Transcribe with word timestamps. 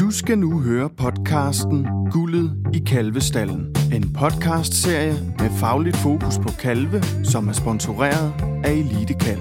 Du 0.00 0.10
skal 0.10 0.38
nu 0.38 0.60
høre 0.60 0.90
podcasten 0.90 1.86
Guldet 2.10 2.72
i 2.74 2.78
Kalvestallen. 2.78 3.76
En 3.92 4.12
podcastserie 4.12 5.12
med 5.12 5.50
fagligt 5.60 5.96
fokus 5.96 6.38
på 6.38 6.48
kalve, 6.60 7.02
som 7.24 7.48
er 7.48 7.52
sponsoreret 7.52 8.32
af 8.64 8.72
Elite 8.72 9.14
Kalv. 9.14 9.40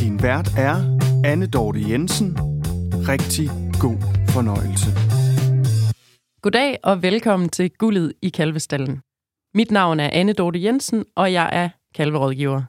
Din 0.00 0.22
vært 0.22 0.48
er 0.58 0.76
Anne 1.24 1.46
Dorte 1.46 1.80
Jensen. 1.90 2.36
Rigtig 3.08 3.48
god 3.80 3.98
fornøjelse. 4.28 4.90
Goddag 6.42 6.78
og 6.84 7.02
velkommen 7.02 7.48
til 7.48 7.70
Guldet 7.70 8.12
i 8.22 8.28
Kalvestallen. 8.28 9.00
Mit 9.54 9.70
navn 9.70 10.00
er 10.00 10.10
Anne 10.12 10.32
Dorte 10.32 10.62
Jensen, 10.62 11.04
og 11.16 11.32
jeg 11.32 11.48
er 11.52 11.68
kalverådgiver. 11.94 12.62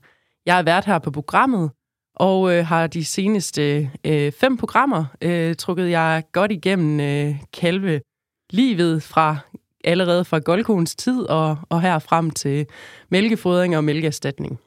Jeg 0.46 0.60
er 0.60 0.64
vært 0.64 0.86
her 0.86 1.00
på 1.00 1.12
programmet, 1.12 1.72
og 2.20 2.54
øh, 2.54 2.66
har 2.66 2.88
de 2.88 3.06
seneste 3.06 3.92
øh, 4.06 4.32
fem 4.32 4.58
programmer 4.58 5.06
øh, 5.22 5.56
trukket 5.56 5.90
jeg 5.90 6.24
godt 6.32 6.52
igennem 6.52 7.00
øh, 7.00 7.36
kalve 7.54 8.02
livet 8.50 9.04
fra 9.04 9.38
allerede 9.84 10.26
fra 10.26 10.40
Goldkons 10.40 10.96
tid 10.96 11.22
og, 11.22 11.58
og 11.70 11.82
her 11.82 12.00
frem 12.00 12.32
til 12.32 12.66
mælkefodring 13.10 13.78
og 13.78 13.84
mælkeerstatning. 13.84 14.60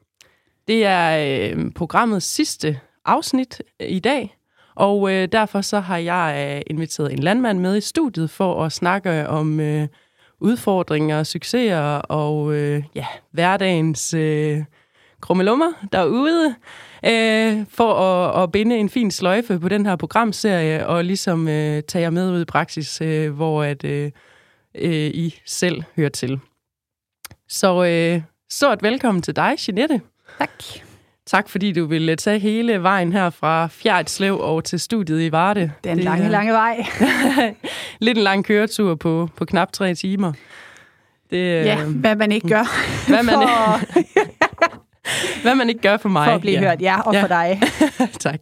Det 0.69 0.85
er 0.85 1.51
øh, 1.55 1.71
programmets 1.71 2.27
sidste 2.27 2.81
afsnit 3.05 3.63
øh, 3.81 3.89
i 3.91 3.99
dag, 3.99 4.37
og 4.75 5.13
øh, 5.13 5.29
derfor 5.33 5.61
så 5.61 5.81
har 5.81 5.97
jeg 5.97 6.55
øh, 6.57 6.63
inviteret 6.67 7.13
en 7.13 7.19
landmand 7.19 7.59
med 7.59 7.77
i 7.77 7.81
studiet 7.81 8.31
for 8.31 8.65
at 8.65 8.73
snakke 8.73 9.29
om 9.29 9.61
øh, 9.61 9.89
udfordringer, 10.41 11.23
succeser 11.23 11.81
og 11.99 12.55
øh, 12.55 12.83
ja, 12.95 13.07
hverdagens 13.31 14.15
øh, 14.15 14.65
krummelummer 15.21 15.73
derude 15.93 16.55
øh, 17.07 17.67
for 17.69 17.95
at, 17.95 18.43
at 18.43 18.53
binde 18.53 18.77
en 18.77 18.89
fin 18.89 19.11
sløjfe 19.11 19.59
på 19.59 19.69
den 19.69 19.87
her 19.87 19.97
programserie 19.97 20.87
og 20.87 21.05
ligesom 21.05 21.49
øh, 21.49 21.83
tage 21.83 22.03
jer 22.03 22.11
med 22.11 22.31
ud 22.31 22.43
i 22.43 22.45
praksis, 22.45 23.01
øh, 23.01 23.31
hvor 23.31 23.63
at 23.63 23.85
øh, 23.85 24.11
øh, 24.75 25.07
I 25.07 25.41
selv 25.47 25.83
hører 25.97 26.09
til. 26.09 26.41
Så 27.49 27.85
øh, 27.85 28.23
stort 28.51 28.83
velkommen 28.83 29.23
til 29.23 29.37
dig, 29.37 29.57
Jeanette. 29.69 30.01
Tak. 30.39 30.51
Tak, 31.27 31.49
fordi 31.49 31.73
du 31.73 31.87
ville 31.87 32.17
tage 32.17 32.39
hele 32.39 32.83
vejen 32.83 33.13
her 33.13 33.31
fra 33.31 33.67
Fjerdslev 33.67 34.39
og 34.41 34.65
til 34.65 34.81
studiet 34.81 35.23
i 35.23 35.33
Varde. 35.33 35.73
Det 35.85 35.91
er 35.91 35.95
en 35.95 36.01
lange, 36.01 36.29
lange 36.29 36.53
vej. 36.53 36.87
Lidt 38.01 38.19
en 38.19 38.25
lang 38.25 38.45
køretur 38.45 38.95
på, 38.95 39.29
på 39.37 39.45
knap 39.45 39.73
tre 39.73 39.95
timer. 39.95 40.33
Det, 41.31 41.39
ja, 41.39 41.83
øh, 41.83 41.91
hvad 41.91 42.17
man 42.17 42.33
ikke 42.33 42.49
gør. 42.55 42.65
Hvad 43.09 43.23
man, 43.23 43.35
for... 43.35 43.81
hvad 45.43 45.55
man 45.55 45.69
ikke 45.69 45.81
gør 45.81 45.97
for 45.97 46.09
mig. 46.09 46.27
For 46.27 46.35
at 46.35 46.41
blive 46.41 46.61
ja. 46.61 46.61
hørt, 46.61 46.83
ja, 46.83 47.01
og 47.01 47.15
ja. 47.15 47.23
for 47.23 47.29
dig. 47.29 47.61
tak. 48.21 48.41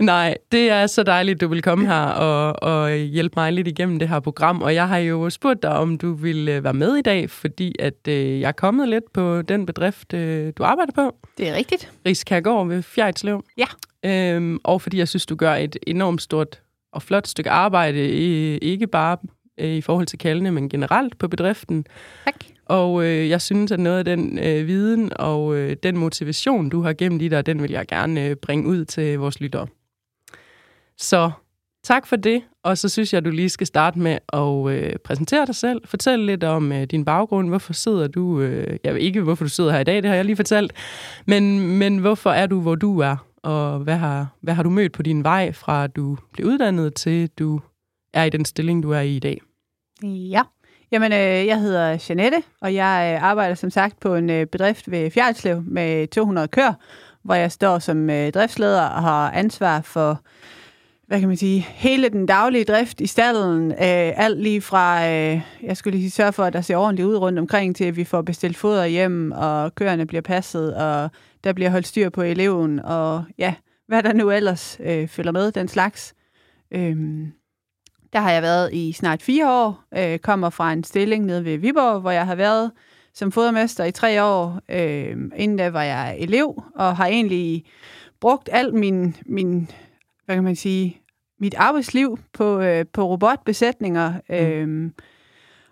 Nej, 0.00 0.36
det 0.52 0.70
er 0.70 0.86
så 0.86 1.02
dejligt, 1.02 1.40
du 1.40 1.48
vil 1.48 1.62
komme 1.62 1.86
her 1.86 2.02
og, 2.02 2.62
og 2.62 2.96
hjælpe 2.96 3.34
mig 3.36 3.52
lidt 3.52 3.68
igennem 3.68 3.98
det 3.98 4.08
her 4.08 4.20
program. 4.20 4.62
Og 4.62 4.74
jeg 4.74 4.88
har 4.88 4.98
jo 4.98 5.30
spurgt 5.30 5.62
dig, 5.62 5.70
om 5.70 5.98
du 5.98 6.12
vil 6.12 6.48
øh, 6.48 6.64
være 6.64 6.74
med 6.74 6.96
i 6.96 7.02
dag, 7.02 7.30
fordi 7.30 7.74
at 7.78 8.08
øh, 8.08 8.40
jeg 8.40 8.48
er 8.48 8.52
kommet 8.52 8.88
lidt 8.88 9.12
på 9.12 9.42
den 9.42 9.66
bedrift, 9.66 10.14
øh, 10.14 10.52
du 10.56 10.64
arbejder 10.64 10.92
på. 10.92 11.16
Det 11.38 11.48
er 11.48 11.54
rigtigt. 11.54 11.92
Rigskærgård 12.06 12.68
ved 12.68 12.82
Fjerdslev. 12.82 13.44
Ja. 13.58 13.66
Øhm, 14.04 14.58
og 14.64 14.82
fordi 14.82 14.98
jeg 14.98 15.08
synes, 15.08 15.26
du 15.26 15.36
gør 15.36 15.54
et 15.54 15.76
enormt 15.86 16.22
stort 16.22 16.60
og 16.92 17.02
flot 17.02 17.26
stykke 17.26 17.50
arbejde, 17.50 18.08
ikke 18.58 18.86
bare 18.86 19.16
øh, 19.60 19.70
i 19.70 19.80
forhold 19.80 20.06
til 20.06 20.18
kaldene, 20.18 20.50
men 20.50 20.68
generelt 20.68 21.18
på 21.18 21.28
bedriften. 21.28 21.86
Tak. 22.24 22.34
Og 22.70 23.04
øh, 23.04 23.28
jeg 23.28 23.42
synes, 23.42 23.72
at 23.72 23.80
noget 23.80 23.98
af 23.98 24.04
den 24.04 24.38
øh, 24.38 24.66
viden 24.66 25.12
og 25.16 25.56
øh, 25.56 25.76
den 25.82 25.96
motivation, 25.96 26.68
du 26.68 26.82
har 26.82 26.92
gennem 26.92 27.18
dig, 27.18 27.46
den 27.46 27.62
vil 27.62 27.70
jeg 27.70 27.86
gerne 27.86 28.26
øh, 28.26 28.36
bringe 28.36 28.68
ud 28.68 28.84
til 28.84 29.18
vores 29.18 29.40
lyttere. 29.40 29.66
Så 30.98 31.30
tak 31.84 32.06
for 32.06 32.16
det, 32.16 32.42
og 32.62 32.78
så 32.78 32.88
synes 32.88 33.12
jeg, 33.12 33.18
at 33.18 33.24
du 33.24 33.30
lige 33.30 33.48
skal 33.48 33.66
starte 33.66 33.98
med 33.98 34.18
at 34.32 34.72
øh, 34.72 34.96
præsentere 35.04 35.46
dig 35.46 35.54
selv. 35.54 35.80
Fortæl 35.84 36.18
lidt 36.18 36.44
om 36.44 36.72
øh, 36.72 36.84
din 36.84 37.04
baggrund. 37.04 37.48
Hvorfor 37.48 37.72
sidder 37.72 38.08
du... 38.08 38.40
Øh, 38.40 38.78
jeg 38.84 38.94
ved 38.94 39.00
ikke, 39.00 39.20
hvorfor 39.20 39.44
du 39.44 39.48
sidder 39.48 39.72
her 39.72 39.80
i 39.80 39.84
dag, 39.84 39.96
det 39.96 40.04
har 40.04 40.16
jeg 40.16 40.24
lige 40.24 40.36
fortalt. 40.36 40.72
Men, 41.26 41.60
men 41.78 41.98
hvorfor 41.98 42.30
er 42.30 42.46
du, 42.46 42.60
hvor 42.60 42.74
du 42.74 42.98
er? 42.98 43.16
Og 43.42 43.78
hvad 43.78 43.96
har, 43.96 44.26
hvad 44.40 44.54
har 44.54 44.62
du 44.62 44.70
mødt 44.70 44.92
på 44.92 45.02
din 45.02 45.24
vej 45.24 45.52
fra, 45.52 45.84
at 45.84 45.96
du 45.96 46.16
blev 46.32 46.46
uddannet 46.46 46.94
til, 46.94 47.30
du 47.38 47.60
er 48.14 48.24
i 48.24 48.30
den 48.30 48.44
stilling, 48.44 48.82
du 48.82 48.90
er 48.90 49.00
i 49.00 49.16
i 49.16 49.18
dag? 49.18 49.40
Ja, 50.02 50.42
Jamen, 50.92 51.12
øh, 51.12 51.46
jeg 51.46 51.60
hedder 51.60 52.06
Janette, 52.08 52.42
og 52.60 52.74
jeg 52.74 53.14
øh, 53.14 53.22
arbejder 53.22 53.54
som 53.54 53.70
sagt 53.70 54.00
på 54.00 54.14
en 54.14 54.30
øh, 54.30 54.46
bedrift 54.46 54.90
ved 54.90 55.10
Fjerdslev 55.10 55.62
med 55.66 56.08
200 56.08 56.48
kør, 56.48 56.72
hvor 57.22 57.34
jeg 57.34 57.52
står 57.52 57.78
som 57.78 58.10
øh, 58.10 58.32
driftsleder 58.32 58.82
og 58.82 59.02
har 59.02 59.30
ansvar 59.30 59.80
for, 59.80 60.22
hvad 61.06 61.18
kan 61.20 61.28
man 61.28 61.36
sige, 61.36 61.60
hele 61.60 62.08
den 62.08 62.26
daglige 62.26 62.64
drift 62.64 63.00
i 63.00 63.06
stallen. 63.06 63.70
Øh, 63.72 63.76
alt 64.16 64.42
lige 64.42 64.60
fra, 64.60 65.08
øh, 65.08 65.40
jeg 65.62 65.76
skulle 65.76 65.98
lige 65.98 66.10
sørge 66.10 66.32
for, 66.32 66.44
at 66.44 66.52
der 66.52 66.60
ser 66.60 66.76
ordentligt 66.76 67.08
ud 67.08 67.16
rundt 67.16 67.38
omkring, 67.38 67.76
til 67.76 67.84
at 67.84 67.96
vi 67.96 68.04
får 68.04 68.22
bestilt 68.22 68.56
foder 68.56 68.86
hjem, 68.86 69.32
og 69.32 69.74
køerne 69.74 70.06
bliver 70.06 70.22
passet, 70.22 70.74
og 70.74 71.10
der 71.44 71.52
bliver 71.52 71.70
holdt 71.70 71.86
styr 71.86 72.08
på 72.08 72.22
eleven, 72.22 72.80
og 72.80 73.24
ja, 73.38 73.54
hvad 73.86 74.02
der 74.02 74.12
nu 74.12 74.30
ellers 74.30 74.78
øh, 74.84 75.08
følger 75.08 75.32
med, 75.32 75.52
den 75.52 75.68
slags. 75.68 76.14
Øh, 76.70 76.96
der 78.12 78.20
har 78.20 78.30
jeg 78.30 78.42
været 78.42 78.72
i 78.72 78.92
snart 78.92 79.22
fire 79.22 79.52
år, 79.52 79.84
øh, 79.98 80.18
kommer 80.18 80.50
fra 80.50 80.72
en 80.72 80.84
stilling 80.84 81.24
nede 81.24 81.44
ved 81.44 81.56
Viborg, 81.56 82.00
hvor 82.00 82.10
jeg 82.10 82.26
har 82.26 82.34
været 82.34 82.70
som 83.14 83.32
fodermester 83.32 83.84
i 83.84 83.92
tre 83.92 84.24
år. 84.24 84.60
Øh, 84.68 85.16
inden 85.36 85.56
da 85.56 85.70
var 85.70 85.82
jeg 85.82 86.16
elev, 86.18 86.62
og 86.76 86.96
har 86.96 87.06
egentlig 87.06 87.64
brugt 88.20 88.48
alt 88.52 88.74
min, 88.74 89.16
min 89.26 89.70
hvad 90.24 90.36
kan 90.36 90.44
man 90.44 90.56
sige, 90.56 91.00
mit 91.40 91.54
arbejdsliv 91.54 92.18
på, 92.32 92.60
øh, 92.60 92.84
på 92.92 93.02
robotbesætninger. 93.02 94.12
Mm. 94.28 94.34
Øh, 94.34 94.90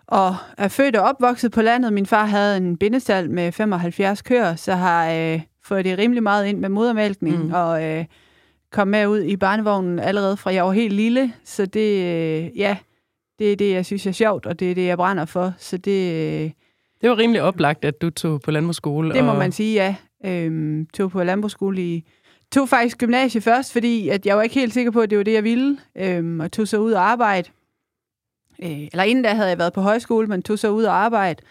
og 0.07 0.35
er 0.57 0.67
født 0.67 0.95
og 0.95 1.03
opvokset 1.03 1.51
på 1.51 1.61
landet. 1.61 1.93
Min 1.93 2.05
far 2.05 2.25
havde 2.25 2.57
en 2.57 2.77
bindestal 2.77 3.29
med 3.29 3.51
75 3.51 4.21
køer, 4.21 4.55
så 4.55 4.73
har 4.73 5.11
øh, 5.11 5.41
fået 5.63 5.85
det 5.85 5.97
rimelig 5.97 6.23
meget 6.23 6.45
ind 6.45 6.59
med 6.59 6.69
modermælkning, 6.69 7.45
mm. 7.45 7.53
og 7.53 7.83
øh, 7.83 8.05
kom 8.71 8.87
med 8.87 9.07
ud 9.07 9.21
i 9.21 9.35
barnevognen 9.35 9.99
allerede 9.99 10.37
fra 10.37 10.53
jeg 10.53 10.65
var 10.65 10.71
helt 10.71 10.93
lille, 10.93 11.33
så 11.43 11.65
det, 11.65 11.89
øh, 11.89 12.57
ja, 12.57 12.77
det 13.39 13.51
er 13.51 13.55
det, 13.55 13.71
jeg 13.71 13.85
synes 13.85 14.07
er 14.07 14.11
sjovt, 14.11 14.45
og 14.45 14.59
det 14.59 14.71
er 14.71 14.75
det, 14.75 14.85
jeg 14.85 14.97
brænder 14.97 15.25
for, 15.25 15.53
så 15.57 15.77
det... 15.77 16.13
Øh, 16.13 16.51
det 17.01 17.09
var 17.09 17.17
rimelig 17.17 17.41
oplagt, 17.41 17.85
at 17.85 18.01
du 18.01 18.09
tog 18.09 18.41
på 18.41 18.51
landbrugsskole. 18.51 19.13
Det 19.13 19.23
må 19.23 19.31
og... 19.31 19.37
man 19.37 19.51
sige, 19.51 19.73
ja. 19.73 19.95
Øhm, 20.25 20.85
tog 20.93 21.11
på 21.11 21.23
landbrugsskole 21.23 21.81
i... 21.81 22.05
Tog 22.51 22.69
faktisk 22.69 22.97
gymnasiet 22.97 23.43
først, 23.43 23.73
fordi 23.73 24.09
at 24.09 24.25
jeg 24.25 24.37
var 24.37 24.43
ikke 24.43 24.55
helt 24.55 24.73
sikker 24.73 24.91
på, 24.91 25.01
at 25.01 25.09
det 25.09 25.17
var 25.17 25.23
det, 25.23 25.33
jeg 25.33 25.43
ville, 25.43 25.77
øhm, 25.97 26.39
og 26.39 26.51
tog 26.51 26.67
så 26.67 26.77
ud 26.77 26.91
og 26.91 27.01
arbejde. 27.01 27.49
Øh, 28.63 28.69
eller 28.69 29.03
inden 29.03 29.23
da 29.23 29.33
havde 29.33 29.49
jeg 29.49 29.57
været 29.57 29.73
på 29.73 29.81
højskole, 29.81 30.27
men 30.27 30.43
tog 30.43 30.59
så 30.59 30.69
ud 30.69 30.83
og 30.83 30.95
arbejde, 30.95 31.41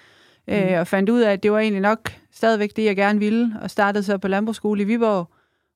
øh, 0.49 0.69
mm. 0.69 0.75
og 0.75 0.87
fandt 0.87 1.11
ud 1.11 1.21
af, 1.21 1.33
at 1.33 1.43
det 1.43 1.53
var 1.53 1.59
egentlig 1.59 1.83
nok 1.83 2.13
stadigvæk 2.33 2.77
det, 2.77 2.85
jeg 2.85 2.97
gerne 2.97 3.19
ville, 3.19 3.57
og 3.63 3.71
startede 3.71 4.05
så 4.05 4.19
på 4.19 4.29
landbrugsskole 4.29 4.83
i 4.83 4.85
Viborg, 4.85 5.31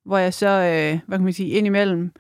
hvor 0.04 0.18
jeg 0.18 0.34
så, 0.34 0.48
øh, 0.48 1.00
hvad 1.06 1.18
kan 1.18 1.24
man 1.24 1.32
sige, 1.32 1.48
indimellem 1.48 2.10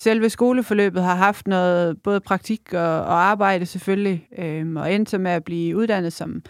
selve 0.00 0.30
skoleforløbet 0.30 1.02
har 1.02 1.14
haft 1.14 1.46
noget, 1.46 2.02
både 2.02 2.20
praktik 2.20 2.74
og, 2.74 3.00
og 3.00 3.22
arbejde 3.22 3.66
selvfølgelig, 3.66 4.28
øh, 4.38 4.72
og 4.76 4.94
endte 4.94 5.18
med 5.18 5.30
at 5.30 5.44
blive 5.44 5.76
uddannet 5.76 6.12
som 6.12 6.42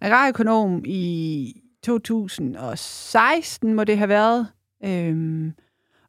agrarøkonom 0.00 0.82
i 0.84 1.52
2016, 1.84 3.74
må 3.74 3.84
det 3.84 3.98
have 3.98 4.08
været. 4.08 4.46
Øh, 4.84 5.50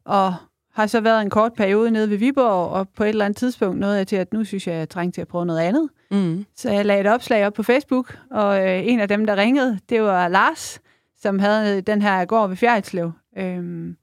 og 0.04 0.34
har 0.74 0.86
så 0.86 1.00
været 1.00 1.22
en 1.22 1.30
kort 1.30 1.52
periode 1.52 1.90
nede 1.90 2.10
ved 2.10 2.16
Viborg, 2.16 2.70
og 2.70 2.88
på 2.96 3.04
et 3.04 3.08
eller 3.08 3.24
andet 3.24 3.36
tidspunkt 3.36 3.80
nåede 3.80 3.96
jeg 3.96 4.06
til, 4.06 4.16
at 4.16 4.32
nu 4.32 4.44
synes 4.44 4.66
jeg, 4.66 4.74
at 4.74 4.78
jeg 4.78 4.88
trængte 4.88 5.16
til 5.16 5.20
at 5.20 5.28
prøve 5.28 5.46
noget 5.46 5.60
andet. 5.60 5.88
Mm. 6.10 6.44
Så 6.56 6.70
jeg 6.70 6.84
lagde 6.86 7.00
et 7.00 7.06
opslag 7.06 7.46
op 7.46 7.52
på 7.52 7.62
Facebook, 7.62 8.18
og 8.30 8.68
øh, 8.68 8.86
en 8.86 9.00
af 9.00 9.08
dem, 9.08 9.26
der 9.26 9.36
ringede, 9.36 9.78
det 9.88 10.02
var 10.02 10.28
Lars, 10.28 10.80
som 11.20 11.38
havde 11.38 11.80
den 11.80 12.02
her 12.02 12.24
gård 12.24 12.48
ved 12.48 12.56
Fjerdslev. 12.56 13.12
Øh, 13.38 13.94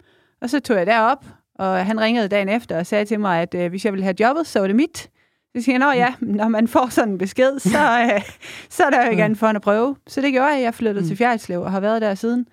og 0.42 0.50
så 0.50 0.60
tog 0.60 0.78
jeg 0.78 0.86
derop, 0.86 1.26
og 1.56 1.86
han 1.86 2.02
ringede 2.02 2.28
dagen 2.28 2.50
efter 2.50 2.78
og 2.78 2.86
sagde 2.86 3.06
til 3.06 3.20
mig, 3.20 3.42
at 3.42 3.56
øh, 3.56 3.70
hvis 3.70 3.86
jeg 3.86 3.94
ville 3.94 4.04
have 4.04 4.16
jobbet, 4.20 4.48
så 4.48 4.60
var 4.60 4.68
det 4.68 4.76
mit. 4.76 5.10
Så 5.56 5.62
siger 5.62 5.94
jeg, 5.94 5.96
ja, 5.96 6.28
når 6.36 6.48
man 6.48 6.68
får 6.68 6.90
sådan 6.90 7.14
en 7.14 7.18
besked, 7.18 7.60
så, 7.74 8.10
øh, 8.14 8.22
så 8.70 8.84
er 8.84 8.90
der 8.90 9.06
jo 9.06 9.12
ikke 9.12 9.24
andet 9.24 9.40
for 9.40 9.48
at 9.48 9.62
prøve. 9.62 9.96
Så 10.08 10.22
det 10.22 10.32
gjorde 10.32 10.48
jeg. 10.48 10.62
Jeg 10.62 10.74
flyttede 10.74 11.02
mm. 11.02 11.08
til 11.08 11.18
Fjerdslev 11.18 11.62
og 11.62 11.72
har 11.72 11.80
været 11.80 12.02
der 12.02 12.16
siden. 12.16 12.48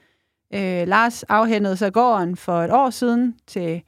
Øh, 0.54 0.88
Lars 0.88 1.22
afhændede 1.22 1.76
så 1.76 1.90
gården 1.90 2.36
for 2.36 2.62
et 2.62 2.70
år 2.70 2.90
siden 2.90 3.34
til, 3.46 3.82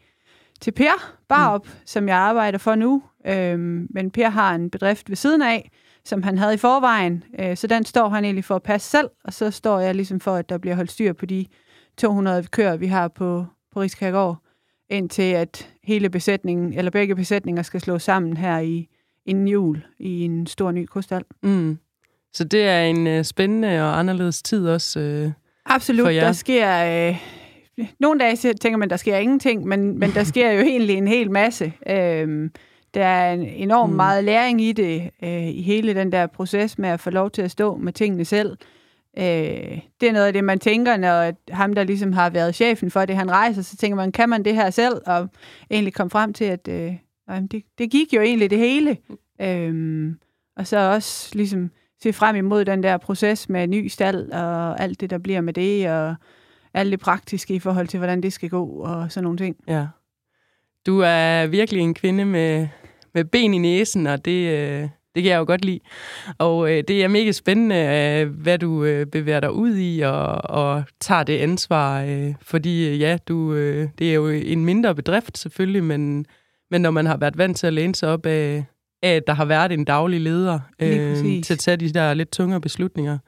til 0.61 0.71
Per 0.71 1.15
Barup, 1.29 1.67
mm. 1.67 1.73
som 1.87 2.09
jeg 2.09 2.17
arbejder 2.17 2.59
for 2.59 2.75
nu. 2.75 3.03
Øh, 3.27 3.59
men 3.91 4.11
Per 4.11 4.29
har 4.29 4.55
en 4.55 4.71
bedrift 4.71 5.09
ved 5.09 5.17
siden 5.17 5.43
af, 5.43 5.71
som 6.05 6.23
han 6.23 6.39
havde 6.39 6.55
i 6.55 6.59
forvejen. 6.59 7.25
Øh, 7.41 7.57
så 7.57 7.67
den 7.67 7.85
står 7.85 8.09
han 8.09 8.25
egentlig 8.25 8.45
for 8.45 8.57
at 8.57 8.63
passe 8.63 8.91
selv, 8.91 9.11
og 9.25 9.33
så 9.33 9.51
står 9.51 9.81
jeg 9.81 9.95
ligesom 9.95 10.21
for, 10.21 10.35
at 10.35 10.49
der 10.49 10.59
bliver 10.59 10.77
holdt 10.77 10.93
styr 10.93 11.13
på 11.13 11.27
de 11.27 11.47
200 11.99 12.43
køer, 12.43 12.77
vi 12.77 12.87
har 12.87 13.09
på, 13.09 13.47
på 13.75 13.81
Rigskærgård, 13.81 14.39
indtil 14.91 15.23
at 15.23 15.71
hele 15.83 16.11
besætningen, 16.11 16.73
eller 16.73 16.91
begge 16.91 17.17
besætninger 17.17 17.63
skal 17.63 17.81
slås 17.81 18.03
sammen 18.03 18.37
her 18.37 18.59
i 18.59 18.89
inden 19.27 19.49
jul 19.49 19.85
i 19.99 20.25
en 20.25 20.47
stor 20.47 20.71
ny 20.71 20.87
kostal. 20.87 21.23
Mm. 21.43 21.79
Så 22.33 22.45
det 22.45 22.63
er 22.63 22.83
en 22.83 23.19
uh, 23.19 23.25
spændende 23.25 23.83
og 23.83 23.99
anderledes 23.99 24.43
tid 24.43 24.69
også 24.69 25.25
uh, 25.27 25.33
Absolut. 25.67 26.05
For 26.05 26.11
jer. 26.11 26.25
Der 26.25 26.33
sker... 26.33 27.11
Uh, 27.11 27.17
nogle 28.01 28.21
dage 28.21 28.55
tænker 28.55 28.77
man, 28.77 28.91
der 28.91 28.97
sker 28.97 29.17
ingenting, 29.17 29.67
men, 29.67 29.99
men 29.99 30.11
der 30.11 30.25
sker 30.25 30.51
jo 30.51 30.61
egentlig 30.71 30.97
en 30.97 31.09
hel 31.09 31.31
masse. 31.31 31.73
Uh, 31.91 32.49
der 32.95 33.05
er 33.05 33.33
en 33.33 33.43
enorm 33.43 33.91
mm. 33.91 33.97
meget 33.97 34.25
læring 34.25 34.61
i 34.61 34.73
det, 34.73 35.11
øh, 35.23 35.49
i 35.49 35.63
hele 35.63 35.95
den 35.95 36.13
der 36.13 36.27
proces 36.27 36.79
med 36.79 36.89
at 36.89 37.01
få 37.01 37.11
lov 37.11 37.31
til 37.31 37.43
at 37.43 37.51
stå 37.51 37.77
med 37.77 37.93
tingene 37.93 38.25
selv. 38.25 38.57
Øh, 39.19 39.81
det 40.01 40.09
er 40.09 40.13
noget 40.13 40.27
af 40.27 40.33
det, 40.33 40.45
man 40.45 40.59
tænker, 40.59 40.97
når 40.97 41.33
ham, 41.53 41.73
der 41.73 41.85
ligesom 41.85 42.13
har 42.13 42.31
været 42.31 42.55
chefen 42.55 42.91
for 42.91 43.05
det, 43.05 43.17
han 43.17 43.31
rejser, 43.31 43.63
så 43.63 43.77
tænker 43.77 43.97
man, 43.97 44.13
kan 44.13 44.29
man 44.29 44.45
det 44.45 44.55
her 44.55 44.71
selv? 44.71 45.03
Og 45.07 45.29
egentlig 45.71 45.95
kom 45.95 46.11
frem 46.11 46.33
til, 46.33 46.45
at 46.45 46.69
øh, 46.69 46.93
nej, 47.29 47.41
det, 47.51 47.63
det 47.79 47.91
gik 47.91 48.13
jo 48.13 48.21
egentlig 48.21 48.51
det 48.51 48.59
hele. 48.59 48.97
Øh, 49.41 50.13
og 50.57 50.67
så 50.67 50.79
også 50.79 51.31
ligesom 51.35 51.71
se 52.03 52.13
frem 52.13 52.37
imod 52.37 52.65
den 52.65 52.83
der 52.83 52.97
proces 52.97 53.49
med 53.49 53.67
ny 53.67 53.89
stald 53.89 54.31
og 54.31 54.81
alt 54.81 55.01
det, 55.01 55.11
der 55.11 55.19
bliver 55.19 55.41
med 55.41 55.53
det, 55.53 55.91
og 55.91 56.15
alt 56.75 56.91
det 56.91 57.01
praktiske 57.01 57.55
i 57.55 57.59
forhold 57.59 57.89
til, 57.89 57.99
hvordan 57.99 58.23
det 58.23 58.33
skal 58.33 58.49
gå, 58.49 58.67
og 58.67 59.13
sådan 59.13 59.25
nogle 59.25 59.39
ting. 59.39 59.57
Ja. 59.69 59.87
Du 60.87 61.01
er 61.05 61.47
virkelig 61.47 61.83
en 61.83 61.95
kvinde 61.95 62.25
med, 62.25 62.69
med 63.15 63.25
ben 63.25 63.55
i 63.55 63.59
næsen, 63.59 64.07
og 64.07 64.25
det, 64.25 64.59
øh, 64.59 64.89
det 65.15 65.23
kan 65.23 65.33
jeg 65.33 65.39
jo 65.39 65.45
godt 65.47 65.65
lide. 65.65 65.81
Og 66.39 66.71
øh, 66.71 66.85
det 66.89 67.05
er 67.05 67.09
mega 67.09 67.33
spændende, 67.33 67.77
øh, 67.77 68.41
hvad 68.43 68.59
du 68.59 68.85
øh, 68.85 69.07
bevæger 69.07 69.41
dig 69.41 69.53
ud 69.53 69.77
i, 69.77 70.01
og, 70.01 70.51
og 70.51 70.85
tager 71.01 71.23
det 71.23 71.39
ansvar. 71.39 72.03
Øh, 72.03 72.35
fordi 72.43 72.89
øh, 72.89 73.01
ja, 73.01 73.19
du, 73.29 73.55
øh, 73.55 73.89
det 73.99 74.11
er 74.11 74.15
jo 74.15 74.29
en 74.29 74.65
mindre 74.65 74.95
bedrift 74.95 75.39
selvfølgelig, 75.39 75.85
men, 75.85 76.27
men 76.71 76.81
når 76.81 76.91
man 76.91 77.07
har 77.07 77.17
været 77.17 77.39
vant 77.39 77.57
til 77.57 77.67
at 77.67 77.73
læne 77.73 77.95
sig 77.95 78.09
op 78.09 78.27
af, 78.27 78.65
af 79.03 79.11
at 79.11 79.23
der 79.27 79.33
har 79.35 79.45
været 79.45 79.73
en 79.73 79.85
daglig 79.85 80.21
leder 80.21 80.61
øh, 80.81 81.43
til 81.43 81.55
at 81.55 81.59
tage 81.59 81.77
de 81.77 81.93
der 81.93 82.15
lidt 82.15 82.31
tungere 82.31 82.61
beslutninger. 82.61 83.19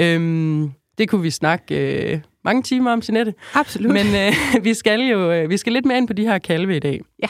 Øhm, 0.00 0.70
det 0.98 1.08
kunne 1.08 1.22
vi 1.22 1.30
snakke 1.30 1.74
øh, 2.12 2.20
mange 2.44 2.62
timer 2.62 2.92
om, 2.92 3.02
Jeanette. 3.08 3.34
Absolut. 3.54 3.92
Men 3.92 4.06
øh, 4.06 4.32
vi 4.66 4.74
skal 4.74 5.00
jo 5.00 5.32
øh, 5.32 5.50
vi 5.50 5.56
skal 5.56 5.72
lidt 5.72 5.84
mere 5.84 5.98
ind 5.98 6.06
på 6.06 6.12
de 6.12 6.24
her 6.24 6.38
kalve 6.38 6.76
i 6.76 6.78
dag. 6.78 7.00
Ja. 7.22 7.28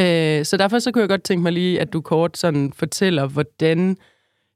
Øh, 0.00 0.44
så 0.44 0.56
derfor 0.56 0.78
så 0.78 0.92
kunne 0.92 1.00
jeg 1.00 1.08
godt 1.08 1.22
tænke 1.22 1.42
mig 1.42 1.52
lige, 1.52 1.80
at 1.80 1.92
du 1.92 2.00
kort 2.00 2.38
sådan 2.38 2.72
fortæller, 2.76 3.26
hvordan 3.26 3.96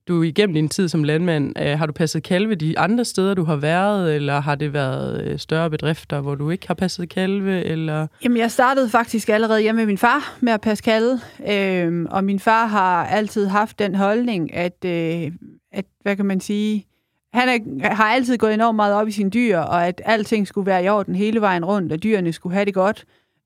du 0.09 0.23
igennem 0.23 0.55
din 0.55 0.69
tid 0.69 0.89
som 0.89 1.05
landmand, 1.05 1.59
øh, 1.59 1.79
har 1.79 1.87
du 1.87 1.93
passet 1.93 2.23
kalve 2.23 2.55
de 2.55 2.79
andre 2.79 3.05
steder, 3.05 3.35
du 3.35 3.45
har 3.45 3.57
været, 3.57 4.15
eller 4.15 4.41
har 4.41 4.55
det 4.55 4.73
været 4.73 5.25
øh, 5.25 5.39
større 5.39 5.71
bedrifter, 5.71 6.21
hvor 6.21 6.35
du 6.35 6.51
ikke 6.51 6.67
har 6.67 6.75
passet 6.75 7.09
kalve, 7.09 7.65
eller... 7.65 8.07
Jamen, 8.25 8.39
jeg 8.39 8.51
startede 8.51 8.89
faktisk 8.89 9.29
allerede 9.29 9.61
hjemme 9.61 9.81
med 9.81 9.87
min 9.87 9.99
far 9.99 10.37
med 10.41 10.53
at 10.53 10.61
passe 10.61 10.85
kalve, 10.85 11.21
øh, 11.49 12.07
og 12.11 12.25
min 12.25 12.41
far 12.41 12.67
har 12.67 13.07
altid 13.07 13.47
haft 13.47 13.79
den 13.79 13.95
holdning, 13.95 14.55
at, 14.55 14.85
øh, 14.85 15.33
at 15.73 15.85
hvad 16.03 16.17
kan 16.17 16.27
man 16.27 16.41
sige, 16.41 16.87
han 17.33 17.49
er, 17.49 17.95
har 17.95 18.05
altid 18.05 18.39
gået 18.39 18.55
enormt 18.55 18.77
meget 18.77 18.95
op 18.95 19.09
i 19.09 19.13
sine 19.13 19.31
dyr, 19.31 19.59
og 19.59 19.87
at 19.87 20.03
alting 20.05 20.49
skulle 20.49 20.67
være 20.67 20.85
i 20.85 20.89
orden 20.89 21.15
hele 21.15 21.41
vejen 21.41 21.65
rundt, 21.65 21.93
og 21.93 22.03
dyrene 22.03 22.33
skulle 22.33 22.55
have 22.55 22.65
det 22.65 22.75
godt. 22.75 23.05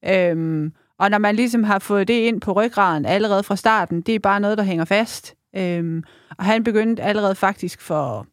Øh, 0.08 0.70
og 0.98 1.10
når 1.10 1.18
man 1.18 1.36
ligesom 1.36 1.64
har 1.64 1.78
fået 1.78 2.08
det 2.08 2.14
ind 2.14 2.40
på 2.40 2.52
ryggraden 2.52 3.06
allerede 3.06 3.42
fra 3.42 3.56
starten, 3.56 4.00
det 4.00 4.14
er 4.14 4.18
bare 4.18 4.40
noget, 4.40 4.58
der 4.58 4.64
hænger 4.64 4.84
fast. 4.84 5.34
Øhm, 5.56 6.04
og 6.38 6.44
han 6.44 6.64
begyndte 6.64 7.02
allerede 7.02 7.34
faktisk 7.34 7.80
for 7.80 8.26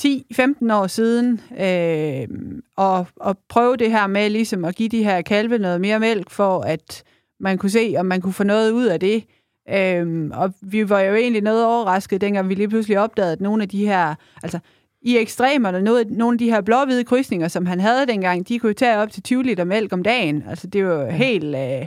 10-15 0.00 0.72
år 0.72 0.86
siden 0.86 1.40
øh, 1.60 2.28
og, 2.76 3.06
og 3.16 3.38
prøve 3.48 3.76
det 3.76 3.90
her 3.90 4.06
med 4.06 4.30
ligesom 4.30 4.64
at 4.64 4.74
give 4.74 4.88
de 4.88 5.04
her 5.04 5.22
kalve 5.22 5.58
noget 5.58 5.80
mere 5.80 6.00
mælk, 6.00 6.30
for 6.30 6.60
at 6.60 7.02
man 7.40 7.58
kunne 7.58 7.70
se, 7.70 7.94
om 7.98 8.06
man 8.06 8.20
kunne 8.20 8.32
få 8.32 8.44
noget 8.44 8.70
ud 8.70 8.86
af 8.86 9.00
det. 9.00 9.24
Øhm, 9.70 10.30
og 10.34 10.52
vi 10.62 10.88
var 10.88 11.00
jo 11.00 11.14
egentlig 11.14 11.42
noget 11.42 11.66
overrasket, 11.66 12.20
dengang 12.20 12.48
vi 12.48 12.54
lige 12.54 12.68
pludselig 12.68 12.98
opdagede, 12.98 13.32
at 13.32 13.40
nogle 13.40 13.62
af 13.62 13.68
de 13.68 13.86
her, 13.86 14.14
altså 14.42 14.58
i 15.04 15.18
ekstremerne, 15.18 15.82
noget, 15.82 16.10
nogle 16.10 16.34
af 16.34 16.38
de 16.38 16.50
her 16.50 16.60
blå-hvide 16.60 17.04
krydsninger, 17.04 17.48
som 17.48 17.66
han 17.66 17.80
havde 17.80 18.06
dengang, 18.06 18.48
de 18.48 18.58
kunne 18.58 18.70
jo 18.70 18.74
tage 18.74 18.98
op 18.98 19.10
til 19.12 19.22
20 19.22 19.42
liter 19.42 19.64
mælk 19.64 19.92
om 19.92 20.02
dagen. 20.02 20.44
Altså 20.48 20.66
det 20.66 20.86
var 20.86 20.94
jo 20.94 21.00
ja. 21.00 21.10
helt, 21.10 21.56
øh, 21.56 21.86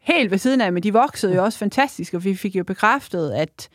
helt 0.00 0.30
ved 0.30 0.38
siden 0.38 0.60
af, 0.60 0.72
men 0.72 0.82
de 0.82 0.92
voksede 0.92 1.34
jo 1.34 1.44
også 1.44 1.58
fantastisk, 1.58 2.14
og 2.14 2.24
vi 2.24 2.34
fik 2.34 2.56
jo 2.56 2.64
bekræftet, 2.64 3.30
at, 3.30 3.68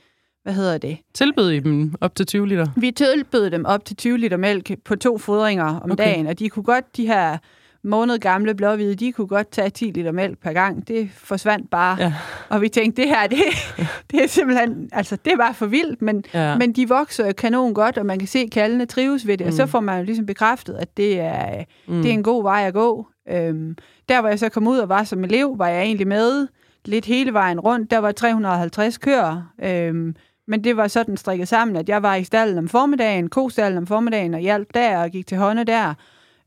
hvad 0.44 0.54
hedder 0.54 0.78
det, 0.78 0.98
Tilbød 1.14 1.52
I 1.52 1.60
dem 1.60 1.94
op 2.02 2.16
til 2.16 2.26
20 2.26 2.48
liter? 2.48 2.68
vi 2.78 2.92
tilbød 2.92 3.50
dem 3.50 3.66
op 3.66 3.86
til 3.86 3.96
20 3.96 4.18
liter 4.18 4.38
mælk 4.38 4.72
på 4.86 4.96
to 4.96 5.18
fodringer 5.18 5.80
om 5.80 5.92
Okay. 5.92 6.04
dagen, 6.04 6.28
og 6.28 6.40
de 6.40 6.50
kunne 6.50 6.64
godt, 6.64 6.98
de 6.98 7.08
her 7.08 7.38
måned 7.84 8.20
gamle 8.20 8.56
blåhvide, 8.56 8.96
de 8.96 9.12
kunne 9.12 9.28
godt 9.28 9.52
tage 9.52 9.70
10 9.70 9.86
liter 9.86 10.12
mælk 10.12 10.40
per 10.44 10.54
gang. 10.54 10.88
Det 10.88 11.10
forsvandt 11.14 11.70
bare. 11.70 11.98
Ja. 12.00 12.14
Og 12.50 12.62
vi 12.62 12.70
tænkte, 12.70 13.02
det 13.02 13.10
her, 13.10 13.28
det, 13.28 13.40
det 14.12 14.24
er 14.24 14.28
simpelthen, 14.28 14.90
altså 14.92 15.16
det 15.26 15.34
var 15.38 15.52
for 15.52 15.66
vildt, 15.66 16.02
men, 16.02 16.24
Ja. 16.34 16.58
men 16.58 16.72
de 16.74 16.90
vokser 16.90 17.32
kanon 17.32 17.74
godt, 17.74 17.98
og 17.98 18.06
man 18.06 18.20
kan 18.20 18.28
se, 18.28 18.48
kaldene 18.52 18.86
trives 18.86 19.28
ved 19.28 19.38
det, 19.38 19.46
mm. 19.46 19.48
og 19.48 19.54
så 19.54 19.66
Mm. 19.66 19.70
får 19.72 19.80
man 19.80 19.98
jo 20.00 20.06
ligesom 20.06 20.26
bekræftet, 20.26 20.74
at 20.74 20.98
det 20.98 21.20
er, 21.20 21.64
Mm. 21.88 22.02
det 22.02 22.10
er 22.10 22.14
en 22.14 22.24
god 22.24 22.44
vej 22.44 22.64
at 22.68 22.74
gå. 22.74 23.08
Øhm, 23.30 23.76
der, 24.10 24.20
hvor 24.22 24.30
jeg 24.30 24.40
så 24.40 24.50
kom 24.50 24.68
ud 24.68 24.78
og 24.78 24.90
var 24.90 25.04
som 25.04 25.24
elev, 25.24 25.56
var 25.58 25.68
jeg 25.68 25.82
egentlig 25.84 26.08
med 26.08 26.48
lidt 26.86 27.06
hele 27.06 27.34
vejen 27.34 27.60
rundt. 27.60 27.92
Der 27.92 27.98
var 27.98 28.12
350 28.12 28.98
køer, 28.98 29.52
øhm, 29.64 30.16
men 30.48 30.64
det 30.64 30.78
var 30.78 30.88
sådan 30.88 31.18
strikket 31.18 31.48
sammen, 31.48 31.76
at 31.78 31.90
jeg 31.90 32.04
var 32.04 32.16
i 32.16 32.24
stallen 32.24 32.58
om 32.58 32.68
formiddagen, 32.70 33.30
kostallen 33.30 33.78
om 33.78 33.88
formiddagen, 33.88 34.34
og 34.34 34.40
hjalp 34.40 34.68
der 34.74 34.98
og 34.98 35.10
gik 35.10 35.28
til 35.28 35.38
hånde 35.38 35.64
der. 35.64 35.94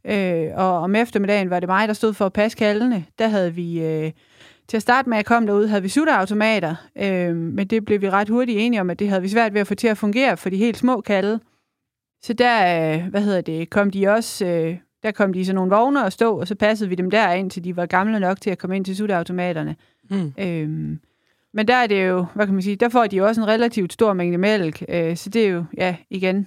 Øh, 0.07 0.51
og 0.55 0.79
om 0.79 0.95
eftermiddagen 0.95 1.51
var 1.51 1.61
det 1.61 1.69
mig, 1.69 1.89
der 1.89 1.95
stod 1.95 2.13
for 2.13 2.27
at 2.27 2.33
passe 2.33 2.59
kaldene. 2.59 3.05
Der 3.19 3.29
havde 3.29 3.55
vi, 3.55 3.85
øh, 3.85 4.13
til 4.69 4.77
at 4.77 4.83
starte 4.83 5.09
med, 5.09 5.17
at 5.17 5.19
jeg 5.19 5.27
kom 5.27 5.47
derud, 5.47 5.67
havde 5.67 5.83
vi 5.83 5.89
sutterautomater, 5.89 6.75
øh, 6.97 7.37
men 7.37 7.67
det 7.67 7.85
blev 7.85 8.01
vi 8.01 8.11
ret 8.11 8.29
hurtigt 8.29 8.59
enige 8.59 8.81
om, 8.81 8.91
at 8.91 8.99
det 8.99 9.09
havde 9.09 9.23
vi 9.23 9.29
svært 9.29 9.55
ved 9.55 9.61
at 9.61 9.67
få 9.67 9.75
til 9.75 9.89
at 9.89 9.99
fungere 9.99 10.37
for 10.37 10.51
de 10.51 10.57
helt 10.57 10.77
små 10.77 11.01
kalde. 11.01 11.41
Så 12.23 12.33
der, 12.33 12.95
øh, 12.95 13.07
hvad 13.07 13.21
hedder 13.21 13.41
det, 13.41 13.71
kom 13.71 13.91
de 13.91 14.09
også, 14.09 14.47
øh, 14.47 14.77
der 15.03 15.11
kom 15.11 15.33
de 15.33 15.41
i 15.41 15.45
sådan 15.45 15.55
nogle 15.55 15.71
vogne 15.71 16.05
og 16.05 16.13
stå, 16.13 16.41
og 16.41 16.49
så 16.49 16.55
passede 16.55 16.89
vi 16.89 16.95
dem 16.95 17.11
der 17.11 17.33
ind, 17.33 17.51
til 17.51 17.65
de 17.65 17.77
var 17.77 17.87
gamle 17.87 18.21
nok 18.21 18.41
til 18.41 18.51
at 18.51 18.59
komme 18.59 18.77
ind 18.77 18.85
til 18.85 18.97
sutterautomaterne. 18.97 19.77
Mm. 20.11 20.33
Øhm, 20.39 21.01
men 21.53 21.69
der 21.69 21.75
er 21.75 21.87
det 21.87 22.09
jo, 22.09 22.27
hvad 22.35 22.47
kan 22.47 22.55
man 22.55 22.63
sige, 22.63 22.77
der 22.77 22.89
får 22.89 23.07
de 23.07 23.17
jo 23.17 23.27
også 23.27 23.41
en 23.41 23.49
relativt 23.49 23.93
stor 23.93 24.13
mængde 24.13 24.39
mælk, 24.39 24.83
øh, 24.89 25.17
så 25.17 25.31
det 25.31 25.45
er 25.45 25.49
jo, 25.49 25.65
ja, 25.77 25.97
igen, 26.11 26.47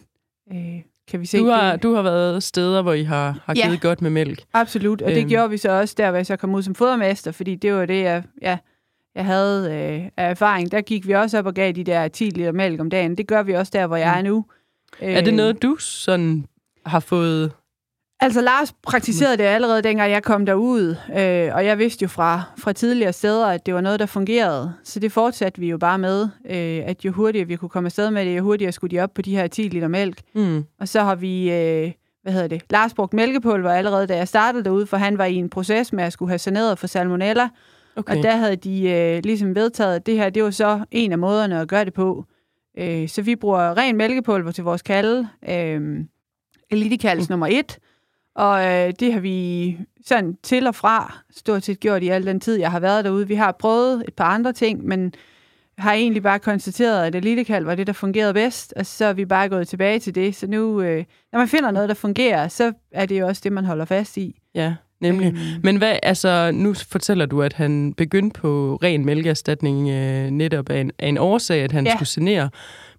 øh, 0.51 0.81
kan 1.12 1.19
vi 1.21 1.25
se. 1.25 1.38
Du 1.39 1.45
har, 1.50 1.71
det, 1.71 1.83
du 1.83 1.94
har 1.94 2.01
været 2.01 2.44
steder, 2.44 2.81
hvor 2.81 2.94
I 2.94 3.04
har, 3.04 3.39
har 3.45 3.54
Ja. 3.57 3.65
givet 3.65 3.81
godt 3.81 4.01
med 4.01 4.09
mælk. 4.09 4.44
absolut, 4.54 5.01
og 5.01 5.12
det 5.12 5.19
Øhm. 5.19 5.30
gjorde 5.30 5.50
vi 5.50 5.57
så 5.57 5.69
også 5.71 5.95
der, 5.98 6.09
hvor 6.09 6.18
jeg 6.18 6.25
så 6.25 6.36
kom 6.36 6.56
ud 6.56 6.62
som 6.63 6.75
fodermester, 6.75 7.31
fordi 7.31 7.56
det 7.56 7.74
var 7.74 7.86
det, 7.86 8.01
jeg, 8.04 8.24
ja, 8.42 8.57
jeg 9.15 9.25
havde 9.25 9.65
øh, 9.71 10.09
af 10.18 10.30
erfaring. 10.31 10.71
Der 10.71 10.81
gik 10.81 11.07
vi 11.07 11.13
også 11.13 11.38
op 11.39 11.45
og 11.45 11.54
gav 11.54 11.71
de 11.71 11.83
der 11.83 12.07
10 12.07 12.24
liter 12.24 12.51
mælk 12.51 12.80
om 12.81 12.89
dagen. 12.89 13.18
Det 13.18 13.27
gør 13.27 13.44
vi 13.44 13.54
også 13.54 13.69
der, 13.75 13.88
hvor 13.88 13.95
jeg 13.98 14.12
Mm. 14.21 14.25
er 14.27 14.30
nu. 14.30 14.45
Er 15.00 15.21
det 15.21 15.27
Øhm, 15.27 15.38
noget, 15.38 15.62
du 15.62 15.75
sådan 15.80 16.45
har 16.86 17.00
fået... 17.00 17.51
Altså, 18.19 18.41
Lars 18.41 18.73
praktiserede 18.83 19.37
det 19.37 19.43
allerede 19.43 19.81
dengang 19.81 20.11
jeg 20.11 20.23
kom 20.23 20.45
derud, 20.45 20.95
øh, 21.09 21.55
og 21.55 21.65
jeg 21.65 21.77
vidste 21.77 22.03
jo 22.03 22.07
fra, 22.07 22.43
fra 22.57 22.73
tidligere 22.73 23.13
steder, 23.13 23.47
at 23.47 23.65
det 23.65 23.73
var 23.73 23.81
noget, 23.81 23.99
der 23.99 24.05
fungerede. 24.05 24.73
Så 24.83 24.99
det 24.99 25.11
fortsatte 25.11 25.59
vi 25.59 25.69
jo 25.69 25.77
bare 25.77 25.97
med, 25.97 26.23
øh, 26.45 26.89
at 26.89 27.06
jo 27.06 27.11
hurtigere 27.11 27.47
vi 27.47 27.56
kunne 27.56 27.69
komme 27.69 27.87
afsted 27.87 28.11
med 28.11 28.25
det, 28.25 28.37
jo 28.37 28.44
hurtigere 28.44 28.71
skulle 28.71 28.97
de 28.97 29.03
op 29.03 29.13
på 29.13 29.21
de 29.21 29.35
her 29.35 29.47
10 29.47 29.61
liter 29.61 29.87
mælk. 29.87 30.21
Mm. 30.35 30.65
Og 30.80 30.87
så 30.87 31.01
har 31.01 31.15
vi, 31.15 31.51
øh, 31.51 31.92
hvad 32.23 32.33
hedder 32.33 32.47
det, 32.47 32.61
Lars 32.69 32.94
brugt 32.94 33.13
mælkepulver 33.13 33.71
allerede, 33.71 34.07
da 34.07 34.18
jeg 34.18 34.27
startede 34.27 34.63
derude, 34.63 34.85
for 34.85 34.97
han 34.97 35.18
var 35.18 35.25
i 35.25 35.35
en 35.35 35.49
proces 35.49 35.94
med 35.94 36.03
at 36.03 36.13
skulle 36.13 36.30
have 36.30 36.39
saneret 36.39 36.80
for 36.80 36.87
salmonella. 36.87 37.49
Okay. 37.95 38.18
Og 38.18 38.23
der 38.23 38.35
havde 38.35 38.56
de 38.56 38.89
øh, 38.89 39.23
ligesom 39.23 39.56
vedtaget, 39.56 39.95
at 39.95 40.06
det 40.06 40.18
her, 40.18 40.30
det 40.30 40.44
var 40.44 40.51
så 40.51 40.85
en 40.92 41.11
af 41.11 41.18
måderne 41.18 41.59
at 41.59 41.68
gøre 41.68 41.85
det 41.85 41.94
på. 41.94 42.25
Øh, 42.77 43.09
så 43.09 43.21
vi 43.21 43.35
bruger 43.35 43.77
ren 43.77 43.97
mælkepulver 43.97 44.51
til 44.51 44.63
vores 44.63 44.81
kalde. 44.81 45.27
Øh, 45.49 45.99
Elitekals 46.69 47.30
mm. 47.30 47.33
nummer 47.33 47.47
et. 47.47 47.80
Og 48.37 48.65
øh, 48.65 48.94
det 48.99 49.13
har 49.13 49.19
vi 49.19 49.77
sådan 50.06 50.37
til 50.44 50.67
og 50.67 50.75
fra 50.75 51.17
stort 51.31 51.63
set 51.63 51.79
gjort 51.79 52.03
i 52.03 52.07
al 52.07 52.25
den 52.25 52.39
tid, 52.39 52.59
jeg 52.59 52.71
har 52.71 52.79
været 52.79 53.06
derude. 53.06 53.27
Vi 53.27 53.35
har 53.35 53.51
prøvet 53.59 54.03
et 54.07 54.13
par 54.13 54.25
andre 54.25 54.53
ting, 54.53 54.85
men 54.85 55.13
har 55.77 55.94
egentlig 55.94 56.23
bare 56.23 56.39
konstateret, 56.39 57.06
at 57.06 57.15
elitekald 57.15 57.65
var 57.65 57.75
det, 57.75 57.87
der 57.87 57.94
fungerede 57.94 58.33
bedst, 58.33 58.73
og 58.75 58.85
så 58.85 59.06
er 59.06 59.13
vi 59.13 59.25
bare 59.25 59.49
gået 59.49 59.67
tilbage 59.67 59.99
til 59.99 60.15
det. 60.15 60.35
Så 60.35 60.47
nu, 60.47 60.81
øh, 60.81 61.06
når 61.31 61.39
man 61.39 61.47
finder 61.47 61.71
noget, 61.71 61.89
der 61.89 61.95
fungerer, 61.95 62.47
så 62.47 62.73
er 62.91 63.06
det 63.06 63.19
jo 63.19 63.27
også 63.27 63.41
det, 63.44 63.51
man 63.51 63.65
holder 63.65 63.85
fast 63.85 64.17
i. 64.17 64.39
Ja, 64.56 64.73
nemlig. 64.99 65.27
Øhm, 65.27 65.37
Men 65.63 65.77
hvad, 65.77 65.95
altså, 66.03 66.51
nu 66.53 66.73
fortæller 66.73 67.25
du, 67.25 67.41
at 67.41 67.53
han 67.53 67.94
begyndte 67.94 68.39
på 68.39 68.79
ren 68.83 69.06
mælkeerstatning 69.06 69.89
øh, 69.89 70.29
netop 70.29 70.69
af 70.69 70.81
en, 70.81 70.91
af 70.99 71.07
en 71.07 71.17
årsag, 71.17 71.63
at 71.63 71.71
han 71.71 71.85
ja. 71.85 71.91
Skulle 71.91 72.09
sanere. 72.09 72.49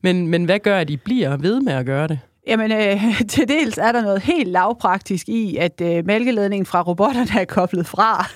Men, 0.03 0.27
men 0.27 0.45
hvad 0.45 0.59
gør, 0.59 0.79
at 0.79 0.91
I 0.91 0.97
bliver 0.97 1.37
ved 1.37 1.61
med 1.61 1.73
at 1.73 1.87
gøre 1.87 2.09
det? 2.09 2.19
Jamen, 2.49 2.73
øh, 2.73 3.21
til 3.29 3.49
dels 3.49 3.79
er 3.79 3.93
der 3.93 4.03
noget 4.03 4.23
helt 4.23 4.49
lavpraktisk 4.49 5.29
i, 5.29 5.57
at 5.57 5.81
øh, 5.81 6.07
mælkeledningen 6.07 6.67
fra 6.67 6.83
robotterne 6.83 7.41
er 7.41 7.45
koblet 7.45 7.87
fra. 7.87 8.27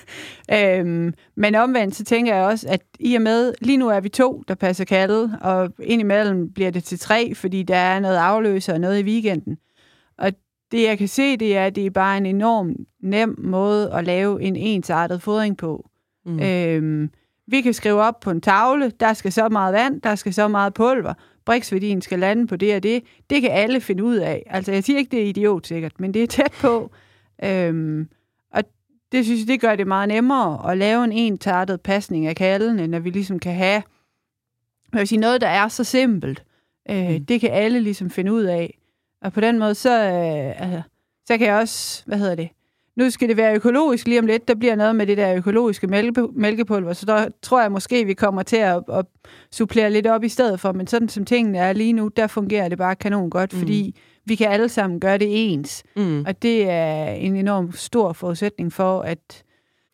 Øhm, 0.53 1.13
men 1.35 1.55
omvendt, 1.55 1.95
så 1.95 2.03
tænker 2.03 2.35
jeg 2.35 2.45
også, 2.45 2.67
at 2.69 2.81
i 2.99 3.15
og 3.15 3.21
med, 3.21 3.53
lige 3.61 3.77
nu 3.77 3.89
er 3.89 3.99
vi 3.99 4.09
to, 4.09 4.43
der 4.47 4.55
passer 4.55 4.85
kaldet, 4.85 5.37
og 5.41 5.73
indimellem 5.79 6.53
bliver 6.53 6.71
det 6.71 6.83
til 6.83 6.99
tre, 6.99 7.35
fordi 7.35 7.63
der 7.63 7.75
er 7.75 7.99
noget 7.99 8.17
afløser 8.17 8.73
og 8.73 8.79
noget 8.79 8.99
i 8.99 9.03
weekenden. 9.03 9.57
Og 10.17 10.31
det, 10.71 10.83
jeg 10.83 10.97
kan 10.97 11.07
se, 11.07 11.37
det 11.37 11.57
er, 11.57 11.65
at 11.65 11.75
det 11.75 11.85
er 11.85 11.89
bare 11.89 12.17
en 12.17 12.25
enorm 12.25 12.75
nem 13.01 13.35
måde 13.37 13.91
at 13.93 14.03
lave 14.03 14.41
en 14.41 14.55
ensartet 14.55 15.21
fodring 15.21 15.57
på. 15.57 15.89
Mm. 16.25 16.39
Øhm, 16.39 17.09
vi 17.47 17.61
kan 17.61 17.73
skrive 17.73 18.01
op 18.01 18.19
på 18.19 18.31
en 18.31 18.41
tavle, 18.41 18.91
der 18.99 19.13
skal 19.13 19.31
så 19.31 19.49
meget 19.49 19.73
vand, 19.73 20.01
der 20.01 20.15
skal 20.15 20.33
så 20.33 20.47
meget 20.47 20.73
pulver, 20.73 21.13
briksværdien 21.45 22.01
skal 22.01 22.19
lande 22.19 22.47
på 22.47 22.55
det 22.55 22.75
og 22.75 22.83
det. 22.83 23.03
Det 23.29 23.41
kan 23.41 23.51
alle 23.51 23.81
finde 23.81 24.03
ud 24.03 24.15
af. 24.15 24.43
Altså, 24.45 24.71
jeg 24.71 24.83
siger 24.83 24.99
ikke, 24.99 25.11
det 25.11 25.21
er 25.21 25.27
idiotsikkert, 25.27 25.99
men 25.99 26.13
det 26.13 26.23
er 26.23 26.27
tæt 26.27 26.51
på. 26.61 26.91
Øhm, 27.43 28.09
og 28.53 28.63
det 29.11 29.25
synes 29.25 29.39
jeg, 29.39 29.47
det 29.47 29.61
gør 29.61 29.75
det 29.75 29.87
meget 29.87 30.07
nemmere 30.07 30.71
at 30.71 30.77
lave 30.77 31.03
en 31.03 31.11
entartet 31.11 31.81
pasning 31.81 32.27
af 32.27 32.35
kaldene, 32.35 32.87
når 32.87 32.99
vi 32.99 33.09
ligesom 33.09 33.39
kan 33.39 33.55
have 33.55 33.83
jeg 34.93 34.99
vil 34.99 35.07
sige, 35.07 35.19
noget, 35.19 35.41
der 35.41 35.47
er 35.47 35.67
så 35.67 35.83
simpelt. 35.83 36.43
Øh, 36.89 37.09
mm. 37.09 37.25
Det 37.25 37.41
kan 37.41 37.51
alle 37.51 37.79
ligesom 37.79 38.09
finde 38.09 38.33
ud 38.33 38.43
af. 38.43 38.79
Og 39.21 39.33
på 39.33 39.41
den 39.41 39.59
måde, 39.59 39.75
så, 39.75 40.03
øh, 40.03 40.61
altså, 40.61 40.81
så 41.25 41.37
kan 41.37 41.47
jeg 41.47 41.55
også, 41.55 42.03
hvad 42.05 42.17
hedder 42.17 42.35
det, 42.35 42.49
nu 42.95 43.09
skal 43.09 43.29
det 43.29 43.37
være 43.37 43.55
økologisk 43.55 44.07
lige 44.07 44.19
om 44.19 44.25
lidt. 44.25 44.47
Der 44.47 44.55
bliver 44.55 44.75
noget 44.75 44.95
med 44.95 45.07
det 45.07 45.17
der 45.17 45.35
økologiske 45.35 45.87
mælke, 45.87 46.27
mælkepulver, 46.35 46.93
så 46.93 47.05
der 47.05 47.27
tror 47.41 47.61
jeg 47.61 47.71
måske, 47.71 48.05
vi 48.05 48.13
kommer 48.13 48.43
til 48.43 48.57
at, 48.57 48.83
at 48.93 49.05
supplere 49.51 49.91
lidt 49.91 50.07
op 50.07 50.23
i 50.23 50.29
stedet 50.29 50.59
for. 50.59 50.71
Men 50.71 50.87
sådan 50.87 51.09
som 51.09 51.25
tingene 51.25 51.57
er 51.57 51.73
lige 51.73 51.93
nu, 51.93 52.07
der 52.07 52.27
fungerer 52.27 52.69
det 52.69 52.77
bare 52.77 52.95
kanon 52.95 53.29
godt, 53.29 53.53
mm. 53.53 53.59
fordi 53.59 53.95
vi 54.25 54.35
kan 54.35 54.47
alle 54.47 54.69
sammen 54.69 54.99
gøre 54.99 55.17
det 55.17 55.27
ens. 55.29 55.83
Mm. 55.95 56.25
Og 56.27 56.41
det 56.41 56.69
er 56.69 57.05
en 57.05 57.35
enorm 57.35 57.71
stor 57.71 58.13
forudsætning 58.13 58.73
for, 58.73 59.01
at, 59.01 59.43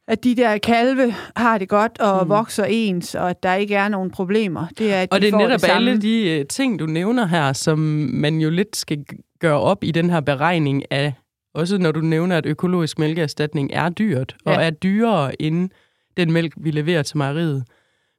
at 0.08 0.24
de 0.24 0.36
der 0.36 0.58
kalve 0.58 1.14
har 1.36 1.58
det 1.58 1.70
godt 1.70 2.00
og 2.00 2.24
mm. 2.24 2.30
vokser 2.30 2.66
ens, 2.66 3.16
og 3.16 3.30
at 3.30 3.44
der 3.44 3.54
ikke 3.54 3.76
er 3.76 3.90
nogen 3.90 4.12
problemer. 4.12 4.66
Det 4.78 4.94
er, 4.94 5.02
at 5.02 5.12
og 5.12 5.22
de 5.22 5.26
det 5.26 5.34
er 5.34 5.38
netop 5.38 5.62
det 5.62 5.70
alle 5.70 6.02
de 6.02 6.40
uh, 6.40 6.48
ting, 6.48 6.80
du 6.80 6.86
nævner 6.86 7.26
her, 7.26 7.54
som 7.54 7.80
man 8.14 8.40
jo 8.40 8.50
lidt 8.50 8.76
skal 8.76 9.06
gøre 9.40 9.60
op 9.60 9.84
i 9.84 9.92
den 9.92 10.10
her 10.10 10.22
beregning 10.22 10.92
af, 10.92 11.14
også 11.60 11.78
når 11.78 11.92
du 11.92 12.00
nævner, 12.00 12.38
at 12.38 12.46
økologisk 12.46 13.00
mælkeerstatning 13.00 13.70
er 13.74 13.90
dyrt, 13.90 14.36
ja. 14.46 14.52
og 14.52 14.64
er 14.64 14.70
dyrere 14.70 15.42
end 15.42 15.70
den 16.18 16.32
mælk, 16.32 16.54
vi 16.58 16.72
leverer 16.72 17.04
til 17.04 17.18
mejeriet. 17.18 17.64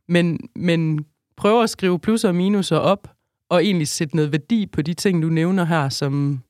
Men, 0.09 0.38
men 0.56 1.04
prøv 1.37 1.62
at 1.62 1.70
skrive 1.70 1.99
plusser 1.99 2.28
og 2.28 2.35
minuser 2.35 2.76
op, 2.76 3.09
og 3.49 3.64
egentlig 3.64 3.88
sætte 3.88 4.16
noget 4.16 4.32
værdi 4.32 4.66
på 4.66 4.82
de 4.82 4.94
ting, 4.94 5.23
du 5.23 5.28
nævner 5.28 5.64
her, 5.64 5.88
som 5.88 6.42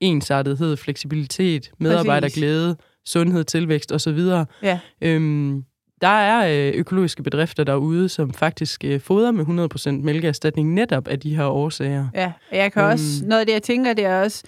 ensartethed, 0.00 0.76
fleksibilitet, 0.76 1.72
medarbejderglæde, 1.78 2.76
sundhed, 3.06 3.44
tilvækst 3.44 3.92
osv. 3.92 4.18
Ja. 4.62 4.78
Øhm, 5.00 5.64
der 6.00 6.08
er 6.08 6.68
øh, 6.68 6.74
økologiske 6.74 7.22
bedrifter 7.22 7.64
derude, 7.64 8.08
som 8.08 8.32
faktisk 8.32 8.84
øh, 8.84 9.00
fodrer 9.00 9.30
med 9.30 9.70
100% 9.76 9.90
mælkeerstatning 9.90 10.74
netop 10.74 11.08
af 11.08 11.20
de 11.20 11.36
her 11.36 11.44
årsager. 11.44 12.08
Ja, 12.14 12.32
jeg 12.52 12.72
kan 12.72 12.82
øhm, 12.82 12.92
også, 12.92 13.24
noget 13.26 13.40
af 13.40 13.46
det, 13.46 13.52
jeg 13.52 13.62
tænker, 13.62 13.92
det 13.92 14.04
er 14.04 14.22
også, 14.22 14.42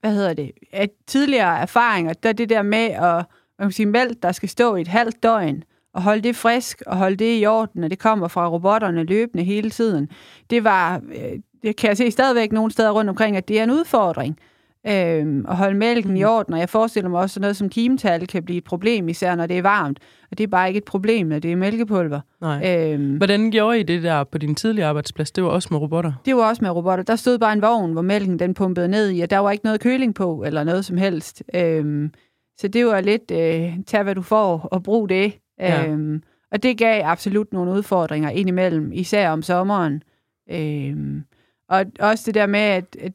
hvad 0.00 0.14
hedder 0.14 0.34
det, 0.34 0.52
at 0.72 0.90
tidligere 1.06 1.58
erfaringer, 1.58 2.12
der 2.12 2.32
det 2.32 2.48
der 2.48 2.62
med 2.62 2.84
at, 2.84 3.24
man 3.58 3.68
kan 3.68 3.72
sige, 3.72 3.86
mælk, 3.86 4.22
der 4.22 4.32
skal 4.32 4.48
stå 4.48 4.76
i 4.76 4.80
et 4.80 4.88
halvt 4.88 5.22
døgn, 5.22 5.64
og 5.94 6.02
holde 6.02 6.22
det 6.22 6.36
frisk, 6.36 6.82
og 6.86 6.96
holde 6.96 7.16
det 7.16 7.40
i 7.40 7.46
orden, 7.46 7.84
og 7.84 7.90
det 7.90 7.98
kommer 7.98 8.28
fra 8.28 8.48
robotterne 8.48 9.04
løbende 9.04 9.44
hele 9.44 9.70
tiden. 9.70 10.08
Det 10.50 10.64
var, 10.64 11.02
øh, 11.14 11.38
det 11.62 11.76
kan 11.76 11.88
jeg 11.88 11.96
se 11.96 12.10
stadigvæk 12.10 12.52
nogle 12.52 12.72
steder 12.72 12.90
rundt 12.90 13.10
omkring, 13.10 13.36
at 13.36 13.48
det 13.48 13.58
er 13.58 13.64
en 13.64 13.70
udfordring 13.70 14.38
øh, 14.86 15.44
at 15.48 15.56
holde 15.56 15.78
mælken 15.78 16.10
mm. 16.10 16.16
i 16.16 16.24
orden, 16.24 16.54
og 16.54 16.60
jeg 16.60 16.68
forestiller 16.68 17.10
mig 17.10 17.20
også, 17.20 17.38
at 17.38 17.40
noget 17.40 17.56
som 17.56 17.68
kimetal 17.68 18.26
kan 18.26 18.42
blive 18.42 18.58
et 18.58 18.64
problem, 18.64 19.08
især 19.08 19.34
når 19.34 19.46
det 19.46 19.58
er 19.58 19.62
varmt. 19.62 19.98
Og 20.30 20.38
det 20.38 20.44
er 20.44 20.48
bare 20.48 20.68
ikke 20.68 20.78
et 20.78 20.84
problem, 20.84 21.26
når 21.26 21.38
det 21.38 21.52
er 21.52 21.56
mælkepulver. 21.56 22.20
Nej. 22.40 22.92
Øhm, 22.92 23.16
Hvordan 23.16 23.50
gjorde 23.50 23.80
I 23.80 23.82
det 23.82 24.02
der 24.02 24.24
på 24.24 24.38
din 24.38 24.54
tidlige 24.54 24.84
arbejdsplads? 24.84 25.30
Det 25.30 25.44
var 25.44 25.50
også 25.50 25.68
med 25.70 25.80
robotter? 25.80 26.12
Det 26.24 26.36
var 26.36 26.48
også 26.48 26.64
med 26.64 26.70
robotter. 26.70 27.04
Der 27.04 27.16
stod 27.16 27.38
bare 27.38 27.52
en 27.52 27.62
vogn, 27.62 27.92
hvor 27.92 28.02
mælken 28.02 28.38
den 28.38 28.54
pumpede 28.54 28.88
ned 28.88 29.10
i, 29.10 29.20
og 29.20 29.30
der 29.30 29.38
var 29.38 29.50
ikke 29.50 29.64
noget 29.64 29.80
køling 29.80 30.14
på, 30.14 30.42
eller 30.46 30.64
noget 30.64 30.84
som 30.84 30.96
helst. 30.96 31.42
Øhm, 31.54 32.12
så 32.58 32.68
det 32.68 32.86
var 32.86 33.00
lidt, 33.00 33.30
øh, 33.30 33.72
tag 33.86 34.02
hvad 34.02 34.14
du 34.14 34.22
får, 34.22 34.68
og 34.72 34.82
brug 34.82 35.08
det. 35.08 35.32
Ja. 35.58 35.86
Øhm, 35.86 36.22
og 36.52 36.62
det 36.62 36.78
gav 36.78 37.02
absolut 37.04 37.52
nogle 37.52 37.72
udfordringer 37.72 38.30
indimellem, 38.30 38.92
især 38.92 39.30
om 39.30 39.42
sommeren. 39.42 40.02
Øhm, 40.50 41.24
og 41.68 41.84
også 42.00 42.24
det 42.26 42.34
der 42.34 42.46
med, 42.46 42.60
at, 42.60 42.96
at 43.00 43.12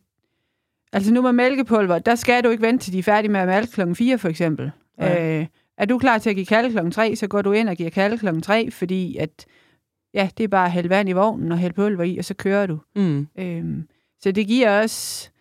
Altså 0.96 1.14
nu 1.14 1.22
med 1.22 1.34
mælkepulver, 1.34 2.00
der 2.00 2.16
skal 2.16 2.44
du 2.44 2.50
ikke 2.50 2.62
vente 2.62 2.86
til 2.86 2.94
de 2.94 3.00
er 3.00 3.04
færdige 3.04 3.32
med 3.32 3.40
at 3.40 3.48
mælke 3.48 3.72
klokken 3.72 3.96
4 3.96 4.18
for 4.18 4.30
eksempel. 4.30 4.72
Ja. 5.00 5.40
Øh, 5.40 5.48
er 5.78 5.86
du 5.86 5.98
klar 5.98 6.18
til 6.18 6.30
at 6.30 6.36
give 6.36 6.46
kalde 6.46 6.72
klokken 6.72 6.92
3, 6.92 7.16
så 7.16 7.28
går 7.28 7.42
du 7.42 7.52
ind 7.52 7.70
og 7.70 7.75
giver 7.75 7.90
kalde 7.90 8.18
klokken 8.18 8.42
3, 8.42 8.72
fordi 8.72 9.18
at, 9.18 9.46
ja, 10.14 10.30
det 10.38 10.44
er 10.44 10.48
bare 10.48 10.66
at 10.66 10.72
hælde 10.72 10.90
vand 10.90 11.10
i 11.10 11.12
vognen 11.12 11.52
og 11.52 11.58
hælde 11.58 11.74
pulver 11.74 12.04
i, 12.04 12.18
og 12.18 12.25
så 12.25 12.34
kører 12.34 12.66
du. 12.66 12.80
Mm. 12.96 13.28
Øhm, 13.40 13.88
så 14.20 14.32
det 14.32 14.48
giver 14.48 14.84
os, 14.84 15.32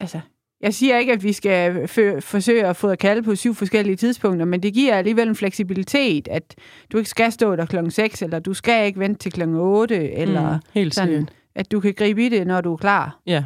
altså, 0.00 0.20
jeg 0.60 0.74
siger 0.74 0.98
ikke, 0.98 1.12
at 1.12 1.24
vi 1.24 1.32
skal 1.32 1.88
forsøge 2.20 2.66
at 2.66 2.76
få 2.76 2.94
kalde 2.94 3.22
på 3.22 3.34
syv 3.34 3.54
forskellige 3.54 3.96
tidspunkter, 3.96 4.46
men 4.46 4.62
det 4.62 4.74
giver 4.74 4.94
alligevel 4.94 5.28
en 5.28 5.36
fleksibilitet, 5.36 6.28
at 6.28 6.54
du 6.92 6.98
ikke 6.98 7.10
skal 7.10 7.32
stå 7.32 7.56
der 7.56 7.66
klokken 7.66 7.90
6, 7.90 8.22
eller 8.22 8.38
du 8.38 8.54
skal 8.54 8.86
ikke 8.86 9.00
vente 9.00 9.18
til 9.18 9.32
klokken 9.32 9.56
8, 9.56 10.12
eller 10.12 10.56
mm, 10.56 10.62
helt 10.74 10.94
sådan, 10.94 11.28
at 11.54 11.72
du 11.72 11.80
kan 11.80 11.94
gribe 11.94 12.26
i 12.26 12.28
det, 12.28 12.46
når 12.46 12.60
du 12.60 12.72
er 12.72 12.76
klar. 12.76 13.20
Ja. 13.26 13.44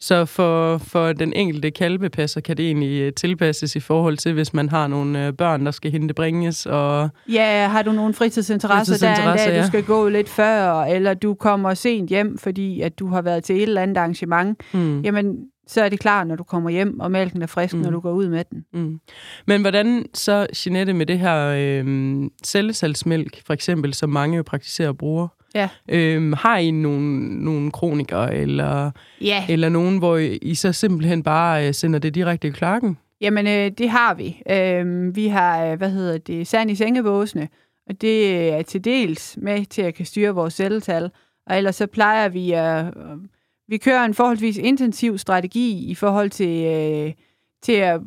Så 0.00 0.24
for, 0.24 0.78
for 0.78 1.12
den 1.12 1.32
enkelte 1.32 1.70
kalvepasser 1.70 2.40
kan 2.40 2.56
det 2.56 2.66
egentlig 2.66 3.00
øh, 3.00 3.12
tilpasses 3.12 3.76
i 3.76 3.80
forhold 3.80 4.16
til, 4.16 4.32
hvis 4.32 4.54
man 4.54 4.68
har 4.68 4.86
nogle 4.86 5.26
øh, 5.26 5.32
børn, 5.32 5.66
der 5.66 5.70
skal 5.70 5.90
hente 5.90 6.14
bringes. 6.14 6.66
Og 6.66 7.08
ja, 7.28 7.68
har 7.68 7.82
du 7.82 7.92
nogle 7.92 8.14
fritidsinteresser, 8.14 8.92
fritidsinteresser 8.92 9.24
der 9.24 9.30
er 9.30 9.32
en 9.32 9.38
dag, 9.38 9.56
ja. 9.56 9.62
du 9.62 9.66
skal 9.66 9.84
gå 9.84 10.08
lidt 10.08 10.28
før, 10.28 10.72
eller 10.72 11.14
du 11.14 11.34
kommer 11.34 11.74
sent 11.74 12.08
hjem, 12.08 12.38
fordi 12.38 12.80
at 12.80 12.98
du 12.98 13.06
har 13.06 13.22
været 13.22 13.44
til 13.44 13.56
et 13.56 13.62
eller 13.62 13.82
andet 13.82 13.96
arrangement, 13.96 14.62
mm. 14.72 15.00
jamen 15.00 15.36
så 15.66 15.82
er 15.82 15.88
det 15.88 16.00
klar, 16.00 16.24
når 16.24 16.36
du 16.36 16.42
kommer 16.42 16.70
hjem, 16.70 17.00
og 17.00 17.10
mælken 17.10 17.42
er 17.42 17.46
frisk, 17.46 17.74
mm. 17.74 17.80
når 17.80 17.90
du 17.90 18.00
går 18.00 18.12
ud 18.12 18.28
med 18.28 18.44
den. 18.50 18.64
Mm. 18.72 19.00
Men 19.46 19.60
hvordan 19.60 20.06
så, 20.14 20.46
Jeanette, 20.66 20.92
med 20.92 21.06
det 21.06 21.18
her 21.18 21.54
øh, 21.58 22.30
cellesalgsmælk, 22.44 23.46
for 23.46 23.52
eksempel, 23.52 23.94
som 23.94 24.10
mange 24.10 24.36
jo 24.36 24.42
praktiserer 24.42 24.88
og 24.88 24.98
bruger, 24.98 25.28
Ja. 25.54 25.68
Øhm, 25.88 26.32
har 26.32 26.58
I 26.58 26.70
nogle, 26.70 27.44
nogle 27.44 27.70
kronikere, 27.70 28.34
eller, 28.34 28.90
ja. 29.20 29.46
eller 29.48 29.68
nogen, 29.68 29.98
hvor 29.98 30.16
I 30.42 30.54
så 30.54 30.72
simpelthen 30.72 31.22
bare 31.22 31.68
øh, 31.68 31.74
sender 31.74 31.98
det 31.98 32.14
direkte 32.14 32.48
i 32.48 32.50
klokken? 32.50 32.98
Jamen, 33.20 33.46
øh, 33.46 33.70
det 33.78 33.90
har 33.90 34.14
vi. 34.14 34.42
Øh, 34.50 35.16
vi 35.16 35.26
har, 35.26 35.66
øh, 35.66 35.78
hvad 35.78 35.90
hedder 35.90 36.18
det, 36.18 36.46
sand 36.46 36.70
i 36.70 36.74
sengebåsene, 36.74 37.48
og 37.88 38.00
det 38.00 38.48
er 38.52 38.62
til 38.62 38.84
dels 38.84 39.38
med 39.42 39.64
til 39.64 39.82
at 39.82 39.94
kan 39.94 40.06
styre 40.06 40.34
vores 40.34 40.54
celletal. 40.54 41.10
Og 41.46 41.56
ellers 41.56 41.76
så 41.76 41.86
plejer 41.86 42.28
vi 42.28 42.52
at... 42.52 42.84
Øh, 42.84 43.18
vi 43.68 43.76
kører 43.76 44.04
en 44.04 44.14
forholdsvis 44.14 44.58
intensiv 44.58 45.18
strategi 45.18 45.90
i 45.90 45.94
forhold 45.94 46.30
til, 46.30 46.64
øh, 46.64 47.12
til 47.62 47.72
at 47.72 48.00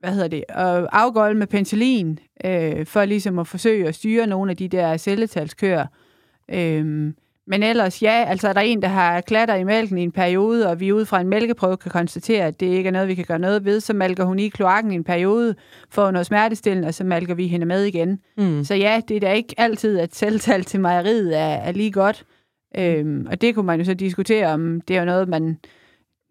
hvad 0.00 0.12
hedder 0.12 0.28
det, 0.28 0.44
at 0.48 0.86
afgolde 0.92 1.38
med 1.38 1.46
penicillin, 1.46 2.18
øh, 2.44 2.86
for 2.86 3.04
ligesom 3.04 3.38
at 3.38 3.46
forsøge 3.46 3.88
at 3.88 3.94
styre 3.94 4.26
nogle 4.26 4.50
af 4.50 4.56
de 4.56 4.68
der 4.68 4.96
celletalskører. 4.96 5.86
Øhm, 6.52 7.14
men 7.50 7.62
ellers, 7.62 8.02
ja, 8.02 8.24
altså 8.28 8.48
er 8.48 8.52
der 8.52 8.60
en, 8.60 8.82
der 8.82 8.88
har 8.88 9.20
klatter 9.20 9.54
i 9.54 9.64
mælken 9.64 9.98
i 9.98 10.02
en 10.02 10.12
periode, 10.12 10.68
og 10.68 10.80
vi 10.80 10.92
ud 10.92 11.04
fra 11.04 11.20
en 11.20 11.28
mælkeprøve 11.28 11.76
kan 11.76 11.90
konstatere, 11.90 12.46
at 12.46 12.60
det 12.60 12.66
ikke 12.66 12.88
er 12.88 12.92
noget, 12.92 13.08
vi 13.08 13.14
kan 13.14 13.24
gøre 13.24 13.38
noget 13.38 13.64
ved, 13.64 13.80
så 13.80 13.92
malker 13.92 14.24
hun 14.24 14.38
i 14.38 14.48
kloakken 14.48 14.92
i 14.92 14.94
en 14.94 15.04
periode, 15.04 15.54
for 15.90 16.10
noget 16.10 16.26
smertestillende, 16.26 16.88
og 16.88 16.94
så 16.94 17.04
malker 17.04 17.34
vi 17.34 17.46
hende 17.46 17.66
med 17.66 17.84
igen. 17.84 18.18
Mm. 18.38 18.64
Så 18.64 18.74
ja, 18.74 19.00
det 19.08 19.16
er 19.16 19.20
da 19.20 19.32
ikke 19.32 19.54
altid, 19.58 19.98
at 19.98 20.14
selvtal 20.14 20.64
til 20.64 20.80
mejeriet 20.80 21.38
er, 21.38 21.54
er 21.54 21.72
lige 21.72 21.92
godt. 21.92 22.24
Øhm, 22.78 23.26
og 23.30 23.40
det 23.40 23.54
kunne 23.54 23.66
man 23.66 23.78
jo 23.78 23.84
så 23.84 23.94
diskutere, 23.94 24.46
om 24.46 24.80
det 24.80 24.96
er 24.96 25.04
noget, 25.04 25.28
man... 25.28 25.58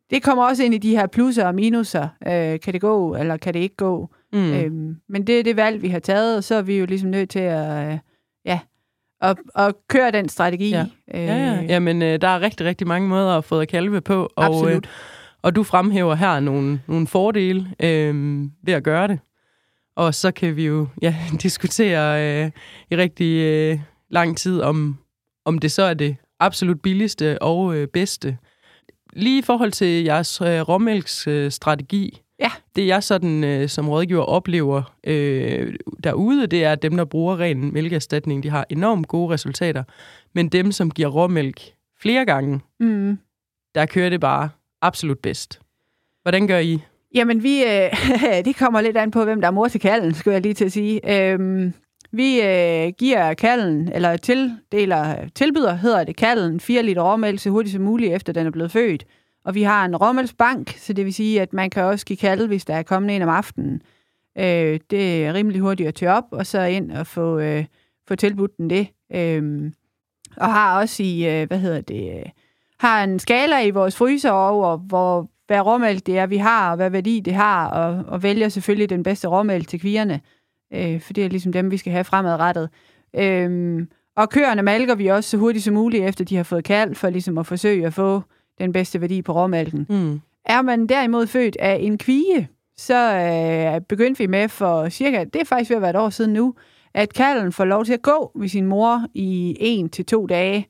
Det 0.10 0.24
kommer 0.24 0.44
også 0.44 0.64
ind 0.64 0.74
i 0.74 0.78
de 0.78 0.98
her 0.98 1.08
plusser 1.08 1.46
og 1.46 1.56
minuser. 1.56 2.08
Øh, 2.28 2.60
kan 2.60 2.74
det 2.74 2.82
gå, 2.82 3.16
eller 3.16 3.38
kan 3.38 3.54
det 3.54 3.60
ikke 3.60 3.76
gå? 3.76 4.10
Mm. 4.34 4.54
Øhm, 4.54 4.96
men 5.10 5.28
det 5.28 5.40
er 5.40 5.44
det 5.44 5.56
valg, 5.56 5.82
vi 5.82 5.88
har 5.88 6.00
taget, 6.00 6.38
og 6.38 6.44
så 6.44 6.56
er 6.56 6.62
vi 6.62 6.78
jo 6.78 6.86
ligesom 6.86 7.10
nødt 7.10 7.30
til 7.30 7.40
at... 7.40 7.92
Øh, 7.92 7.98
ja, 8.46 8.60
og, 9.22 9.38
og 9.56 9.78
køre 9.90 10.12
den 10.12 10.30
strategi. 10.30 10.70
Ja, 10.70 10.86
ja, 11.14 11.20
ja. 11.26 11.62
Øh. 11.64 11.70
Jamen, 11.70 12.02
øh, 12.02 12.22
der 12.22 12.28
er 12.28 12.40
rigtig, 12.42 12.66
rigtig 12.66 12.88
mange 12.88 13.10
måder 13.10 13.38
at 13.38 13.44
få 13.44 13.66
kalve 13.66 14.02
på. 14.02 14.30
Og, 14.36 14.46
Absolut. 14.46 14.86
Øh, 14.86 14.92
og 15.42 15.56
du 15.56 15.64
fremhæver 15.64 16.16
her 16.16 16.40
nogle, 16.40 16.82
nogle 16.88 17.08
fordele 17.08 17.74
øh, 17.80 18.42
ved 18.64 18.74
at 18.74 18.84
gøre 18.84 19.08
det. 19.08 19.20
Og 19.96 20.16
så 20.16 20.32
kan 20.32 20.56
vi 20.56 20.66
jo 20.66 20.88
ja, 21.02 21.16
diskutere 21.44 22.24
øh, 22.24 22.52
i 22.92 22.98
rigtig 22.98 23.36
øh, 23.36 23.80
lang 24.10 24.38
tid, 24.38 24.62
om, 24.62 24.98
om 25.46 25.60
det 25.60 25.72
så 25.72 25.84
er 25.84 25.94
det 25.94 26.16
absolut 26.40 26.82
billigste 26.82 27.42
og 27.42 27.76
øh, 27.76 27.88
bedste. 27.88 28.38
Lige 29.14 29.40
i 29.40 29.42
forhold 29.42 29.72
til 29.72 30.04
jeres 30.04 30.42
øh, 30.42 30.62
råmælksstrategi, 30.62 32.14
Ja. 32.14 32.27
Det 32.78 32.88
jeg 32.88 33.04
sådan 33.04 33.44
øh, 33.44 33.70
som 33.70 33.90
rådgiver 33.90 34.24
oplever 34.24 34.96
øh, 35.08 35.74
derude, 36.04 36.48
det 36.48 36.64
er, 36.64 36.72
at 36.72 36.82
dem, 36.82 36.98
der 36.98 37.06
bruger 37.06 37.40
ren 37.40 37.74
mælkeerstatning, 37.74 38.44
de 38.44 38.50
har 38.50 38.66
enormt 38.70 39.08
gode 39.08 39.34
resultater. 39.34 39.84
Men 40.34 40.50
dem, 40.50 40.72
som 40.72 40.92
giver 40.92 41.08
råmælk 41.08 41.62
flere 42.02 42.26
gange, 42.26 42.60
mm. 42.80 43.18
der 43.76 43.86
kører 43.86 44.10
det 44.10 44.20
bare 44.20 44.50
absolut 44.82 45.20
bedst. 45.20 45.60
Hvordan 46.22 46.48
gør 46.48 46.58
I? 46.58 46.80
Jamen, 47.16 47.44
vi, 47.44 47.64
øh, 47.64 47.92
det 48.46 48.56
kommer 48.56 48.82
lidt 48.82 48.98
an 48.98 49.12
på, 49.12 49.24
hvem 49.24 49.42
der 49.42 49.48
er 49.48 49.52
mor 49.52 49.68
til 49.68 49.82
kalden, 49.82 50.14
skulle 50.14 50.34
jeg 50.34 50.42
lige 50.42 50.54
til 50.54 50.66
at 50.66 50.72
sige. 50.72 51.32
Øhm, 51.32 51.74
vi 52.12 52.42
øh, 52.42 52.94
giver 52.98 53.34
kalden, 53.34 53.92
eller 53.94 54.18
tildeler, 54.18 55.30
tilbyder, 55.36 55.76
hedder 55.76 56.04
det 56.04 56.16
kalden, 56.16 56.60
4 56.60 56.84
liter 56.84 57.02
råmælk 57.02 57.40
så 57.40 57.50
hurtigt 57.50 57.74
som 57.74 57.82
muligt, 57.82 58.14
efter 58.14 58.34
den 58.34 58.48
er 58.48 58.52
blevet 58.52 58.72
født. 58.72 59.06
Og 59.48 59.56
vi 59.56 59.64
har 59.64 59.86
en 59.86 59.96
rommelsbank, 59.96 60.70
så 60.78 60.94
det 60.94 61.06
vil 61.06 61.14
sige, 61.14 61.42
at 61.42 61.54
man 61.54 61.70
kan 61.70 61.84
også 61.84 62.06
give 62.06 62.18
kalde, 62.18 62.48
hvis 62.48 62.66
der 62.66 62.76
er 62.76 62.84
kommet 62.84 63.16
en 63.16 63.22
om 63.22 63.30
aftenen. 63.30 63.82
Øh, 64.38 64.80
det 64.90 65.26
er 65.26 65.34
rimelig 65.34 65.62
hurtigt 65.62 65.88
at 65.88 65.96
tørre 65.96 66.18
op, 66.18 66.24
og 66.32 66.46
så 66.46 66.62
ind 66.62 66.92
og 66.92 67.08
få, 67.08 67.40
øh, 67.40 67.66
få 68.08 68.16
tilbudt 68.16 68.58
den 68.58 68.70
det. 68.70 68.88
Øh, 69.16 69.72
og 70.38 70.54
har 70.54 70.80
også 70.80 71.04
i, 71.04 71.42
øh, 71.42 71.48
hvad 71.48 71.60
hedder 71.60 71.82
det, 71.82 72.18
øh, 72.18 72.26
har 72.80 73.04
en 73.04 73.20
skala 73.20 73.64
i 73.64 73.70
vores 73.70 73.96
fryser 73.96 74.32
over, 74.32 74.78
hvor 74.78 75.30
hvad 75.48 75.62
råmælk 75.62 76.06
det 76.06 76.18
er, 76.18 76.26
vi 76.26 76.38
har, 76.38 76.70
og 76.70 76.76
hvad 76.76 76.90
værdi 76.90 77.20
det 77.20 77.34
har, 77.34 77.68
og, 77.68 78.04
og 78.08 78.24
vælger 78.24 78.50
selvfølgelig 78.50 78.90
den 78.90 79.04
bedste 79.04 79.28
råmælk 79.28 79.68
til 79.68 79.80
kvierne. 79.80 80.22
øh, 80.74 81.02
for 81.02 81.14
det 81.14 81.26
er 81.26 81.30
ligesom 81.30 81.52
dem, 81.52 81.72
vi 81.72 81.78
skal 81.78 81.92
have 81.92 82.04
fremadrettet. 82.04 82.70
Øh, 83.16 83.82
og 84.16 84.30
køerne 84.30 84.62
malker 84.62 84.96
vi 84.96 85.08
også 85.08 85.30
så 85.30 85.38
hurtigt 85.38 85.64
som 85.64 85.74
muligt, 85.74 86.04
efter 86.04 86.26
de 86.26 86.36
har 86.36 86.44
fået 86.44 86.64
kald, 86.64 86.96
for 86.96 87.10
ligesom 87.10 87.38
at 87.38 87.48
forsøge 87.48 87.86
at 87.86 87.94
få 87.94 88.24
den 88.60 88.74
bedste 88.74 89.02
værdi 89.02 89.22
på 89.22 89.34
råmælken. 89.34 89.86
Mm. 89.90 90.22
Er 90.46 90.62
man 90.62 90.88
derimod 90.88 91.28
født 91.28 91.58
af 91.60 91.78
en 91.82 91.98
kvige, 91.98 92.50
så 92.78 93.16
øh, 93.16 93.82
begyndte 93.82 94.20
vi 94.20 94.28
med 94.28 94.50
for 94.50 94.90
cirka, 94.90 95.24
det 95.24 95.42
er 95.42 95.46
faktisk 95.46 95.70
ved 95.70 95.76
at 95.76 95.82
være 95.82 95.90
et 95.90 95.96
år 95.96 96.10
siden 96.10 96.34
nu, 96.34 96.56
at 96.94 97.14
kalden 97.14 97.52
får 97.52 97.66
lov 97.66 97.86
til 97.86 97.94
at 97.94 98.02
gå 98.02 98.32
ved 98.36 98.48
sin 98.48 98.66
mor 98.66 99.06
i 99.14 99.58
en 99.60 99.90
til 99.90 100.06
to 100.06 100.26
dage. 100.26 100.68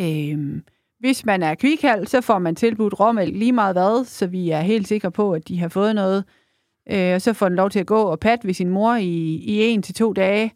Øhm, 0.00 0.62
hvis 1.00 1.24
man 1.24 1.42
er 1.42 1.54
kvikald, 1.54 2.06
så 2.06 2.20
får 2.20 2.38
man 2.38 2.54
tilbudt 2.54 3.00
råmælk 3.00 3.36
lige 3.36 3.52
meget 3.52 3.74
hvad, 3.74 4.04
så 4.04 4.26
vi 4.26 4.50
er 4.50 4.60
helt 4.60 4.88
sikre 4.88 5.10
på, 5.10 5.32
at 5.32 5.48
de 5.48 5.58
har 5.58 5.68
fået 5.68 5.94
noget. 5.94 6.24
Øh, 6.90 7.14
og 7.14 7.22
så 7.22 7.32
får 7.32 7.48
den 7.48 7.56
lov 7.56 7.70
til 7.70 7.78
at 7.78 7.86
gå 7.86 8.02
og 8.02 8.20
patte 8.20 8.46
ved 8.46 8.54
sin 8.54 8.68
mor 8.68 8.94
i, 8.94 9.34
i 9.34 9.62
en 9.62 9.82
til 9.82 9.94
to 9.94 10.12
dage. 10.12 10.52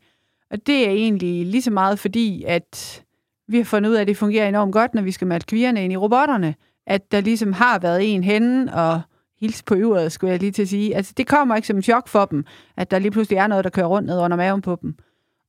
Og 0.51 0.67
det 0.67 0.87
er 0.89 0.91
egentlig 0.91 1.47
lige 1.47 1.63
så 1.63 1.71
meget 1.71 1.99
fordi, 1.99 2.45
at 2.47 3.03
vi 3.49 3.57
har 3.57 3.65
fundet 3.65 3.91
ud 3.91 3.95
af, 3.95 4.01
at 4.01 4.07
det 4.07 4.17
fungerer 4.17 4.49
enormt 4.49 4.73
godt, 4.73 4.95
når 4.95 5.03
vi 5.03 5.13
skal 5.13 5.27
malke 5.27 5.47
kvierne 5.47 5.85
ind 5.85 5.93
i 5.93 5.97
robotterne. 5.97 6.55
At 6.87 7.13
der 7.13 7.21
ligesom 7.21 7.53
har 7.53 7.79
været 7.79 8.15
en 8.15 8.25
henne 8.25 8.75
og 8.75 9.01
hilse 9.41 9.65
på 9.65 9.75
øvret, 9.75 10.13
skulle 10.13 10.31
jeg 10.31 10.41
lige 10.41 10.53
til 10.53 10.63
at 10.63 10.69
sige. 10.69 10.97
Altså, 10.97 11.13
det 11.17 11.27
kommer 11.27 11.57
ikke 11.57 11.69
som 11.69 11.77
en 11.77 11.83
chok 11.83 12.09
for 12.09 12.25
dem, 12.25 12.45
at 12.77 12.91
der 12.91 12.99
lige 12.99 13.11
pludselig 13.11 13.37
er 13.37 13.47
noget, 13.47 13.65
der 13.65 13.71
kører 13.71 13.87
rundt 13.87 14.07
ned 14.07 14.19
under 14.19 14.37
maven 14.37 14.63
på 14.63 14.79
dem. 14.83 14.95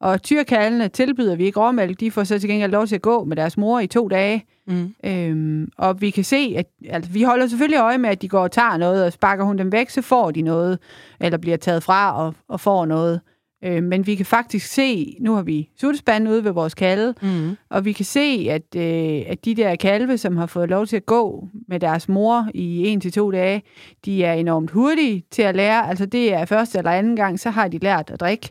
Og 0.02 0.22
tyrkaldene 0.22 0.88
tilbyder 0.88 1.36
vi 1.36 1.46
ikke 1.46 1.60
råmælk. 1.60 2.00
De 2.00 2.12
får 2.12 2.24
så 2.24 2.40
til 2.40 2.50
gengæld 2.50 2.72
lov 2.72 2.88
til 2.88 2.96
at 2.96 3.02
gå 3.02 3.24
med 3.24 3.36
deres 3.36 3.58
mor 3.58 3.80
i 3.80 3.88
to 3.88 4.08
dage. 4.08 4.46
Mm. 4.68 4.96
Øhm, 5.06 5.70
og 5.78 6.02
vi 6.02 6.10
kan 6.10 6.24
se, 6.24 6.56
at 6.58 6.66
altså, 6.90 7.12
vi 7.12 7.24
holder 7.24 7.48
selvfølgelig 7.48 7.80
øje 7.80 7.98
med, 7.98 8.10
at 8.10 8.22
de 8.22 8.30
går 8.30 8.40
og 8.40 8.52
tager 8.52 8.78
noget, 8.78 9.06
og 9.06 9.14
sparker 9.14 9.44
hun 9.44 9.58
dem 9.58 9.72
væk, 9.72 9.90
så 9.90 10.02
får 10.02 10.32
de 10.32 10.42
noget, 10.42 10.80
eller 11.20 11.38
bliver 11.38 11.58
taget 11.58 11.84
fra 11.84 12.26
og, 12.26 12.34
og 12.48 12.60
får 12.60 12.86
noget. 12.86 13.22
Øh, 13.64 13.84
men 13.84 14.08
vi 14.08 14.16
kan 14.16 14.26
faktisk 14.26 14.68
se, 14.68 15.18
nu 15.20 15.34
har 15.36 15.42
vi 15.44 15.70
suttespanden 15.82 16.30
ude 16.30 16.44
ved 16.44 16.52
vores 16.52 16.74
kalve, 16.74 17.14
Mm. 17.22 17.56
og 17.70 17.86
vi 17.86 17.92
kan 17.92 18.06
se, 18.06 18.48
at, 18.50 18.76
øh, 18.76 19.24
at 19.28 19.46
de 19.46 19.56
der 19.56 19.76
kalve, 19.76 20.18
som 20.18 20.38
har 20.38 20.46
fået 20.46 20.70
lov 20.70 20.86
til 20.86 20.96
at 20.96 21.06
gå 21.06 21.48
med 21.68 21.80
deres 21.80 22.10
mor 22.10 22.48
i 22.54 22.88
en 22.88 23.02
til 23.02 23.12
to 23.12 23.32
dage, 23.32 23.64
de 24.06 24.24
er 24.24 24.34
enormt 24.34 24.72
hurtige 24.72 25.24
til 25.32 25.42
at 25.42 25.56
lære. 25.56 25.90
Altså 25.90 26.06
det 26.06 26.34
er 26.34 26.46
første 26.46 26.78
eller 26.78 26.92
anden 26.92 27.16
gang, 27.16 27.40
så 27.40 27.50
har 27.50 27.68
de 27.68 27.78
lært 27.78 28.10
at 28.10 28.20
drikke. 28.20 28.50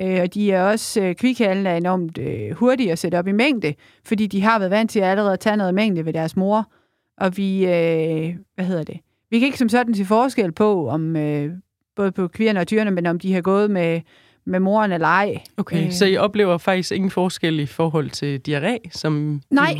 Øh, 0.00 0.18
og 0.22 0.34
de 0.34 0.52
er 0.52 0.62
også, 0.64 1.00
øh, 1.00 1.14
kvikhalene 1.14 1.68
er 1.68 1.76
enormt 1.76 2.18
øh, 2.18 2.50
hurtige 2.50 2.92
at 2.92 2.98
sætte 2.98 3.18
op 3.18 3.26
i 3.28 3.32
mængde, 3.32 3.74
fordi 4.04 4.26
de 4.26 4.42
har 4.42 4.58
været 4.58 4.70
vant 4.70 4.90
til 4.90 5.00
at 5.00 5.06
allerede 5.06 5.36
tage 5.36 5.56
noget 5.56 5.74
mængde 5.74 6.04
ved 6.06 6.12
deres 6.12 6.36
mor. 6.36 6.72
Og 7.18 7.36
vi, 7.36 7.64
øh, 7.66 8.34
hvad 8.54 8.64
hedder 8.64 8.84
det? 8.84 9.00
Vi 9.30 9.38
kan 9.38 9.46
ikke 9.46 9.58
som 9.58 9.68
sådan 9.68 9.94
se 9.94 10.04
forskel 10.04 10.52
på, 10.52 10.88
om 10.88 11.16
øh, 11.16 11.50
både 11.96 12.12
på 12.12 12.28
kvierne 12.28 12.60
og 12.60 12.66
tyrene, 12.66 12.90
men 12.90 13.06
om 13.06 13.18
de 13.18 13.34
har 13.34 13.40
gået 13.40 13.70
med, 13.70 14.00
med 14.44 14.60
moren 14.60 14.92
eller 14.92 15.08
ej. 15.08 15.42
Okay, 15.56 15.86
Øh. 15.86 15.92
så 15.92 16.06
I 16.06 16.16
oplever 16.16 16.58
faktisk 16.58 16.92
ingen 16.92 17.10
forskel 17.10 17.60
i 17.60 17.66
forhold 17.66 18.10
til 18.10 18.40
diarré? 18.48 18.78
Som 18.90 19.40
Nej, 19.50 19.76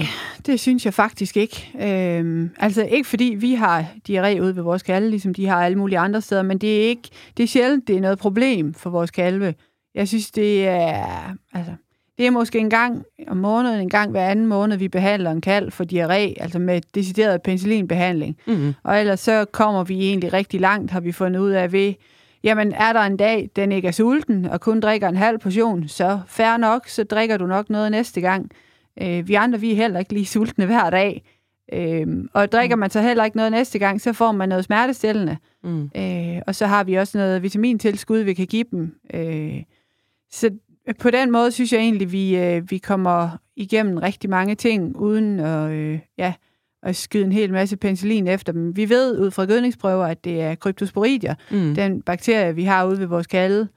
det 0.47 0.61
synes 0.61 0.85
jeg 0.85 0.95
faktisk 0.95 1.37
ikke. 1.37 1.71
Øhm, 1.81 2.51
altså 2.59 2.83
ikke 2.85 3.09
fordi 3.09 3.35
vi 3.39 3.55
har 3.55 3.87
diarré 4.09 4.41
ude 4.41 4.57
ved 4.57 4.63
vores 4.63 4.83
kalve, 4.83 5.11
ligesom 5.11 5.35
de 5.35 5.47
har 5.47 5.65
alle 5.65 5.79
mulige 5.79 5.99
andre 5.99 6.21
steder, 6.21 6.43
men 6.43 6.59
det 6.59 6.77
er 6.85 6.89
ikke 6.89 7.09
det 7.37 7.43
er 7.43 7.47
sjældent, 7.49 7.89
det 7.89 7.97
er 7.97 8.01
noget 8.01 8.19
problem 8.19 8.75
for 8.75 8.91
vores 8.91 9.11
kalve. 9.11 9.55
Jeg 9.95 10.09
synes, 10.09 10.31
det 10.31 10.69
er, 10.69 11.35
altså, 11.55 11.73
det 12.19 12.27
er 12.27 12.31
måske 12.31 12.59
en 12.59 12.71
gang 12.71 13.05
om 13.29 13.37
måneden, 13.37 13.81
en 13.81 13.91
gang 13.91 14.11
hver 14.11 14.29
anden 14.29 14.47
måned, 14.47 14.77
vi 14.77 14.89
behandler 14.89 15.31
en 15.31 15.41
kalv 15.41 15.73
for 15.73 15.85
diarré, 15.85 16.43
altså 16.43 16.59
med 16.59 16.81
decideret 16.95 17.43
penicillinbehandling. 17.43 18.37
Mm. 18.47 18.75
Og 18.85 19.01
ellers 19.01 19.21
så 19.21 19.45
kommer 19.53 19.85
vi 19.85 20.01
egentlig 20.09 20.33
rigtig 20.33 20.61
langt, 20.61 20.91
har 20.91 21.01
vi 21.01 21.13
fundet 21.13 21.41
ud 21.41 21.51
af 21.51 21.73
ved, 21.73 21.95
jamen 22.45 22.73
er 22.73 22.93
der 22.93 23.01
en 23.01 23.17
dag, 23.17 23.51
den 23.57 23.73
ikke 23.73 23.89
er 23.89 23.93
sulten, 23.93 24.45
og 24.45 24.61
kun 24.61 24.81
drikker 24.81 25.09
en 25.09 25.17
halv 25.17 25.39
portion, 25.39 25.89
så 25.89 26.21
fair 26.27 26.57
nok, 26.57 26.89
så 26.89 27.05
drikker 27.05 27.37
du 27.37 27.47
nok 27.47 27.71
noget 27.71 27.91
næste 27.91 28.21
gang. 28.21 28.51
Øh, 29.03 29.29
vi 29.29 29.35
andre, 29.35 29.61
vi 29.61 29.73
er 29.73 29.77
heller 29.77 29.99
ikke 30.01 30.13
lige 30.13 30.27
sultne 30.27 30.67
hver 30.67 30.91
dag. 30.91 31.23
Øh, 31.73 32.07
og 32.33 32.53
drikker 32.53 32.77
man 32.77 32.91
så 32.91 33.01
heller 33.01 33.25
ikke 33.25 33.37
noget 33.37 33.53
næste 33.53 33.79
gang, 33.79 34.01
så 34.01 34.13
får 34.13 34.33
man 34.33 34.49
noget 34.49 34.65
smertestillende. 34.65 35.37
Mm. 35.65 35.91
Øh, 35.97 36.43
og 36.47 36.55
så 36.55 36.67
har 36.67 36.85
vi 36.85 36.95
også 36.95 37.19
noget 37.19 37.43
vitamintilskud, 37.43 38.19
vi 38.19 38.35
kan 38.35 38.47
give 38.47 38.65
dem. 38.71 38.95
Øh, 39.15 39.63
så 40.31 40.51
på 40.99 41.11
den 41.11 41.31
måde 41.31 41.53
synes 41.53 41.73
jeg 41.73 41.81
egentlig, 41.81 42.13
vi, 42.13 42.37
øh, 42.37 42.71
vi 42.71 42.79
kommer 42.79 43.31
igennem 43.57 43.97
rigtig 43.97 44.31
mange 44.31 44.55
ting, 44.55 44.97
uden 44.97 45.41
at, 45.41 45.71
øh, 45.71 45.99
ja, 46.19 46.35
at 46.83 46.97
skyde 46.97 47.25
en 47.25 47.33
hel 47.33 47.53
masse 47.53 47.77
penicillin 47.77 48.27
efter 48.29 48.53
dem. 48.53 48.77
Vi 48.77 48.89
ved 48.89 49.19
ud 49.19 49.31
fra 49.31 49.45
gødningsprøver, 49.45 50.05
at 50.07 50.25
det 50.25 50.41
er 50.43 50.55
kryptosporidier, 50.55 51.35
Mm. 51.51 51.75
den 51.75 52.03
bakterie, 52.03 52.55
vi 52.55 52.65
har 52.65 52.85
ude 52.87 52.99
ved 52.99 53.07
vores 53.07 53.27
kalde, 53.27 53.69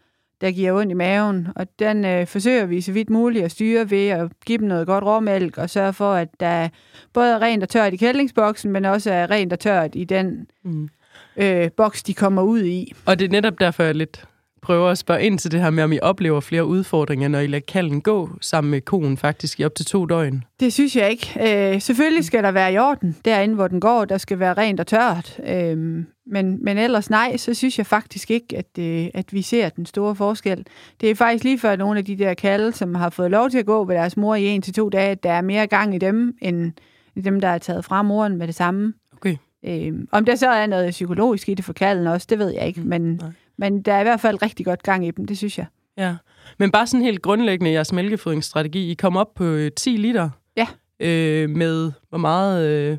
der 0.42 0.52
giver 0.52 0.80
ondt 0.80 0.92
i 0.92 0.94
maven, 0.96 1.48
og 1.56 1.68
den 1.80 2.06
øh, 2.06 2.28
forsøger 2.28 2.66
vi 2.66 2.82
så 2.82 2.92
vidt 2.92 3.10
muligt 3.10 3.46
at 3.46 3.52
styre 3.52 3.92
ved 3.92 4.08
at 4.08 4.32
give 4.46 4.58
dem 4.58 4.68
noget 4.68 4.88
godt 4.88 5.04
råmælk, 5.04 5.58
og 5.58 5.70
sørge 5.70 5.94
for, 5.94 6.14
at 6.14 6.28
der 6.40 6.70
både 7.14 7.34
er 7.34 7.42
rent 7.42 7.64
og 7.64 7.70
tørt 7.70 7.94
i 7.94 7.98
kællingsboksen, 7.98 8.72
men 8.72 8.86
også 8.86 9.12
er 9.12 9.32
rent 9.32 9.54
og 9.54 9.60
tørt 9.60 9.92
i 9.96 10.04
den 10.04 10.48
Mm. 10.64 10.90
øh, 11.38 11.72
boks, 11.78 12.04
de 12.04 12.14
kommer 12.14 12.42
ud 12.42 12.62
i. 12.64 12.94
Og 13.06 13.20
det 13.20 13.26
er 13.26 13.30
netop 13.30 13.60
derfor, 13.60 13.84
jeg 13.84 13.96
lidt 13.96 14.26
prøver 14.66 14.90
at 14.90 14.98
spørge 14.98 15.24
ind 15.24 15.40
til 15.40 15.52
det 15.52 15.62
her 15.62 15.70
med, 15.70 15.84
om 15.84 15.92
I 15.92 16.00
oplever 16.00 16.40
flere 16.40 16.66
udfordringer, 16.66 17.28
når 17.28 17.40
I 17.40 17.48
lader 17.48 17.66
kalden 17.68 18.02
gå 18.02 18.30
sammen 18.42 18.72
med 18.72 18.82
konen 18.82 19.18
faktisk 19.18 19.60
i 19.60 19.64
op 19.64 19.76
til 19.76 19.86
to 19.86 20.06
døgn. 20.06 20.44
Det 20.60 20.74
synes 20.74 20.96
jeg 20.96 21.12
ikke. 21.12 21.74
Øh, 21.74 21.82
selvfølgelig 21.82 22.26
skal 22.26 22.44
der 22.44 22.52
være 22.52 22.74
i 22.74 22.78
orden 22.78 23.16
derinde, 23.26 23.56
hvor 23.56 23.68
den 23.68 23.80
går. 23.80 24.06
Der 24.06 24.18
skal 24.18 24.40
være 24.40 24.54
rent 24.54 24.80
og 24.80 24.88
tørt. 24.88 25.40
Øh, 25.48 26.06
men, 26.28 26.64
men 26.64 26.78
ellers 26.78 27.10
nej, 27.10 27.38
så 27.38 27.54
synes 27.54 27.78
jeg 27.78 27.86
faktisk 27.86 28.32
ikke, 28.32 28.58
at, 28.58 28.80
øh, 28.80 29.08
at 29.14 29.34
vi 29.34 29.42
ser 29.42 29.70
den 29.70 29.86
store 29.86 30.16
forskel. 30.16 30.66
Det 31.02 31.10
er 31.10 31.16
faktisk 31.16 31.44
lige 31.44 31.60
før 31.60 31.76
nogle 31.76 32.00
af 32.00 32.06
de 32.06 32.18
der 32.18 32.34
kalde, 32.34 32.72
som 32.72 32.96
har 32.96 33.10
fået 33.10 33.32
lov 33.32 33.50
til 33.50 33.58
at 33.58 33.66
gå 33.66 33.86
ved 33.86 33.96
deres 33.96 34.18
mor 34.18 34.36
i 34.36 34.46
en 34.46 34.62
til 34.62 34.74
to 34.74 34.90
dage, 34.90 35.10
at 35.10 35.24
der 35.24 35.32
er 35.32 35.42
mere 35.42 35.68
gang 35.68 35.96
i 35.96 35.98
dem, 35.98 36.38
end 36.42 36.72
i 37.16 37.22
dem, 37.22 37.42
der 37.42 37.48
er 37.48 37.58
taget 37.58 37.86
fra 37.86 38.02
moren 38.02 38.38
med 38.38 38.48
det 38.48 38.56
samme. 38.56 38.94
Okay. 39.14 39.36
Øh, 39.66 39.94
om 40.12 40.26
der 40.26 40.36
så 40.36 40.50
er 40.50 40.66
noget 40.66 40.92
psykologisk 40.92 41.50
i 41.50 41.54
det 41.54 41.66
for 41.66 41.74
kalden 41.74 42.08
også, 42.08 42.28
det 42.30 42.40
ved 42.40 42.54
jeg 42.54 42.68
ikke. 42.68 42.82
Men, 42.82 43.02
nej. 43.02 43.30
Men 43.58 43.82
der 43.82 43.94
er 43.94 44.00
i 44.00 44.04
hvert 44.04 44.20
fald 44.22 44.42
rigtig 44.42 44.66
godt 44.66 44.84
gang 44.84 45.08
i 45.08 45.12
dem, 45.12 45.26
det 45.26 45.38
synes 45.38 45.58
jeg. 45.58 45.66
Ja. 45.98 46.16
Men 46.60 46.72
bare 46.72 46.88
sådan 46.88 47.04
helt 47.06 47.22
grundlæggende 47.22 47.72
jeres 47.72 47.94
mælkefodringsstrategi. 47.94 48.92
I 48.92 48.94
kom 48.94 49.18
op 49.18 49.34
på 49.36 49.44
øh, 49.44 49.72
10 49.78 49.90
liter. 49.90 50.30
Ja. 50.58 50.68
Øh, 51.00 51.50
med 51.50 51.92
hvor 52.10 52.18
meget, 52.18 52.66
øh, 52.66 52.98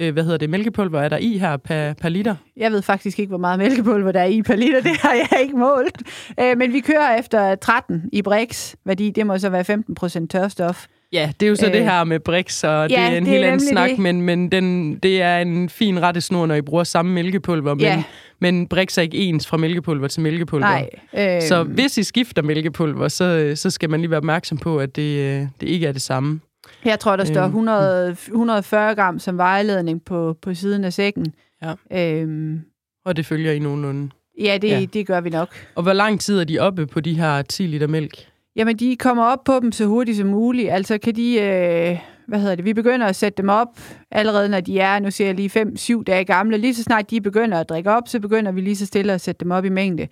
øh, 0.00 0.12
hvad 0.12 0.22
hedder 0.24 0.38
det, 0.38 0.50
mælkepulver 0.50 1.00
er 1.00 1.08
der 1.08 1.16
i 1.16 1.38
her 1.38 1.56
per, 1.56 1.92
per 1.92 2.08
liter? 2.08 2.34
Jeg 2.56 2.72
ved 2.72 2.82
faktisk 2.82 3.18
ikke, 3.18 3.28
hvor 3.28 3.38
meget 3.38 3.58
mælkepulver 3.58 4.12
der 4.12 4.20
er 4.20 4.24
i 4.24 4.42
per 4.42 4.56
liter. 4.56 4.80
Det 4.80 4.96
har 4.96 5.12
jeg 5.14 5.40
ikke 5.42 5.56
målt. 5.56 6.02
Øh, 6.40 6.58
men 6.58 6.72
vi 6.72 6.80
kører 6.80 7.18
efter 7.18 7.54
13 7.54 8.02
i 8.12 8.22
Brix, 8.22 8.74
fordi 8.86 9.10
det 9.10 9.26
må 9.26 9.38
så 9.38 9.50
være 9.50 9.64
15 9.64 9.94
procent 9.94 10.30
tørstof. 10.30 10.86
Ja, 11.12 11.32
det 11.40 11.46
er 11.46 11.50
jo 11.50 11.56
så 11.56 11.66
øh, 11.66 11.72
Øh, 11.72 11.78
det 11.78 11.84
her 11.84 12.04
med 12.04 12.20
Brix, 12.20 12.64
og 12.64 12.88
det 12.88 12.96
ja, 12.96 13.12
er 13.12 13.16
en 13.16 13.24
det 13.24 13.32
helt 13.32 13.44
anden 13.44 13.68
snak, 13.68 13.90
det. 13.90 13.98
men, 13.98 14.22
men 14.22 14.52
den, 14.52 14.96
det 14.96 15.22
er 15.22 15.38
en 15.38 15.68
fin 15.68 16.02
rettesnor, 16.02 16.46
når 16.46 16.54
I 16.54 16.60
bruger 16.62 16.84
samme 16.84 17.12
mælkepulver. 17.12 17.74
Men, 17.74 17.80
Ja. 17.80 18.02
Men 18.40 18.66
Brix 18.68 18.98
er 18.98 19.02
ikke 19.02 19.18
ens 19.18 19.46
fra 19.46 19.56
mælkepulver 19.56 20.08
til 20.08 20.22
mælkepulver. 20.22 20.66
Nej. 20.66 21.36
Øh, 21.36 21.42
Så 21.42 21.62
hvis 21.62 21.98
I 21.98 22.02
skifter 22.02 22.42
mælkepulver, 22.42 23.08
så, 23.08 23.52
så 23.54 23.70
skal 23.70 23.90
man 23.90 24.00
lige 24.00 24.10
være 24.10 24.18
opmærksom 24.18 24.58
på, 24.58 24.78
at 24.78 24.96
det, 24.96 25.18
øh, 25.18 25.46
det 25.60 25.68
ikke 25.68 25.86
er 25.86 25.92
det 25.92 26.02
samme. 26.02 26.40
jeg 26.84 27.00
tror, 27.00 27.16
der 27.16 27.24
står 27.24 27.40
Øhm, 27.42 27.48
100, 27.50 28.16
140 28.26 28.94
gram 28.94 29.18
som 29.18 29.36
vejledning 29.38 30.04
på, 30.04 30.36
på 30.42 30.54
siden 30.54 30.84
af 30.84 30.92
sækken. 30.92 31.26
Ja. 31.62 31.74
Øhm, 32.20 32.60
Og 33.04 33.16
det 33.16 33.26
følger 33.26 33.52
I 33.52 33.58
nogenlunde. 33.58 34.10
ja, 34.40 34.58
det, 34.62 34.68
ja, 34.68 34.86
det 34.92 35.06
gør 35.06 35.20
vi 35.20 35.30
nok. 35.30 35.48
Og 35.74 35.82
hvor 35.82 35.92
lang 35.92 36.20
tid 36.20 36.38
er 36.40 36.44
de 36.44 36.58
oppe 36.58 36.86
på 36.86 37.00
de 37.00 37.14
her 37.14 37.42
10 37.42 37.62
liter 37.66 37.86
mælk? 37.86 38.14
Jamen, 38.56 38.76
de 38.76 38.96
kommer 38.96 39.24
op 39.24 39.44
på 39.44 39.60
dem 39.62 39.72
så 39.72 39.86
hurtigt 39.86 40.16
som 40.18 40.26
muligt. 40.26 40.70
Altså, 40.70 40.98
kan 40.98 41.16
de... 41.16 41.40
Øh, 41.40 41.98
hvad 42.28 42.40
hedder 42.40 42.54
det? 42.54 42.64
Vi 42.64 42.74
begynder 42.74 43.06
at 43.06 43.16
sætte 43.16 43.36
dem 43.36 43.48
op 43.48 43.80
allerede, 44.10 44.48
når 44.48 44.60
de 44.60 44.80
er, 44.80 44.98
nu 44.98 45.10
ser 45.10 45.26
jeg 45.26 45.34
lige 45.34 45.66
5-7 46.00 46.02
dage 46.02 46.24
gamle. 46.24 46.56
Lige 46.56 46.74
så 46.74 46.82
snart 46.82 47.10
de 47.10 47.20
begynder 47.20 47.60
at 47.60 47.68
drikke 47.68 47.90
op, 47.90 48.08
så 48.08 48.20
begynder 48.20 48.52
vi 48.52 48.60
lige 48.60 48.76
så 48.76 48.86
stille 48.86 49.12
at 49.12 49.20
sætte 49.20 49.44
dem 49.44 49.50
op 49.50 49.64
i 49.64 49.68
mængde. 49.68 50.08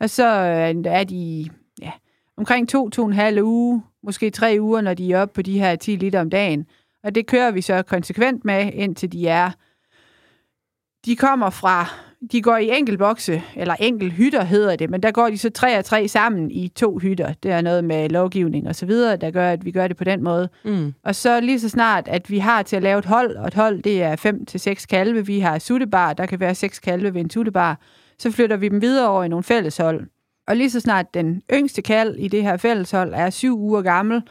Og 0.00 0.10
så 0.10 0.26
øh, 0.26 0.92
er 0.92 1.04
de 1.04 1.48
ja, 1.82 1.90
omkring 2.36 2.76
2-2,5 2.76 3.42
uge, 3.42 3.82
måske 4.02 4.30
3 4.30 4.56
uger, 4.60 4.80
når 4.80 4.94
de 4.94 5.12
er 5.12 5.22
oppe 5.22 5.34
på 5.34 5.42
de 5.42 5.58
her 5.58 5.76
10 5.76 5.96
liter 5.96 6.20
om 6.20 6.30
dagen. 6.30 6.66
Og 7.04 7.14
det 7.14 7.26
kører 7.26 7.50
vi 7.50 7.60
så 7.60 7.82
konsekvent 7.82 8.44
med, 8.44 8.72
indtil 8.72 9.12
de 9.12 9.28
er... 9.28 9.50
De 11.04 11.16
kommer 11.16 11.50
fra 11.50 11.86
de 12.32 12.42
går 12.42 12.56
i 12.56 12.78
enkeltbokse, 12.78 13.42
eller 13.56 13.74
enkel 13.80 14.10
hytter 14.10 14.44
hedder 14.44 14.76
det, 14.76 14.90
men 14.90 15.02
der 15.02 15.10
går 15.10 15.30
de 15.30 15.38
så 15.38 15.50
tre 15.50 15.78
og 15.78 15.84
tre 15.84 16.08
sammen 16.08 16.50
i 16.50 16.68
to 16.68 16.98
hytter. 16.98 17.32
Det 17.42 17.50
er 17.50 17.60
noget 17.60 17.84
med 17.84 18.08
lovgivning 18.08 18.68
og 18.68 18.74
så 18.74 18.86
videre, 18.86 19.16
der 19.16 19.30
gør, 19.30 19.50
at 19.50 19.64
vi 19.64 19.70
gør 19.70 19.88
det 19.88 19.96
på 19.96 20.04
den 20.04 20.22
måde. 20.22 20.48
Mm. 20.64 20.94
Og 21.04 21.14
så 21.14 21.40
lige 21.40 21.60
så 21.60 21.68
snart, 21.68 22.08
at 22.08 22.30
vi 22.30 22.38
har 22.38 22.62
til 22.62 22.76
at 22.76 22.82
lave 22.82 22.98
et 22.98 23.04
hold, 23.04 23.36
og 23.36 23.46
et 23.46 23.54
hold, 23.54 23.82
det 23.82 24.02
er 24.02 24.16
fem 24.16 24.46
til 24.46 24.60
seks 24.60 24.86
kalve. 24.86 25.26
Vi 25.26 25.40
har 25.40 25.58
suttebar, 25.58 26.12
der 26.12 26.26
kan 26.26 26.40
være 26.40 26.54
seks 26.54 26.78
kalve 26.78 27.14
ved 27.14 27.20
en 27.20 27.30
suttebar. 27.30 27.80
Så 28.18 28.30
flytter 28.30 28.56
vi 28.56 28.68
dem 28.68 28.82
videre 28.82 29.08
over 29.08 29.24
i 29.24 29.28
nogle 29.28 29.44
fælleshold. 29.44 30.06
Og 30.48 30.56
lige 30.56 30.70
så 30.70 30.80
snart 30.80 31.14
den 31.14 31.42
yngste 31.52 31.82
kald 31.82 32.16
i 32.16 32.28
det 32.28 32.42
her 32.42 32.56
fælleshold 32.56 33.12
er 33.14 33.30
syv 33.30 33.58
uger 33.58 33.82
gammel, 33.82 34.22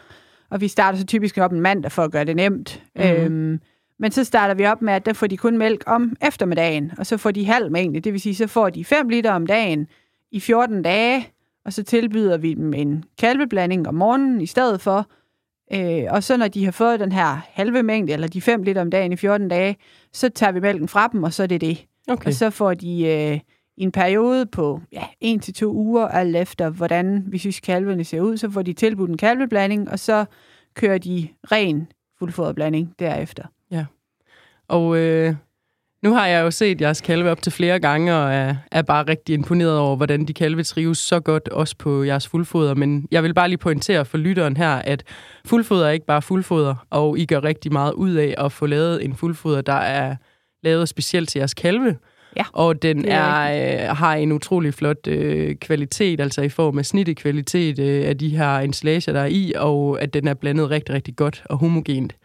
og 0.50 0.62
vi 0.62 0.68
starter 0.68 1.00
så 1.00 1.06
typisk 1.06 1.38
op 1.38 1.52
en 1.52 1.62
mandag 1.62 1.92
for 1.92 2.04
at 2.04 2.12
gøre 2.12 2.26
det 2.26 2.36
nemt. 2.36 2.84
Mhm. 2.96 3.06
Øhm, 3.06 3.60
men 4.00 4.12
så 4.12 4.24
starter 4.24 4.54
vi 4.54 4.66
op 4.66 4.82
med, 4.82 4.94
at 4.94 5.06
der 5.06 5.14
får 5.14 5.28
de 5.28 5.38
kun 5.38 5.58
mælk 5.58 5.84
om 5.88 6.16
eftermiddagen, 6.22 6.92
og 6.98 7.06
så 7.06 7.18
får 7.18 7.32
de 7.32 7.46
halv 7.46 7.72
mængde. 7.72 8.00
Det 8.00 8.14
vil 8.14 8.22
sige, 8.22 8.36
så 8.36 8.48
får 8.48 8.70
de 8.70 8.86
5 8.86 9.10
liter 9.10 9.32
om 9.32 9.48
dagen 9.48 9.88
i 10.32 10.40
14 10.40 10.82
dage, 10.82 11.28
og 11.66 11.74
så 11.74 11.84
tilbyder 11.84 12.38
vi 12.38 12.54
dem 12.54 12.74
en 12.74 13.04
kalveblanding 13.18 13.88
om 13.88 13.96
morgenen 13.96 14.42
i 14.42 14.46
stedet 14.46 14.82
for. 14.82 15.08
Øh, 15.74 16.04
og 16.10 16.24
så 16.24 16.38
når 16.38 16.48
de 16.48 16.66
har 16.66 16.72
fået 16.72 17.00
den 17.00 17.12
her 17.12 17.42
halve 17.54 17.84
mængde, 17.84 18.14
eller 18.14 18.28
de 18.28 18.42
5 18.42 18.64
liter 18.64 18.82
om 18.82 18.90
dagen 18.90 19.12
i 19.12 19.16
14 19.16 19.48
dage, 19.48 19.78
så 20.14 20.30
tager 20.30 20.52
vi 20.52 20.60
mælken 20.60 20.88
fra 20.88 21.08
dem, 21.08 21.24
og 21.24 21.34
så 21.34 21.44
er 21.44 21.48
det 21.48 21.62
det. 21.62 21.86
Okay. 22.08 22.28
Og 22.28 22.34
så 22.34 22.50
får 22.50 22.74
de 22.74 23.08
øh, 23.08 23.40
en 23.78 23.92
periode 23.92 24.46
på 24.46 24.82
ja, 24.92 25.04
1 25.22 25.42
til 25.42 25.54
to 25.54 25.74
uger, 25.74 26.08
alt 26.08 26.36
efter 26.36 26.70
hvordan 26.70 27.24
vi 27.28 27.38
synes 27.38 27.60
kalvene 27.60 28.04
ser 28.04 28.22
ud, 28.22 28.38
så 28.38 28.50
får 28.50 28.62
de 28.62 28.74
tilbudt 28.74 29.10
en 29.10 29.18
kalveblanding, 29.18 29.90
og 29.90 30.00
så 30.00 30.26
kører 30.74 30.98
de 30.98 31.28
ren 31.52 31.88
fuldfoderblanding 32.20 32.96
derefter. 33.00 33.44
Og 34.70 34.98
øh, 34.98 35.36
nu 36.04 36.14
har 36.14 36.28
jeg 36.28 36.42
jo 36.42 36.52
set 36.52 36.82
jeres 36.82 37.02
kalve 37.02 37.32
op 37.32 37.42
til 37.42 37.52
flere 37.52 37.80
gange, 37.80 38.16
og 38.16 38.34
er, 38.34 38.56
er 38.72 38.82
bare 38.82 39.04
rigtig 39.04 39.34
imponeret 39.34 39.78
over, 39.78 39.96
hvordan 39.96 40.26
de 40.26 40.34
kalve 40.34 40.64
trives 40.64 40.98
så 40.98 41.20
godt, 41.20 41.48
også 41.48 41.76
på 41.78 42.04
jeres 42.04 42.28
fuldfoder. 42.28 42.76
Men 42.76 43.08
jeg 43.12 43.24
vil 43.24 43.34
bare 43.34 43.48
lige 43.48 43.58
pointere 43.58 44.06
for 44.06 44.18
lytteren 44.18 44.58
her, 44.58 44.76
at 44.76 45.04
fuldfoder 45.46 45.88
er 45.88 45.92
ikke 45.92 46.06
bare 46.06 46.22
fuldfoder, 46.22 46.76
og 46.90 47.20
I 47.20 47.26
gør 47.26 47.44
rigtig 47.44 47.74
meget 47.74 47.94
ud 47.94 48.14
af 48.14 48.36
at 48.38 48.52
få 48.52 48.66
lavet 48.66 49.06
en 49.06 49.16
fuldfoder, 49.16 49.62
der 49.62 49.74
er 49.74 50.16
lavet 50.64 50.90
specielt 50.90 51.30
til 51.30 51.40
jeres 51.40 51.54
kalve. 51.54 51.98
Ja, 52.38 52.44
og 52.54 52.82
den 52.82 53.06
er 53.06 53.46
er, 53.46 53.90
øh, 53.90 53.98
har 53.98 54.16
en 54.16 54.32
utrolig 54.32 54.74
flot 54.74 55.08
øh, 55.08 55.56
kvalitet, 55.56 56.20
altså 56.20 56.42
i 56.42 56.50
form 56.50 56.78
af 56.78 56.86
snittekvalitet 56.86 57.80
øh, 57.80 58.08
af 58.08 58.18
de 58.18 58.30
her 58.30 58.58
ensilager, 58.58 59.14
der 59.14 59.22
er 59.22 59.26
i, 59.26 59.54
og 59.56 60.02
at 60.02 60.14
den 60.14 60.28
er 60.28 60.34
blandet 60.34 60.70
rigtig, 60.70 60.96
rigtig 60.96 61.16
godt 61.16 61.44
og 61.46 61.58
homogent. 61.58 62.16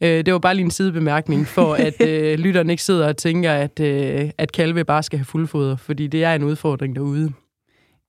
Øh, 0.00 0.26
det 0.26 0.32
var 0.32 0.38
bare 0.38 0.54
lige 0.54 0.64
en 0.64 0.70
sidebemærkning, 0.70 1.46
for 1.46 1.74
at 1.86 2.08
øh, 2.08 2.38
lytteren 2.38 2.70
ikke 2.70 2.82
sidder 2.82 3.08
og 3.08 3.16
tænker, 3.16 3.52
at, 3.52 3.80
øh, 3.80 4.30
at 4.38 4.52
kalve 4.52 4.84
bare 4.84 5.02
skal 5.02 5.18
have 5.18 5.24
fuldfoder, 5.24 5.76
fordi 5.76 6.06
det 6.06 6.24
er 6.24 6.34
en 6.34 6.42
udfordring 6.42 6.96
derude. 6.96 7.32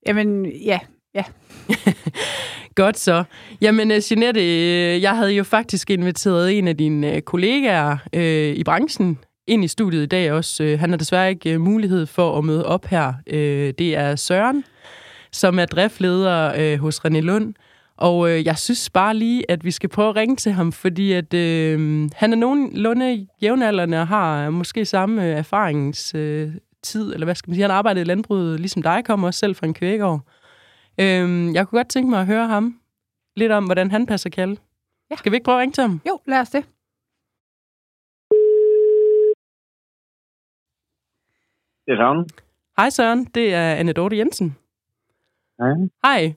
Jamen, 0.08 0.46
ja, 0.46 0.80
ja. 1.16 1.24
Godt 2.76 2.98
så. 2.98 3.24
Jamen, 3.62 3.92
øh, 3.92 4.02
Jeanette, 4.12 4.42
øh, 4.42 5.02
jeg 5.02 5.16
havde 5.16 5.32
jo 5.32 5.44
faktisk 5.44 5.90
inviteret 5.90 6.58
en 6.58 6.68
af 6.68 6.78
dine 6.78 7.16
øh, 7.16 7.22
kollegaer 7.22 7.98
øh, 8.14 8.56
i 8.56 8.64
branchen 8.64 9.20
ind 9.48 9.64
i 9.64 9.68
studiet 9.68 10.04
i 10.04 10.06
dag 10.06 10.32
også. 10.32 10.78
Han 10.80 10.90
har 10.90 10.98
desværre 10.98 11.30
ikke 11.30 11.60
mulighed 11.60 12.06
for 12.06 12.38
at 12.38 12.44
møde 12.44 12.66
op 12.66 12.86
her. 12.86 13.14
Det 13.80 13.96
er 13.96 14.16
Søren, 14.16 14.64
som 15.32 15.60
er 15.60 15.66
driftleder 15.66 16.78
hos 16.78 17.00
René 17.00 17.20
Lund. 17.20 17.54
Og 17.98 18.30
øh, 18.30 18.46
jeg 18.46 18.58
synes 18.58 18.90
bare 18.90 19.14
lige, 19.14 19.52
at 19.52 19.64
vi 19.64 19.72
skal 19.72 19.90
prøve 19.90 20.10
at 20.10 20.16
ringe 20.16 20.36
til 20.36 20.52
ham, 20.52 20.72
fordi 20.72 21.12
at, 21.12 21.34
øh, 21.34 22.10
han 22.16 22.34
er 22.34 22.36
nogenlunde 22.36 23.28
jævnaldrende 23.42 24.02
og 24.02 24.08
har 24.08 24.50
måske 24.50 24.86
samme 24.86 25.24
øh, 25.24 25.38
erfaringstid, 25.38 26.20
øh, 26.20 26.54
tid, 26.82 27.14
eller 27.14 27.26
hvad 27.26 27.36
skal 27.36 27.50
man 27.50 27.56
sige, 27.56 27.62
han 27.62 27.70
har 27.70 27.78
arbejdet 27.78 28.02
i 28.02 28.04
landbruget, 28.04 28.60
ligesom 28.60 28.82
dig, 28.82 29.06
kommer 29.06 29.28
også 29.28 29.40
selv 29.40 29.56
fra 29.56 29.68
en 29.68 29.74
kvægård. 29.74 30.22
Øh, 31.00 31.54
jeg 31.54 31.68
kunne 31.68 31.80
godt 31.80 31.90
tænke 31.90 32.10
mig 32.10 32.20
at 32.20 32.26
høre 32.26 32.48
ham 32.48 32.80
lidt 33.36 33.52
om, 33.52 33.66
hvordan 33.66 33.92
han 33.92 34.06
passer 34.06 34.30
kalde. 34.30 34.58
Ja. 35.12 35.16
Skal 35.16 35.32
vi 35.32 35.36
ikke 35.36 35.46
prøve 35.46 35.56
at 35.58 35.62
ringe 35.62 35.74
til 35.74 35.82
ham? 35.82 36.02
Jo, 36.08 36.20
lad 36.28 36.40
os 36.40 36.50
det. 36.50 36.66
Det 41.86 41.94
er 41.94 41.98
sådan. 41.98 42.26
Hej 42.78 42.90
Søren, 42.90 43.26
det 43.26 43.54
er 43.54 43.76
Anne 43.76 43.94
Dorte 43.94 44.18
Jensen. 44.18 44.58
Ja. 45.60 45.66
Hej. 46.04 46.34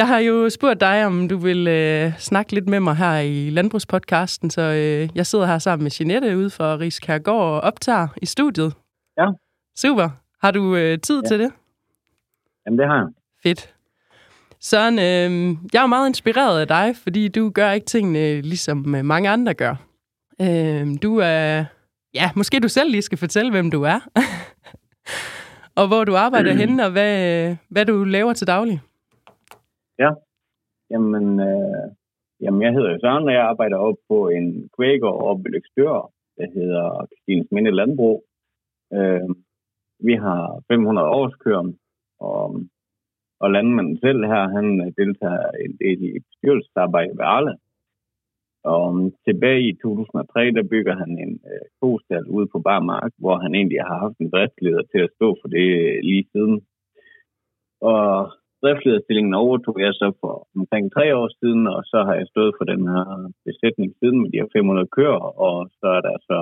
Jeg 0.00 0.08
har 0.08 0.18
jo 0.18 0.50
spurgt 0.50 0.80
dig, 0.80 1.06
om 1.06 1.28
du 1.28 1.36
vil 1.36 1.68
øh, 1.68 2.18
snakke 2.18 2.52
lidt 2.52 2.68
med 2.68 2.80
mig 2.80 2.96
her 2.96 3.18
i 3.18 3.50
Landbrugspodcasten, 3.50 4.50
så 4.50 4.62
øh, 4.62 5.08
jeg 5.16 5.26
sidder 5.26 5.46
her 5.46 5.58
sammen 5.58 5.82
med 5.82 5.90
Jeanette 6.00 6.36
ude 6.36 6.50
fra 6.50 6.76
Rigskærgård 6.78 7.44
og 7.44 7.60
optager 7.60 8.08
i 8.22 8.26
studiet. 8.26 8.74
Ja. 9.18 9.26
Super. 9.76 10.08
Har 10.42 10.50
du 10.50 10.76
øh, 10.76 10.98
tid 10.98 11.22
Ja. 11.22 11.28
til 11.28 11.38
det? 11.40 11.52
Jamen, 12.66 12.78
det 12.78 12.86
har 12.86 12.94
jeg. 12.96 13.06
Fedt. 13.42 13.74
Søren, 14.60 14.98
øh, 14.98 15.56
jeg 15.72 15.82
er 15.82 15.86
meget 15.86 16.08
inspireret 16.08 16.60
af 16.60 16.68
dig, 16.68 16.94
fordi 17.02 17.28
du 17.28 17.50
gør 17.50 17.70
ikke 17.70 17.86
tingene 17.86 18.40
ligesom 18.40 18.94
øh, 18.94 19.04
mange 19.04 19.28
andre 19.28 19.54
gør. 19.54 19.74
Øh, 20.40 20.86
du 21.02 21.16
er... 21.18 21.64
Ja, 22.14 22.30
måske 22.36 22.60
du 22.60 22.68
selv 22.68 22.90
lige 22.90 23.02
skal 23.02 23.18
fortælle, 23.18 23.50
hvem 23.50 23.70
du 23.70 23.82
er. 23.82 24.00
og 25.80 25.86
hvor 25.86 26.04
du 26.04 26.16
arbejder 26.16 26.52
henne, 26.62 26.84
og 26.84 26.90
hvad, 26.90 27.48
øh, 27.50 27.56
hvad 27.70 27.86
du 27.86 28.04
laver 28.04 28.32
til 28.32 28.46
daglig. 28.46 28.80
Ja. 30.02 30.10
Jamen, 30.90 31.40
øh, 31.40 31.86
jamen, 32.40 32.62
jeg 32.62 32.72
hedder 32.72 32.98
Søren, 32.98 33.28
og 33.28 33.32
jeg 33.32 33.42
arbejder 33.42 33.76
op 33.76 33.98
på 34.08 34.28
en 34.28 34.68
kvægård 34.76 35.22
og 35.24 35.40
i 35.46 36.12
der 36.36 36.46
hedder 36.54 37.06
Kristines 37.10 37.50
Minde 37.50 37.70
Landbrug. 37.70 38.24
Øh, 38.92 39.28
vi 39.98 40.14
har 40.14 40.62
500 40.72 41.08
årskøren, 41.08 41.78
og, 42.20 42.60
og 43.40 43.50
landmanden 43.50 43.98
selv 43.98 44.20
her, 44.24 44.48
han 44.56 44.66
øh, 44.80 44.92
deltager 45.00 45.50
en 45.64 45.72
del 45.82 45.98
i 46.02 46.18
bestyrelsesarbejde 46.28 47.12
ved 47.18 47.24
Arle. 47.24 47.56
Og 48.64 48.82
um, 48.88 49.12
tilbage 49.24 49.62
i 49.68 49.72
2003, 49.82 50.50
der 50.56 50.62
bygger 50.62 50.94
han 50.96 51.10
en 51.24 51.40
øh, 51.52 51.66
kostal 51.80 52.24
ude 52.26 52.46
på 52.52 52.58
Barmark, 52.58 53.12
hvor 53.18 53.36
han 53.38 53.54
egentlig 53.54 53.80
har 53.80 53.98
haft 53.98 54.18
en 54.18 54.30
driftsleder 54.30 54.82
til 54.82 54.98
at 54.98 55.12
stå 55.16 55.36
for 55.40 55.48
det 55.48 55.66
øh, 55.80 55.98
lige 56.02 56.26
siden. 56.32 56.66
Og 57.80 58.32
driftlederstillingen 58.62 59.34
overtog 59.44 59.76
jeg 59.86 59.92
så 60.02 60.08
for 60.20 60.34
omkring 60.58 60.84
tre 60.96 61.04
år 61.20 61.28
siden, 61.40 61.62
og 61.76 61.82
så 61.92 61.98
har 62.06 62.14
jeg 62.20 62.26
stået 62.32 62.52
for 62.58 62.64
den 62.72 62.82
her 62.94 63.04
besætning 63.48 63.88
siden 63.98 64.18
med 64.22 64.28
de 64.30 64.40
her 64.40 64.48
500 64.52 64.88
kører, 64.98 65.24
og 65.48 65.56
så 65.78 65.86
er 65.98 66.02
der 66.08 66.16
så 66.30 66.38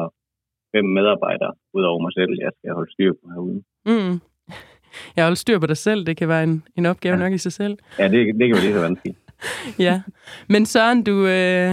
fem 0.74 0.86
medarbejdere 0.98 1.52
ud 1.76 1.84
over 1.90 2.00
mig 2.04 2.12
selv, 2.18 2.32
jeg 2.44 2.52
skal 2.56 2.72
holde 2.78 2.92
styr 2.92 3.12
på 3.18 3.24
herude. 3.34 3.60
Mm. 3.90 4.14
Jeg 5.16 5.24
holder 5.24 5.42
styr 5.44 5.58
på 5.58 5.66
dig 5.66 5.76
selv. 5.76 6.06
Det 6.06 6.16
kan 6.16 6.28
være 6.28 6.44
en, 6.44 6.62
en 6.76 6.86
opgave 6.86 7.16
ja. 7.16 7.22
Nok 7.22 7.32
i 7.32 7.38
sig 7.38 7.52
selv. 7.52 7.78
Ja, 7.98 8.04
det, 8.04 8.34
det 8.38 8.44
kan 8.46 8.56
jo 8.56 8.62
lige 8.64 8.74
så 8.74 8.80
vanskeligt. 8.80 9.18
Ja. 9.86 10.00
Men 10.48 10.66
Søren, 10.66 11.02
du, 11.02 11.26
øh, 11.26 11.72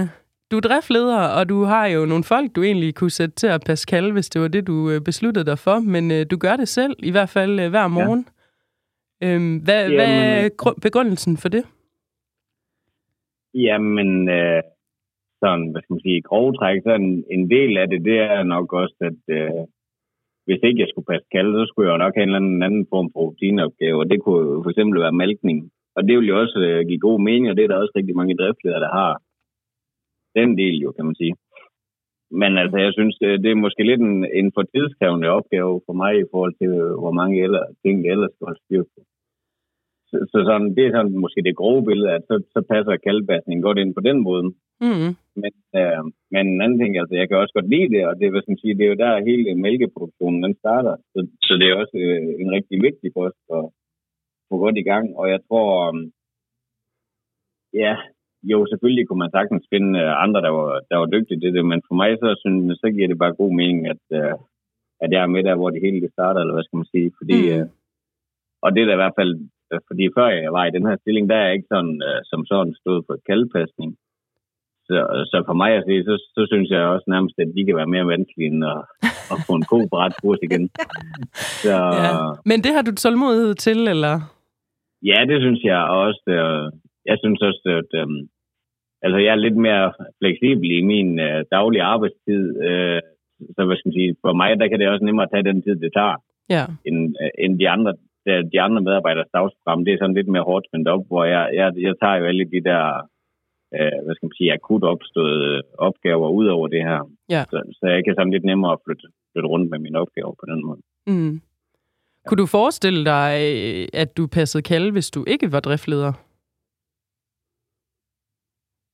du 0.52 0.58
er 0.58 0.62
driftleder, 0.62 1.20
og 1.20 1.50
du 1.50 1.64
har 1.64 1.86
jo 1.86 2.06
nogle 2.06 2.24
folk, 2.24 2.56
du 2.56 2.64
egentlig 2.64 2.96
kunne 2.96 3.10
sætte 3.10 3.36
til 3.36 3.48
at 3.48 3.64
passe 3.66 3.86
kalde, 3.86 4.12
hvis 4.12 4.30
det 4.30 4.42
var 4.42 4.48
det, 4.48 4.68
du 4.68 4.90
øh, 4.90 5.02
besluttede 5.02 5.46
dig 5.46 5.60
for. 5.60 5.80
Men 5.80 6.12
øh, 6.12 6.26
du 6.32 6.38
gør 6.38 6.56
det 6.56 6.68
selv, 6.68 6.96
i 7.00 7.12
hvert 7.12 7.30
fald 7.30 7.60
øh, 7.60 7.70
hver 7.70 7.88
morgen. 7.88 8.26
Ja. 8.28 8.35
Øhm, 9.24 9.58
hvad, 9.66 9.82
Jamen, 9.84 9.96
hvad 9.98 10.12
er 10.24 10.46
øh, 10.46 10.52
gru- 10.62 10.80
begrundelsen 10.82 11.38
for 11.38 11.50
det? 11.50 11.64
Jamen, 13.54 14.30
øh, 14.30 14.62
sådan, 15.42 15.68
hvad 15.72 15.82
skal 15.82 15.94
man 15.94 16.06
sige, 16.08 16.28
grove 16.30 16.54
træk, 16.54 16.80
så 16.84 16.92
en, 16.94 17.26
en 17.36 17.50
del 17.50 17.78
af 17.78 17.88
det, 17.88 18.00
det 18.10 18.18
er 18.20 18.44
nok 18.44 18.74
også, 18.74 18.98
at 19.10 19.22
øh, 19.38 19.62
hvis 20.46 20.62
ikke 20.64 20.82
jeg 20.82 20.90
skulle 20.90 21.12
passe 21.12 21.28
kalde, 21.36 21.54
så 21.54 21.66
skulle 21.68 21.88
jeg 21.88 21.94
jo 21.94 22.04
nok 22.04 22.16
have 22.16 22.24
en 22.24 22.30
eller 22.30 22.44
anden, 22.44 22.64
anden 22.64 22.88
form 22.94 23.08
for 23.14 23.20
rutineopgave, 23.20 23.98
og 24.00 24.10
det 24.12 24.20
kunne 24.22 24.64
for 24.64 24.70
eksempel 24.70 25.02
være 25.06 25.20
malkning. 25.24 25.58
Og 25.96 26.02
det 26.08 26.14
vil 26.18 26.28
jo 26.32 26.40
også 26.44 26.60
øh, 26.70 26.88
give 26.88 27.06
god 27.08 27.20
mening, 27.28 27.50
og 27.50 27.56
det 27.56 27.64
er 27.64 27.68
der 27.68 27.84
også 27.84 27.96
rigtig 27.96 28.16
mange 28.16 28.38
driftsledere, 28.40 28.84
der 28.86 28.92
har 29.00 29.14
den 30.40 30.58
del 30.58 30.76
jo, 30.84 30.92
kan 30.92 31.06
man 31.06 31.16
sige. 31.16 31.36
Men 32.32 32.58
altså, 32.58 32.78
jeg 32.78 32.94
synes, 32.94 33.16
det, 33.44 33.52
er 33.52 33.64
måske 33.66 33.84
lidt 33.84 34.02
en, 34.02 34.26
en 34.40 34.52
for 34.56 34.64
tidskrævende 34.64 35.28
opgave 35.28 35.82
for 35.86 35.94
mig 35.94 36.14
i 36.20 36.30
forhold 36.32 36.54
til, 36.62 36.72
øh, 36.84 36.94
hvor 37.02 37.12
mange 37.20 37.44
eller, 37.44 37.64
ting 37.84 38.04
det 38.04 38.12
ellers 38.12 38.32
skal 38.34 38.46
holde 38.46 38.64
styr 38.64 38.84
på. 38.94 39.00
Så, 40.10 40.16
så 40.32 40.38
sådan, 40.48 40.70
det 40.76 40.84
er 40.86 40.92
sådan 40.92 41.18
måske 41.26 41.42
det 41.48 41.56
grove 41.56 41.86
billede, 41.90 42.12
at 42.18 42.24
så, 42.30 42.36
så 42.54 42.60
passer 42.72 43.04
kaldbasningen 43.06 43.64
godt 43.68 43.78
ind 43.78 43.92
på 43.96 44.02
den 44.10 44.18
måde. 44.28 44.44
Mm. 44.86 45.12
Men, 45.42 45.54
øh, 45.80 46.04
men 46.34 46.44
en 46.48 46.62
anden 46.62 46.80
ting, 46.80 46.92
altså 46.98 47.16
jeg 47.16 47.28
kan 47.28 47.38
også 47.38 47.54
godt 47.58 47.70
lide 47.74 47.90
det, 47.96 48.02
og 48.10 48.14
det, 48.20 48.32
hvad 48.32 48.42
skal 48.42 48.60
sige, 48.62 48.78
det 48.78 48.86
er 48.86 48.94
jo 48.94 49.04
der 49.06 49.26
hele 49.30 49.56
mælkeproduktionen 49.66 50.44
den 50.44 50.56
starter. 50.62 50.96
Så, 51.14 51.20
så 51.48 51.54
det 51.60 51.66
er 51.68 51.76
også 51.82 51.98
øh, 52.06 52.22
en 52.42 52.50
rigtig 52.58 52.78
vigtig 52.88 53.10
post 53.18 53.40
at 53.58 53.64
få 54.50 54.56
godt 54.64 54.78
i 54.78 54.88
gang. 54.92 55.06
Og 55.20 55.26
jeg 55.34 55.40
tror, 55.48 55.70
øh, 55.88 56.02
ja, 57.84 57.96
jo 58.52 58.58
selvfølgelig 58.72 59.06
kunne 59.08 59.24
man 59.24 59.36
sagtens 59.38 59.64
finde 59.74 59.92
øh, 60.04 60.24
andre, 60.24 60.40
der 60.46 60.52
var, 60.58 60.68
der 60.90 60.98
var 61.02 61.06
dygtige 61.16 61.40
til 61.40 61.54
det, 61.56 61.66
men 61.72 61.82
for 61.88 61.96
mig 62.02 62.10
så, 62.22 62.30
synes, 62.44 62.80
så 62.82 62.88
giver 62.96 63.08
det 63.08 63.18
bare 63.24 63.40
god 63.42 63.52
mening, 63.62 63.80
at, 63.94 64.04
øh, 64.20 64.34
at 65.04 65.10
jeg 65.14 65.22
er 65.24 65.34
med 65.36 65.44
der, 65.44 65.56
hvor 65.56 65.70
det 65.70 65.82
hele 65.86 66.02
det 66.02 66.12
starter, 66.12 66.40
eller 66.42 66.54
hvad 66.56 66.64
skal 66.66 66.78
man 66.82 66.92
sige. 66.94 67.10
Fordi, 67.20 67.38
Mm. 67.42 67.54
øh, 67.60 67.66
og 68.64 68.70
det 68.74 68.80
er 68.82 68.88
da 68.88 68.94
i 68.98 69.04
hvert 69.04 69.18
fald, 69.20 69.34
øh, 69.72 69.80
fordi 69.88 70.04
før 70.18 70.28
jeg 70.28 70.54
var 70.58 70.66
i 70.66 70.76
den 70.76 70.86
her 70.90 70.98
stilling, 71.02 71.26
der 71.30 71.36
er 71.38 71.46
jeg 71.46 71.54
ikke 71.56 71.72
sådan, 71.74 71.96
øh, 72.10 72.20
som 72.30 72.40
sådan 72.52 72.74
stået 72.82 73.02
for 73.08 73.16
kaldpasning. 73.30 73.92
Så, 74.88 74.98
så 75.32 75.38
for 75.50 75.54
mig 75.62 75.72
at 75.76 75.84
se, 75.88 75.96
så, 76.10 76.14
så 76.36 76.42
synes 76.52 76.70
jeg 76.70 76.82
også 76.96 77.08
nærmest, 77.08 77.36
at 77.40 77.48
de 77.56 77.66
kan 77.66 77.76
være 77.76 77.94
mere 77.96 78.08
vanskelige 78.14 78.50
end 78.54 78.66
at, 78.74 78.82
at 79.34 79.38
få 79.48 79.52
en 79.56 79.66
på 79.92 79.96
ret 80.04 80.16
kurs 80.22 80.40
igen. 80.48 80.64
Så, 81.64 81.76
Ja. 82.06 82.14
Men 82.50 82.58
det 82.64 82.72
har 82.76 82.82
du 82.86 82.92
tålmodighed 82.96 83.54
til, 83.66 83.80
eller? 83.94 84.16
Ja, 85.10 85.20
det 85.30 85.38
synes 85.42 85.62
jeg 85.72 85.82
også. 86.06 86.24
Øh, 86.38 86.66
jeg 87.10 87.18
synes 87.24 87.42
også, 87.50 87.64
at 87.82 87.92
øh, 88.02 88.08
altså, 89.06 89.18
jeg 89.26 89.32
er 89.34 89.46
lidt 89.46 89.60
mere 89.68 89.86
fleksibel 90.20 90.68
i 90.80 90.82
min 90.92 91.10
øh, 91.28 91.40
daglige 91.56 91.84
arbejdstid. 91.94 92.44
Øh, 92.68 93.00
så 93.56 93.60
hvad 93.66 93.76
skal 93.78 93.90
man 93.90 94.00
sige, 94.00 94.16
for 94.24 94.34
mig, 94.42 94.50
der 94.60 94.68
kan 94.68 94.80
det 94.80 94.88
også 94.90 95.06
nemmere 95.06 95.28
tage 95.30 95.48
den 95.50 95.62
tid, 95.62 95.76
det 95.76 95.92
tager, 96.00 96.18
Ja. 96.56 96.64
end, 96.88 97.00
øh, 97.22 97.32
end 97.44 97.54
de 97.62 97.70
andre 97.76 97.92
de, 98.26 98.50
de 98.54 98.62
andre 98.66 98.82
medarbejderes 98.82 99.34
dagsprogram. 99.34 99.86
Det 99.86 99.94
er 99.94 99.98
sådan 100.02 100.16
lidt 100.20 100.28
mere 100.28 100.48
hårdt 100.50 100.66
spændt 100.68 100.88
op, 100.94 101.04
hvor 101.08 101.24
jeg, 101.24 101.44
jeg, 101.60 101.68
jeg 101.88 101.94
tager 102.02 102.16
jo 102.20 102.26
alle 102.26 102.46
de 102.54 102.62
der, 102.70 102.84
øh, 103.78 103.98
hvad 104.04 104.14
skal 104.16 104.26
man 104.28 104.38
sige, 104.38 104.54
akut 104.54 104.84
opståede 104.84 105.62
opgaver 105.78 106.30
ud 106.30 106.48
over 106.48 106.68
det 106.68 106.84
her. 106.90 107.00
Ja. 107.30 107.44
Så, 107.52 107.58
så 107.80 107.86
jeg 107.96 108.02
kan 108.06 108.16
sådan 108.16 108.32
lidt 108.32 108.44
nemmere 108.52 108.78
flytte, 108.86 109.08
flytte 109.32 109.48
rundt 109.54 109.70
med 109.72 109.80
mine 109.80 110.00
opgaver 110.00 110.34
på 110.42 110.46
den 110.52 110.66
måde. 110.66 110.82
Mm. 111.08 111.42
Kunne 112.28 112.38
du 112.38 112.46
forestille 112.46 113.06
dig, 113.06 113.32
øh, 113.52 113.88
at 114.02 114.18
du 114.18 114.28
passede 114.28 114.64
kalve, 114.64 114.92
hvis 114.92 115.10
du 115.12 115.26
ikke 115.28 115.52
var 115.52 115.60
driftleder? 115.60 116.14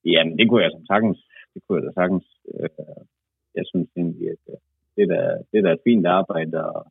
Jamen, 0.05 0.37
det 0.37 0.49
kunne 0.49 0.63
jeg 0.63 0.71
som 0.71 0.85
sagtens. 0.85 1.19
Det 1.53 1.61
kunne 1.63 1.77
jeg 1.77 1.85
da 1.87 1.91
sagtens. 2.01 2.25
Øh, 2.53 2.69
jeg 3.55 3.63
synes 3.65 3.89
egentlig, 3.97 4.27
at 4.35 4.43
øh, 4.49 4.59
det 4.95 5.03
er 5.03 5.09
da, 5.15 5.21
det 5.51 5.57
er 5.57 5.61
da 5.61 5.71
et 5.71 5.85
fint 5.87 6.05
arbejde, 6.07 6.65
og, 6.65 6.85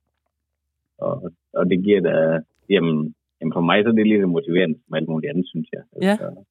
og, 0.99 1.33
og 1.53 1.71
det 1.71 1.85
giver 1.85 2.01
da, 2.01 2.41
jamen, 2.75 3.15
jamen 3.41 3.53
for 3.53 3.61
mig 3.61 3.79
så 3.83 3.89
er 3.89 3.93
det 3.93 4.23
så 4.23 4.27
motiverende 4.27 4.79
som 4.85 4.95
alt 4.95 5.09
muligt 5.09 5.31
andet, 5.31 5.47
synes 5.49 5.69
jeg. 5.73 5.83
Ja. 6.03 6.11
Altså, 6.11 6.45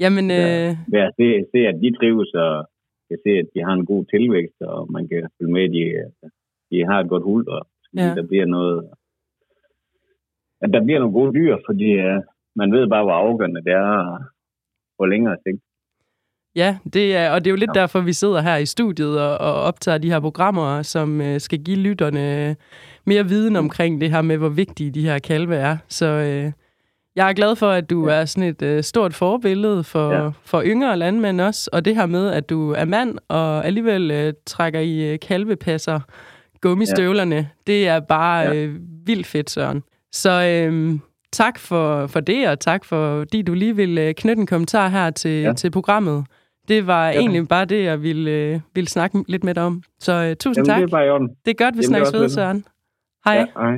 Jamen, 0.00 0.30
ja, 0.30 0.70
øh, 0.70 1.06
at 1.06 1.14
se, 1.18 1.26
se, 1.52 1.58
at 1.70 1.80
de 1.82 1.96
trives, 1.98 2.34
og 2.34 2.68
kan 3.08 3.18
se, 3.24 3.30
at 3.30 3.48
de 3.54 3.60
har 3.66 3.72
en 3.72 3.86
god 3.86 4.04
tilvækst, 4.04 4.60
og 4.60 4.92
man 4.92 5.08
kan 5.08 5.28
følge 5.38 5.52
med, 5.52 5.64
at 5.64 5.70
de, 5.76 5.84
de 6.70 6.84
har 6.88 7.00
et 7.00 7.08
godt 7.08 7.22
hul, 7.22 7.48
og 7.48 7.66
Ja. 7.96 8.06
ja. 8.06 8.14
der 8.14 8.26
bliver 8.26 8.46
noget, 8.46 8.90
at 10.60 10.70
der 10.72 10.84
bliver 10.84 10.98
nogle 11.00 11.14
gode 11.18 11.32
dyr, 11.34 11.56
fordi 11.66 11.88
uh, 11.98 12.22
man 12.56 12.72
ved 12.72 12.88
bare, 12.88 13.04
hvor 13.04 13.12
afgørende 13.12 13.64
det 13.64 13.72
er 13.72 14.18
på 14.98 15.04
længere 15.06 15.36
sigt. 15.46 15.62
Ja, 16.56 16.76
det 16.92 17.16
er, 17.16 17.30
og 17.30 17.44
det 17.44 17.50
er 17.50 17.52
jo 17.52 17.56
lidt 17.56 17.74
derfor, 17.74 18.00
vi 18.00 18.12
sidder 18.12 18.40
her 18.40 18.56
i 18.56 18.66
studiet 18.66 19.20
og, 19.20 19.38
og 19.38 19.54
optager 19.62 19.98
de 19.98 20.10
her 20.10 20.20
programmer, 20.20 20.82
som 20.82 21.20
øh, 21.20 21.40
skal 21.40 21.58
give 21.58 21.76
lytterne 21.76 22.56
mere 23.04 23.28
viden 23.28 23.56
omkring 23.56 24.00
det 24.00 24.10
her 24.10 24.22
med, 24.22 24.36
hvor 24.36 24.48
vigtige 24.48 24.90
de 24.90 25.02
her 25.02 25.18
kalve 25.18 25.56
er. 25.56 25.76
Så 25.88 26.06
øh, 26.06 26.52
jeg 27.16 27.28
er 27.28 27.32
glad 27.32 27.56
for, 27.56 27.70
at 27.70 27.90
du 27.90 28.08
ja. 28.08 28.14
er 28.14 28.24
sådan 28.24 28.48
et 28.48 28.62
øh, 28.62 28.82
stort 28.82 29.14
forbillede 29.14 29.84
for, 29.84 30.12
ja. 30.12 30.22
Ja. 30.22 30.30
for 30.44 30.62
yngre 30.66 30.96
landmænd 30.96 31.40
også, 31.40 31.70
og 31.72 31.84
det 31.84 31.96
her 31.96 32.06
med, 32.06 32.30
at 32.30 32.50
du 32.50 32.72
er 32.72 32.84
mand 32.84 33.18
og 33.28 33.66
alligevel 33.66 34.10
øh, 34.10 34.32
trækker 34.46 34.80
i 34.80 35.12
øh, 35.12 35.18
kalvepasser 35.18 36.00
gummistøvlerne, 36.60 37.36
ja. 37.36 37.46
det 37.66 37.88
er 37.88 38.00
bare 38.00 38.38
ja. 38.38 38.52
Ja. 38.52 38.54
øh, 38.54 38.74
vildt 39.06 39.26
fedt, 39.26 39.50
Søren. 39.50 39.82
Så 40.12 40.42
øh, 40.42 40.98
tak 41.32 41.58
for, 41.58 42.06
for 42.06 42.20
det, 42.20 42.48
og 42.48 42.60
tak 42.60 42.84
fordi 42.84 43.42
du 43.42 43.54
lige 43.54 43.76
vil 43.76 43.98
øh, 43.98 44.14
knytte 44.14 44.40
en 44.40 44.46
kommentar 44.46 44.88
her 44.88 45.10
til, 45.10 45.30
ja. 45.30 45.48
Ja. 45.48 45.52
til 45.52 45.70
programmet. 45.70 46.24
Det 46.68 46.86
var 46.86 47.08
ja. 47.08 47.18
Egentlig 47.18 47.48
bare 47.48 47.64
det, 47.64 47.84
jeg 47.84 48.02
ville, 48.02 48.30
øh, 48.30 48.60
ville 48.74 48.88
snakke 48.88 49.24
lidt 49.28 49.44
med 49.44 49.54
dig 49.54 49.62
om. 49.62 49.82
Så 49.98 50.12
øh, 50.12 50.36
tusind 50.36 50.66
Jamen, 50.66 50.66
tak. 50.66 50.76
det 50.76 50.84
er 50.84 50.96
bare 50.96 51.06
i 51.06 51.10
orden. 51.10 51.28
Det 51.44 51.50
er 51.50 51.64
godt, 51.64 51.74
vi 51.74 51.82
Jamen, 51.82 51.88
snakkes 51.88 52.12
ved. 52.12 52.28
Søren. 52.28 52.64
Hej. 53.24 53.34
Ja, 53.34 53.46
hej. 53.56 53.76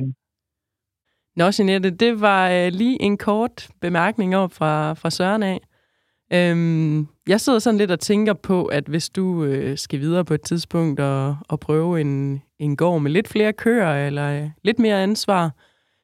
Nå, 1.35 1.51
Jeanette, 1.59 1.89
det 1.89 2.21
var 2.21 2.49
øh, 2.49 2.67
lige 2.71 3.01
en 3.01 3.17
kort 3.17 3.67
bemærkning 3.81 4.35
op 4.35 4.53
fra, 4.53 4.93
fra 4.93 5.09
Søren 5.09 5.43
af. 5.43 5.61
Øhm, 6.33 7.07
jeg 7.27 7.41
sidder 7.41 7.59
sådan 7.59 7.77
lidt 7.77 7.91
og 7.91 7.99
tænker 7.99 8.33
på, 8.33 8.65
at 8.65 8.83
hvis 8.87 9.09
du 9.09 9.43
øh, 9.43 9.77
skal 9.77 9.99
videre 9.99 10.25
på 10.25 10.33
et 10.33 10.41
tidspunkt 10.41 10.99
og, 10.99 11.37
og 11.47 11.59
prøve 11.59 12.01
en, 12.01 12.41
en 12.59 12.77
gård 12.77 13.01
med 13.01 13.11
lidt 13.11 13.27
flere 13.27 13.53
køer 13.53 14.07
eller 14.07 14.41
øh, 14.43 14.49
lidt 14.63 14.79
mere 14.79 15.03
ansvar, 15.03 15.51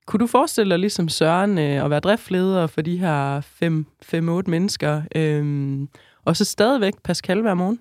kunne 0.08 0.19
du 0.19 0.28
forestille 0.28 0.69
dig 0.71 0.80
ligesom 0.80 1.10
Søren 1.10 1.58
øh, 1.58 1.84
at 1.86 1.89
være 1.89 2.00
driftleder 2.00 2.67
for 2.67 2.82
de 2.82 2.98
her 2.98 3.41
5-8 4.45 4.50
mennesker, 4.50 5.02
øhm, 5.15 5.89
og 6.25 6.38
så 6.38 6.45
stadigvæk 6.45 6.93
Pascal 7.03 7.41
hver 7.41 7.53
morgen? 7.53 7.79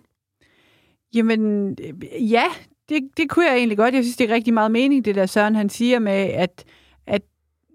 Jamen, 1.14 1.76
ja, 2.20 2.44
det, 2.88 3.02
det 3.16 3.30
kunne 3.30 3.46
jeg 3.46 3.56
egentlig 3.56 3.78
godt. 3.78 3.94
Jeg 3.94 4.04
synes, 4.04 4.16
det 4.16 4.30
er 4.30 4.34
rigtig 4.34 4.54
meget 4.54 4.70
mening, 4.70 5.04
det 5.04 5.14
der 5.14 5.26
Søren 5.26 5.54
han 5.54 5.68
siger 5.68 5.98
med, 5.98 6.12
at, 6.12 6.64
at 7.06 7.22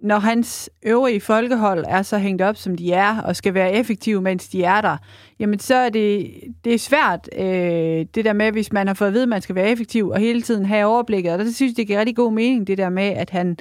når 0.01 0.19
hans 0.19 0.69
øvrige 0.83 1.21
folkehold 1.21 1.85
er 1.87 2.01
så 2.01 2.17
hængt 2.17 2.41
op, 2.41 2.55
som 2.55 2.75
de 2.75 2.93
er, 2.93 3.21
og 3.21 3.35
skal 3.35 3.53
være 3.53 3.73
effektive, 3.73 4.21
mens 4.21 4.49
de 4.49 4.63
er 4.63 4.81
der, 4.81 4.97
jamen 5.39 5.59
så 5.59 5.75
er 5.75 5.89
det, 5.89 6.33
det 6.63 6.73
er 6.73 6.77
svært, 6.77 7.29
øh, 7.37 8.05
det 8.15 8.25
der 8.25 8.33
med, 8.33 8.51
hvis 8.51 8.71
man 8.71 8.87
har 8.87 8.93
fået 8.93 9.07
at 9.07 9.13
vide, 9.13 9.23
at 9.23 9.29
man 9.29 9.41
skal 9.41 9.55
være 9.55 9.69
effektiv, 9.69 10.09
og 10.09 10.19
hele 10.19 10.41
tiden 10.41 10.65
have 10.65 10.85
overblikket. 10.85 11.33
Og 11.33 11.39
der 11.39 11.51
synes 11.51 11.71
jeg, 11.71 11.77
det 11.77 11.87
giver 11.87 11.99
rigtig 11.99 12.15
god 12.15 12.33
mening, 12.33 12.67
det 12.67 12.77
der 12.77 12.89
med, 12.89 13.03
at 13.03 13.29
han, 13.29 13.57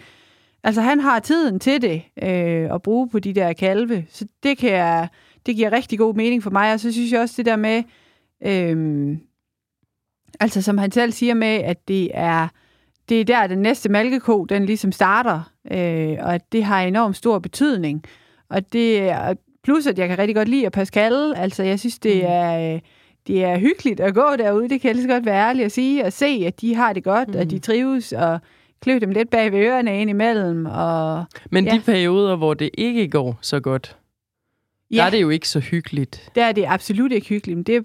altså 0.64 0.80
han 0.80 1.00
har 1.00 1.18
tiden 1.18 1.60
til 1.60 1.82
det, 1.82 2.02
øh, 2.22 2.74
at 2.74 2.82
bruge 2.82 3.08
på 3.08 3.18
de 3.18 3.32
der 3.32 3.52
kalve. 3.52 4.04
Så 4.10 4.26
det, 4.42 4.58
kan 4.58 4.70
jeg, 4.70 5.08
det 5.48 5.56
giver 5.56 5.72
rigtig 5.72 5.98
god 5.98 6.14
mening 6.14 6.42
for 6.42 6.50
mig. 6.50 6.72
Og 6.72 6.80
så 6.80 6.92
synes 6.92 7.12
jeg 7.12 7.20
også 7.20 7.34
det 7.37 7.46
der 7.46 7.56
med, 7.56 7.82
øh, 8.46 9.16
Altså 10.40 10.62
som 10.62 10.78
han 10.78 10.90
selv 10.90 11.12
siger 11.12 11.34
med, 11.34 11.48
at 11.48 11.88
det 11.88 12.11
er, 12.14 12.48
det 13.08 13.20
er 13.20 13.24
der, 13.24 13.46
den 13.46 13.58
næste 13.58 13.88
malkeko, 13.88 14.44
den 14.44 14.66
ligesom 14.66 14.92
starter, 14.92 15.50
øh, 15.70 16.16
og 16.20 16.34
at 16.34 16.52
det 16.52 16.64
har 16.64 16.82
enormt 16.82 17.16
stor 17.16 17.38
betydning. 17.38 18.04
Og 18.50 18.72
det 18.72 18.98
er, 19.00 19.34
plus 19.64 19.87
at 19.87 19.98
jeg 19.98 20.08
kan 20.08 20.18
rigtig 20.18 20.37
godt 20.37 20.48
lide 20.48 20.66
at 20.66 20.72
Pascal, 20.72 21.34
altså 21.37 21.62
jeg 21.62 21.80
synes, 21.80 21.98
det 21.98 22.16
Mm. 22.16 22.22
er, 22.28 22.74
øh, 22.74 22.80
det 23.26 23.44
er 23.44 23.58
hyggeligt 23.58 24.00
at 24.00 24.14
gå 24.14 24.37
derude, 24.38 24.68
det 24.68 24.80
kan 24.80 24.88
jeg 24.88 24.94
lige 24.94 25.02
så 25.04 25.08
godt 25.14 25.26
være 25.26 25.48
ærlig 25.48 25.64
at 25.64 25.72
sige, 25.72 26.04
og 26.04 26.12
se, 26.12 26.42
at 26.46 26.61
de 26.61 26.74
har 26.74 26.92
det 26.92 27.04
godt, 27.04 27.28
mm. 27.28 27.34
Mm. 27.34 27.40
og 27.40 27.50
de 27.50 27.58
trives, 27.58 28.12
og 28.12 28.38
klø 28.80 28.98
dem 29.00 29.11
lidt 29.11 29.30
bag 29.30 29.52
ved 29.52 29.58
ørerne 29.58 30.00
ind 30.00 30.11
imellem, 30.11 30.66
og 30.66 31.24
Men 31.50 31.64
Ja. 31.64 31.70
de 31.74 31.80
perioder, 31.80 32.37
hvor 32.37 32.54
det 32.54 32.70
ikke 32.74 33.08
går 33.08 33.38
så 33.42 33.61
godt, 33.61 33.97
ja. 34.90 34.96
der 34.96 35.03
er 35.05 35.11
det 35.11 35.20
jo 35.22 35.31
ikke 35.31 35.48
så 35.48 35.61
hyggeligt. 35.61 36.31
der 36.35 36.44
er 36.44 36.53
det 36.53 36.64
absolut 36.68 37.12
ikke 37.12 37.29
hyggeligt, 37.29 37.57
men 37.59 37.62
det, 37.64 37.85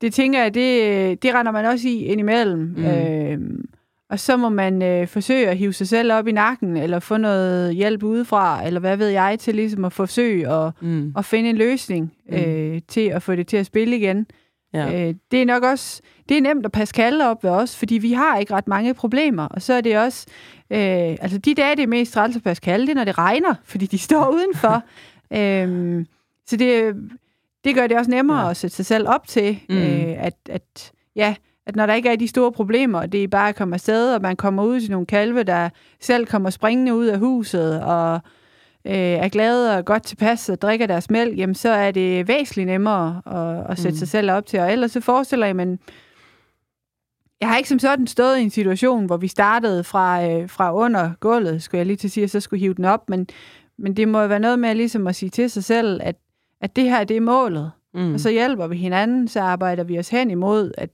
det 0.00 0.14
tænker 0.14 0.42
jeg, 0.42 0.54
det, 0.54 1.22
det 1.22 1.34
render 1.34 1.52
man 1.52 1.64
også 1.64 1.88
i 1.88 2.04
indimellem. 2.04 2.74
Mm. 2.76 2.84
Øhm, 2.84 3.64
og 4.10 4.20
så 4.20 4.36
må 4.36 4.48
man 4.48 4.82
øh, 4.82 5.06
forsøge 5.08 5.48
at 5.48 5.56
hive 5.56 5.72
sig 5.72 5.88
selv 5.88 6.12
op 6.12 6.28
i 6.28 6.32
nakken, 6.32 6.76
eller 6.76 6.98
få 6.98 7.16
noget 7.16 7.74
hjælp 7.74 8.02
udefra, 8.02 8.66
eller 8.66 8.80
hvad 8.80 8.96
ved 8.96 9.08
jeg, 9.08 9.36
til 9.40 9.54
ligesom 9.54 9.84
at 9.84 9.92
forsøge 9.92 10.48
at, 10.52 10.72
Mm. 10.80 11.12
at 11.18 11.24
finde 11.24 11.50
en 11.50 11.56
løsning 11.56 12.12
Mm. 12.30 12.36
øh, 12.36 12.80
til 12.88 13.00
at 13.00 13.22
få 13.22 13.34
det 13.36 13.46
til 13.46 13.56
at 13.56 13.66
spille 13.66 13.96
igen. 13.96 14.26
Ja. 14.74 15.08
Øh, 15.08 15.14
det 15.30 15.42
er 15.42 15.46
nok 15.46 15.62
også, 15.62 16.02
det 16.28 16.36
er 16.36 16.40
nemt 16.42 16.66
at 16.66 16.72
passe 16.72 16.94
kalde 16.94 17.30
op 17.30 17.44
ved 17.44 17.50
os, 17.50 17.76
fordi 17.76 17.94
vi 17.94 18.12
har 18.12 18.38
ikke 18.38 18.54
ret 18.54 18.68
mange 18.68 18.94
problemer, 18.94 19.42
og 19.44 19.62
så 19.62 19.72
er 19.74 19.80
det 19.80 19.98
også, 19.98 20.26
øh, 20.70 20.78
altså 21.20 21.38
de 21.38 21.54
dage, 21.54 21.76
det 21.76 21.82
er 21.82 21.86
mest 21.86 22.12
træls 22.12 22.36
at 22.36 22.42
passe 22.42 22.60
kalde, 22.62 22.86
det 22.86 22.90
er, 22.92 22.94
når 22.96 23.04
det 23.04 23.18
regner, 23.18 23.54
fordi 23.64 23.86
de 23.86 23.98
står 23.98 24.30
udenfor. 24.36 24.82
Øhm, 25.32 26.06
så 26.46 26.56
det, 26.56 26.94
det 27.64 27.74
gør 27.74 27.86
det 27.86 27.98
også 27.98 28.10
nemmere 28.10 28.44
Ja. 28.44 28.50
at 28.50 28.56
sætte 28.56 28.76
sig 28.76 28.86
selv 28.86 29.08
op 29.08 29.26
til, 29.26 29.58
Mm. 29.68 29.76
øh, 29.76 30.14
at, 30.24 30.34
at, 30.48 30.92
ja, 31.16 31.34
at 31.66 31.76
når 31.76 31.86
der 31.86 31.94
ikke 31.94 32.08
er 32.08 32.16
de 32.16 32.28
store 32.28 32.52
problemer, 32.52 32.98
og 33.00 33.12
det 33.12 33.24
er 33.24 33.28
bare 33.28 33.48
at 33.48 33.56
komme 33.56 33.74
afsted, 33.74 34.14
og 34.14 34.22
man 34.22 34.36
kommer 34.36 34.64
ud 34.64 34.80
til 34.80 34.90
nogle 34.90 35.06
kalve, 35.06 35.42
der 35.42 35.68
selv 36.00 36.26
kommer 36.26 36.50
springende 36.50 36.94
ud 36.94 37.06
af 37.06 37.18
huset, 37.18 37.82
og 37.82 38.14
øh, 38.86 38.92
er 38.94 39.28
glade 39.28 39.76
og 39.78 39.84
godt 39.84 40.02
tilpas 40.02 40.48
og 40.48 40.62
drikker 40.62 40.86
deres 40.86 41.10
mælk, 41.10 41.38
jamen 41.38 41.54
så 41.54 41.68
er 41.68 41.90
det 41.90 42.28
væsentligt 42.28 42.66
nemmere 42.66 43.22
at, 43.26 43.70
at 43.70 43.78
sætte 43.78 43.94
Mm. 43.94 43.98
sig 43.98 44.08
selv 44.08 44.30
op 44.30 44.46
til. 44.46 44.60
Og 44.60 44.72
ellers 44.72 44.90
så 44.92 45.00
forestiller 45.00 45.46
jeg, 45.46 45.56
men 45.56 45.78
jeg 47.40 47.48
har 47.48 47.56
ikke 47.56 47.68
som 47.68 47.78
sådan 47.78 48.06
stået 48.06 48.38
i 48.38 48.42
en 48.42 48.50
situation, 48.50 49.06
hvor 49.06 49.16
vi 49.16 49.28
startede 49.28 49.84
fra, 49.84 50.26
øh, 50.30 50.48
fra 50.48 50.74
under 50.74 51.10
gulvet, 51.20 51.62
skulle 51.62 51.78
jeg 51.78 51.86
lige 51.86 51.96
til 51.96 52.08
at 52.08 52.12
sige, 52.12 52.24
og 52.24 52.30
så 52.30 52.40
skulle 52.40 52.60
hive 52.60 52.74
den 52.74 52.84
op, 52.84 53.08
men, 53.10 53.28
men 53.78 53.96
det 53.96 54.08
må 54.08 54.20
jo 54.20 54.26
være 54.26 54.40
noget 54.40 54.58
med 54.58 54.74
ligesom 54.74 55.06
at 55.06 55.16
sige 55.16 55.30
til 55.30 55.50
sig 55.50 55.64
selv, 55.64 56.00
at, 56.02 56.16
at 56.60 56.76
det 56.76 56.84
her, 56.84 57.04
det 57.04 57.16
er 57.16 57.20
målet. 57.20 57.70
Mm. 57.94 58.14
Og 58.14 58.20
så 58.20 58.30
hjælper 58.30 58.66
vi 58.66 58.76
hinanden, 58.76 59.28
så 59.28 59.40
arbejder 59.40 59.84
vi 59.84 59.98
os 59.98 60.08
hen 60.08 60.30
imod, 60.30 60.72
at, 60.78 60.90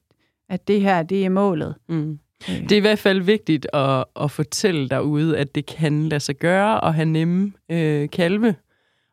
at 0.48 0.68
det 0.68 0.80
her, 0.80 1.02
det 1.02 1.24
er 1.24 1.28
målet. 1.28 1.74
Mm. 1.88 2.18
Det 2.46 2.72
er 2.72 2.76
i 2.76 2.80
hvert 2.80 2.98
fald 2.98 3.20
vigtigt 3.20 3.66
at, 3.72 4.04
at 4.20 4.30
fortælle 4.30 4.88
derude, 4.88 5.38
at 5.38 5.54
det 5.54 5.66
kan 5.66 6.08
lade 6.08 6.20
sig 6.20 6.36
gøre 6.36 6.84
at 6.84 6.94
have 6.94 7.04
nemme 7.04 7.52
øh, 7.70 8.10
kalve, 8.10 8.54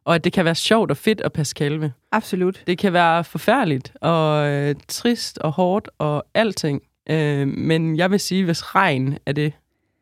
og 0.05 0.15
at 0.15 0.23
det 0.23 0.33
kan 0.33 0.45
være 0.45 0.55
sjovt 0.55 0.91
og 0.91 0.97
fedt 0.97 1.21
at 1.21 1.33
passe 1.33 1.55
kalve. 1.55 1.93
Absolut. 2.11 2.63
Det 2.67 2.77
kan 2.77 2.93
være 2.93 3.23
forfærdeligt 3.23 3.93
og 4.01 4.49
øh, 4.49 4.75
trist 4.87 5.37
og 5.37 5.51
hårdt 5.51 5.89
og 5.97 6.25
alting, 6.33 6.81
øh, 7.09 7.47
men 7.47 7.97
jeg 7.97 8.11
vil 8.11 8.19
sige, 8.19 8.45
hvis 8.45 8.75
regn 8.75 9.17
er 9.25 9.31
det 9.31 9.53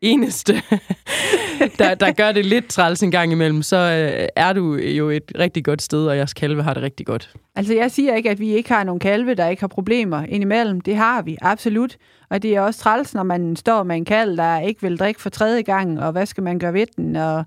eneste, 0.02 0.52
der, 1.78 1.94
der 1.94 2.12
gør 2.12 2.32
det 2.32 2.46
lidt 2.46 2.68
træls 2.68 3.02
en 3.02 3.10
gang 3.10 3.32
imellem, 3.32 3.62
så 3.62 3.76
øh, 3.76 4.28
er 4.36 4.52
du 4.52 4.74
jo 4.74 5.10
et 5.10 5.32
rigtig 5.38 5.64
godt 5.64 5.82
sted, 5.82 6.06
og 6.06 6.16
jeres 6.16 6.34
kalve 6.34 6.62
har 6.62 6.74
det 6.74 6.82
rigtig 6.82 7.06
godt. 7.06 7.32
Altså, 7.56 7.74
jeg 7.74 7.90
siger 7.90 8.14
ikke, 8.14 8.30
at 8.30 8.40
vi 8.40 8.50
ikke 8.50 8.68
har 8.68 8.84
nogen 8.84 9.00
kalve, 9.00 9.34
der 9.34 9.48
ikke 9.48 9.62
har 9.62 9.68
problemer 9.68 10.22
indimellem. 10.28 10.80
Det 10.80 10.96
har 10.96 11.22
vi, 11.22 11.36
absolut. 11.40 11.96
Og 12.30 12.42
det 12.42 12.56
er 12.56 12.60
også 12.60 12.80
træls, 12.80 13.14
når 13.14 13.22
man 13.22 13.56
står 13.56 13.82
med 13.82 13.96
en 13.96 14.04
kalv, 14.04 14.36
der 14.36 14.60
ikke 14.60 14.82
vil 14.82 14.98
drikke 14.98 15.20
for 15.20 15.30
tredje 15.30 15.62
gang, 15.62 16.00
og 16.00 16.12
hvad 16.12 16.26
skal 16.26 16.42
man 16.42 16.58
gøre 16.58 16.72
ved 16.72 16.86
den? 16.96 17.16
Og 17.16 17.44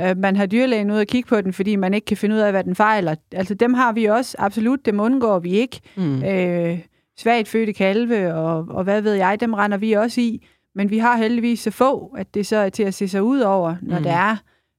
øh, 0.00 0.16
man 0.16 0.36
har 0.36 0.46
dyrlægen 0.46 0.90
ude 0.90 1.00
og 1.00 1.06
kigge 1.06 1.28
på 1.28 1.40
den, 1.40 1.52
fordi 1.52 1.76
man 1.76 1.94
ikke 1.94 2.04
kan 2.04 2.16
finde 2.16 2.34
ud 2.34 2.40
af, 2.40 2.52
hvad 2.52 2.64
den 2.64 2.74
fejler. 2.74 3.14
Altså, 3.32 3.54
dem 3.54 3.74
har 3.74 3.92
vi 3.92 4.04
også, 4.04 4.36
absolut. 4.38 4.86
Dem 4.86 5.00
undgår 5.00 5.38
vi 5.38 5.50
ikke. 5.50 5.80
Mm. 5.96 6.24
Øh, 6.24 6.78
svagt 7.18 7.48
fødte 7.48 7.72
kalve, 7.72 8.34
og, 8.34 8.66
og 8.68 8.84
hvad 8.84 9.00
ved 9.00 9.14
jeg, 9.14 9.40
dem 9.40 9.54
render 9.54 9.78
vi 9.78 9.92
også 9.92 10.20
i. 10.20 10.46
Men 10.74 10.90
vi 10.90 10.98
har 10.98 11.16
heldigvis 11.16 11.60
så 11.60 11.70
få, 11.70 12.14
at 12.18 12.34
det 12.34 12.46
så 12.46 12.56
er 12.56 12.68
til 12.68 12.82
at 12.82 12.94
se 12.94 13.08
sig 13.08 13.22
ud 13.22 13.40
over, 13.40 13.76
når 13.82 13.96
Mm. 13.98 14.02
der 14.04 14.12
er 14.12 14.36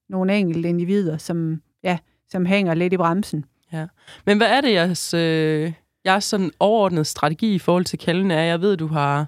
nogle 0.10 0.38
enkelte 0.38 0.70
individer, 0.70 1.18
som, 1.18 1.62
ja, 1.84 1.98
som 2.30 2.46
hænger 2.46 2.74
lidt 2.74 2.94
i 2.94 2.98
bremsen. 2.98 3.46
Men 4.26 4.38
hvad 4.38 4.48
er 4.48 4.62
det, 4.62 4.74
jeres, 4.74 5.14
øh, 5.14 5.72
jeres 6.06 6.24
sådan 6.24 6.52
overordnede 6.60 7.06
strategi 7.06 7.56
i 7.56 7.60
forhold 7.60 7.86
til 7.86 8.00
kalvene 8.00 8.34
er? 8.34 8.44
Jeg 8.44 8.62
ved, 8.62 8.78
du 8.78 8.88
har, 8.88 9.26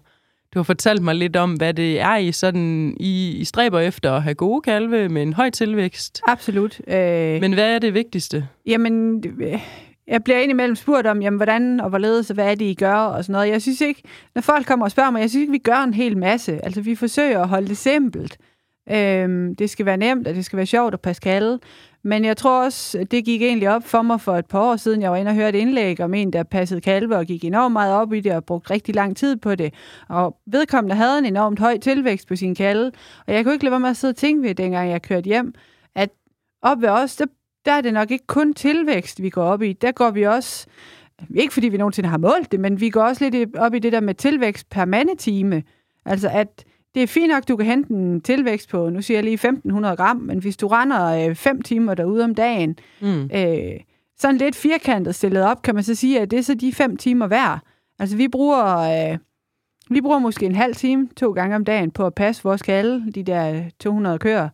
du 0.54 0.60
har 0.60 0.64
fortalt 0.64 1.02
mig 1.02 1.16
lidt 1.16 1.36
om, 1.36 1.54
hvad 1.54 1.74
det 1.74 2.00
er, 2.00 2.16
I, 2.18 2.32
sådan, 2.32 2.98
I, 3.00 3.32
I 3.38 3.44
stræber 3.46 3.80
efter 3.80 4.14
at 4.14 4.24
have 4.24 4.34
gode 4.36 4.62
kalve 4.62 5.10
med 5.10 5.22
en 5.22 5.34
høj 5.34 5.50
tilvækst. 5.50 6.22
Absolut. 6.28 6.82
Øh, 6.88 7.42
Men 7.42 7.54
hvad 7.54 7.76
er 7.76 7.80
det 7.80 7.94
vigtigste? 7.94 8.48
Jamen, 8.66 9.24
jeg 10.08 10.24
bliver 10.24 10.40
indimellem 10.40 10.76
spurgt 10.76 11.08
om, 11.08 11.22
jamen, 11.22 11.38
hvordan 11.38 11.80
og 11.80 11.90
hvorledes 11.90 12.30
og 12.30 12.34
hvad 12.34 12.52
er 12.52 12.56
det, 12.56 12.66
I 12.66 12.74
gør 12.74 12.96
og 12.96 13.24
sådan 13.24 13.34
noget. 13.34 13.50
Jeg 13.50 13.62
synes 13.62 13.82
ikke, 13.82 14.02
når 14.36 14.42
folk 14.42 14.66
kommer 14.66 14.86
og 14.86 14.92
spørger 14.92 15.12
mig, 15.12 15.22
jeg 15.22 15.30
synes 15.30 15.42
ikke, 15.42 15.52
vi 15.52 15.58
gør 15.58 15.84
en 15.84 15.94
hel 15.94 16.18
masse. 16.18 16.66
Altså, 16.66 16.82
vi 16.82 16.96
forsøger 16.96 17.42
at 17.42 17.48
holde 17.48 17.68
det 17.68 17.78
simpelt. 17.78 18.38
Øhm, 18.92 19.56
det 19.56 19.70
skal 19.70 19.86
være 19.86 19.98
nemt, 19.98 20.28
og 20.28 20.36
det 20.36 20.46
skal 20.46 20.58
være 20.58 20.66
sjovt 20.66 20.94
og 20.94 21.00
Pascal. 21.00 21.60
Men 22.04 22.26
jeg 22.26 22.38
tror 22.38 22.64
også, 22.64 23.06
det 23.12 23.26
gik 23.26 23.42
egentlig 23.42 23.70
op 23.70 23.84
for 23.84 24.02
mig 24.02 24.22
for 24.22 24.36
et 24.36 24.46
par 24.46 24.60
år 24.60 24.76
siden. 24.76 25.02
Jeg 25.02 25.12
var 25.12 25.18
inde 25.18 25.30
og 25.30 25.36
hørte 25.36 25.58
et 25.58 25.62
indlæg 25.62 26.02
om 26.02 26.14
en, 26.14 26.34
der 26.34 26.44
passede 26.44 26.82
kalve 26.82 27.18
og 27.18 27.26
gik 27.26 27.46
enormt 27.46 27.74
meget 27.74 27.94
op 27.94 28.14
i 28.14 28.20
det 28.20 28.32
og 28.32 28.46
brugte 28.46 28.74
rigtig 28.74 28.96
lang 28.96 29.18
tid 29.18 29.36
på 29.36 29.56
det. 29.56 29.74
Og 30.10 30.38
vedkommende 30.46 30.96
havde 30.96 31.20
en 31.20 31.26
enormt 31.26 31.60
høj 31.60 31.78
tilvækst 31.78 32.28
på 32.28 32.36
sin 32.36 32.56
kalve. 32.56 32.92
Og 33.28 33.34
jeg 33.34 33.44
kunne 33.44 33.54
ikke 33.54 33.66
lade 33.66 33.72
være 33.72 33.80
med 33.80 33.90
at 33.90 33.98
sidde 33.98 34.12
og 34.12 34.16
tænke 34.16 34.48
ved, 34.48 34.56
dengang 34.56 34.92
jeg 34.92 35.02
kørte 35.02 35.28
hjem, 35.28 35.54
at 35.96 36.10
op 36.62 36.82
ved 36.82 36.90
os, 36.90 37.16
der, 37.16 37.26
der 37.68 37.74
er 37.74 37.82
det 37.82 37.94
nok 37.94 38.12
ikke 38.12 38.28
kun 38.28 38.54
tilvækst, 38.54 39.22
vi 39.22 39.30
går 39.30 39.44
op 39.44 39.62
i. 39.62 39.74
Der 39.74 39.92
går 39.92 40.12
vi 40.12 40.24
også, 40.24 40.68
ikke 41.36 41.54
fordi 41.54 41.70
vi 41.70 41.78
nogensinde 41.78 42.10
har 42.10 42.18
målt 42.18 42.52
det, 42.52 42.60
men 42.60 42.82
vi 42.82 42.90
går 42.90 43.02
også 43.02 43.30
lidt 43.30 43.58
op 43.58 43.74
i 43.74 43.80
det 43.80 43.92
der 43.92 44.00
med 44.00 44.14
tilvækst 44.14 44.70
per 44.70 44.86
mandetime. 44.86 45.64
Altså 46.06 46.30
at 46.30 46.66
det 46.96 47.04
er 47.04 47.08
fint 47.08 47.30
nok, 47.30 47.48
du 47.48 47.56
kan 47.56 47.66
hente 47.66 47.94
en 47.94 48.22
tilvækst 48.22 48.70
på, 48.70 48.90
nu 48.90 49.02
siger 49.02 49.18
jeg 49.18 49.24
lige 49.24 49.34
1500 49.34 49.96
gram, 49.96 50.18
men 50.18 50.40
hvis 50.40 50.58
du 50.58 50.68
render 50.68 51.34
5 51.34 51.58
øh, 51.58 51.64
timer 51.64 51.94
derude 51.94 52.24
om 52.24 52.36
dagen, 52.36 52.78
mm. 53.02 53.30
øh, 53.34 53.80
sådan 54.18 54.38
lidt 54.38 54.56
firkantet 54.56 55.16
stillet 55.16 55.44
op, 55.44 55.62
kan 55.62 55.76
man 55.76 55.84
så 55.84 55.96
sige, 55.96 56.20
at 56.20 56.32
det 56.32 56.40
er 56.40 56.44
så 56.44 56.54
de 56.54 56.74
5 56.74 56.98
timer 56.98 57.28
værd. 57.28 57.60
Altså 58.00 58.18
vi 58.18 58.28
bruger, 58.28 58.78
øh, 58.78 59.18
vi 59.90 60.02
bruger 60.02 60.20
måske 60.20 60.46
en 60.46 60.56
halv 60.56 60.76
time 60.76 61.10
to 61.18 61.32
gange 61.32 61.56
om 61.56 61.66
dagen 61.66 61.92
på 61.92 62.06
at 62.06 62.16
passe 62.16 62.44
vores 62.44 62.62
kalde, 62.62 63.12
de 63.12 63.24
der 63.24 63.64
200 63.80 64.20
køer. 64.20 64.50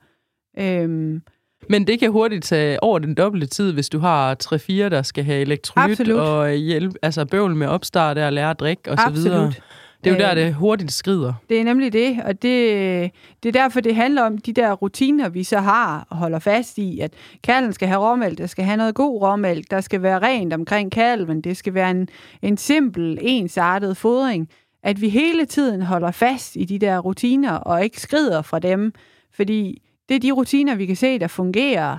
Øhm, 0.60 1.21
men 1.69 1.88
det 1.88 1.99
kan 1.99 2.12
hurtigt 2.12 2.43
tage 2.43 2.84
over 2.84 2.99
den 2.99 3.15
dobbelte 3.15 3.47
tid, 3.47 3.73
hvis 3.73 3.89
du 3.89 3.99
har 3.99 4.36
3-4, 4.43 4.73
der 4.89 5.02
skal 5.02 5.23
have 5.23 5.41
elektrolyt 5.41 5.91
Absolut. 5.91 6.19
og 6.19 6.52
hjælp, 6.52 6.95
altså 7.02 7.26
bøvl 7.26 7.56
med 7.56 7.67
opstart 7.67 8.17
og 8.17 8.34
lære 8.34 8.49
at 8.49 8.60
drikke 8.60 8.91
osv. 8.91 8.99
Absolut. 9.08 9.62
Det 10.04 10.10
er 10.10 10.13
jo 10.15 10.19
der, 10.19 10.32
øh, 10.32 10.38
det 10.38 10.54
hurtigt 10.54 10.91
skrider. 10.91 11.34
Det 11.49 11.60
er 11.60 11.63
nemlig 11.63 11.93
det, 11.93 12.19
og 12.26 12.41
det, 12.41 13.12
det 13.43 13.49
er 13.49 13.54
derfor, 13.62 13.80
det 13.80 13.95
handler 13.95 14.21
om 14.21 14.38
de 14.38 14.54
der 14.54 14.71
rutiner, 14.71 15.30
vi 15.30 15.43
så 15.43 15.60
har 15.60 16.08
og 16.10 16.17
holder 16.17 16.39
fast 16.39 16.78
i, 16.78 16.99
at 16.99 17.13
kalven 17.43 17.73
skal 17.73 17.88
have 17.88 18.02
råmælk, 18.02 18.38
der 18.38 18.47
skal 18.47 18.65
have 18.65 18.78
noget 18.78 18.95
god 18.95 19.21
råmælk, 19.21 19.71
der 19.71 19.82
skal 19.82 20.02
være 20.02 20.19
rent 20.19 20.54
omkring 20.54 20.91
kalven, 20.91 21.41
det 21.41 21.58
skal 21.58 21.73
være 21.73 21.91
en, 21.91 22.10
en 22.41 22.58
simpel, 22.58 23.17
ensartet 23.21 23.97
fodring, 23.97 24.49
at 24.84 25.02
vi 25.02 25.10
hele 25.10 25.45
tiden 25.45 25.82
holder 25.82 26.12
fast 26.12 26.56
i 26.56 26.65
de 26.65 26.80
der 26.80 26.99
rutiner 26.99 27.54
og 27.54 27.84
ikke 27.84 28.02
skrider 28.02 28.41
fra 28.41 28.60
dem, 28.60 28.93
fordi 29.36 29.82
det 30.10 30.16
er 30.16 30.20
de 30.20 30.32
rutiner, 30.32 30.76
vi 30.76 30.86
kan 30.86 30.96
se, 30.96 31.20
der 31.20 31.28
fungerer. 31.28 31.98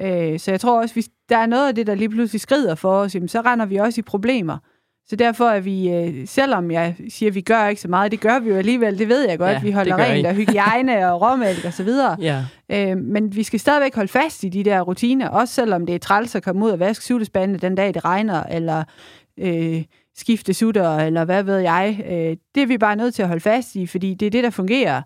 Øh, 0.00 0.38
så 0.38 0.50
jeg 0.50 0.60
tror 0.60 0.80
også, 0.80 0.94
hvis 0.94 1.08
der 1.28 1.36
er 1.36 1.46
noget 1.46 1.68
af 1.68 1.74
det, 1.74 1.86
der 1.86 1.94
lige 1.94 2.08
pludselig 2.08 2.40
skrider 2.40 2.74
for 2.74 2.94
os, 2.94 3.12
så 3.12 3.42
render 3.46 3.66
vi 3.66 3.76
også 3.76 4.00
i 4.00 4.02
problemer. 4.02 4.58
Så 5.06 5.16
derfor 5.16 5.44
er 5.44 5.60
vi, 5.60 5.90
øh, 5.90 6.26
selvom 6.26 6.70
jeg 6.70 6.94
siger, 7.08 7.30
at 7.30 7.34
vi 7.34 7.40
gør 7.40 7.66
ikke 7.66 7.80
så 7.80 7.88
meget, 7.88 8.12
det 8.12 8.20
gør 8.20 8.38
vi 8.38 8.48
jo 8.48 8.56
alligevel, 8.56 8.98
det 8.98 9.08
ved 9.08 9.28
jeg 9.28 9.38
godt, 9.38 9.50
ja, 9.50 9.60
vi 9.60 9.70
holder 9.70 9.96
rent 9.96 10.26
og 10.26 10.34
hygiejne 10.34 11.12
og 11.12 11.22
råmælk 11.22 11.64
og 11.64 11.72
så 11.72 11.82
videre. 11.82 12.16
Ja. 12.20 12.44
Øh, 12.72 12.96
men 12.96 13.36
vi 13.36 13.42
skal 13.42 13.60
stadigvæk 13.60 13.94
holde 13.94 14.08
fast 14.08 14.44
i 14.44 14.48
de 14.48 14.64
der 14.64 14.80
rutiner, 14.80 15.28
også 15.28 15.54
selvom 15.54 15.86
det 15.86 15.94
er 15.94 15.98
træls 15.98 16.34
at 16.34 16.42
komme 16.42 16.64
ud 16.64 16.70
og 16.70 16.78
vaske 16.78 17.04
suttespandene 17.04 17.58
den 17.58 17.74
dag, 17.74 17.94
det 17.94 18.04
regner, 18.04 18.42
eller 18.42 18.84
øh, 19.38 19.84
skifte 20.16 20.54
sutter, 20.54 20.96
eller 20.96 21.24
hvad 21.24 21.42
ved 21.42 21.58
jeg. 21.58 22.04
Øh, 22.06 22.36
det 22.54 22.62
er 22.62 22.66
vi 22.66 22.78
bare 22.78 22.96
nødt 22.96 23.14
til 23.14 23.22
at 23.22 23.28
holde 23.28 23.40
fast 23.40 23.74
i, 23.74 23.86
fordi 23.86 24.14
det 24.14 24.26
er 24.26 24.30
det, 24.30 24.44
der 24.44 24.50
fungerer. 24.50 25.02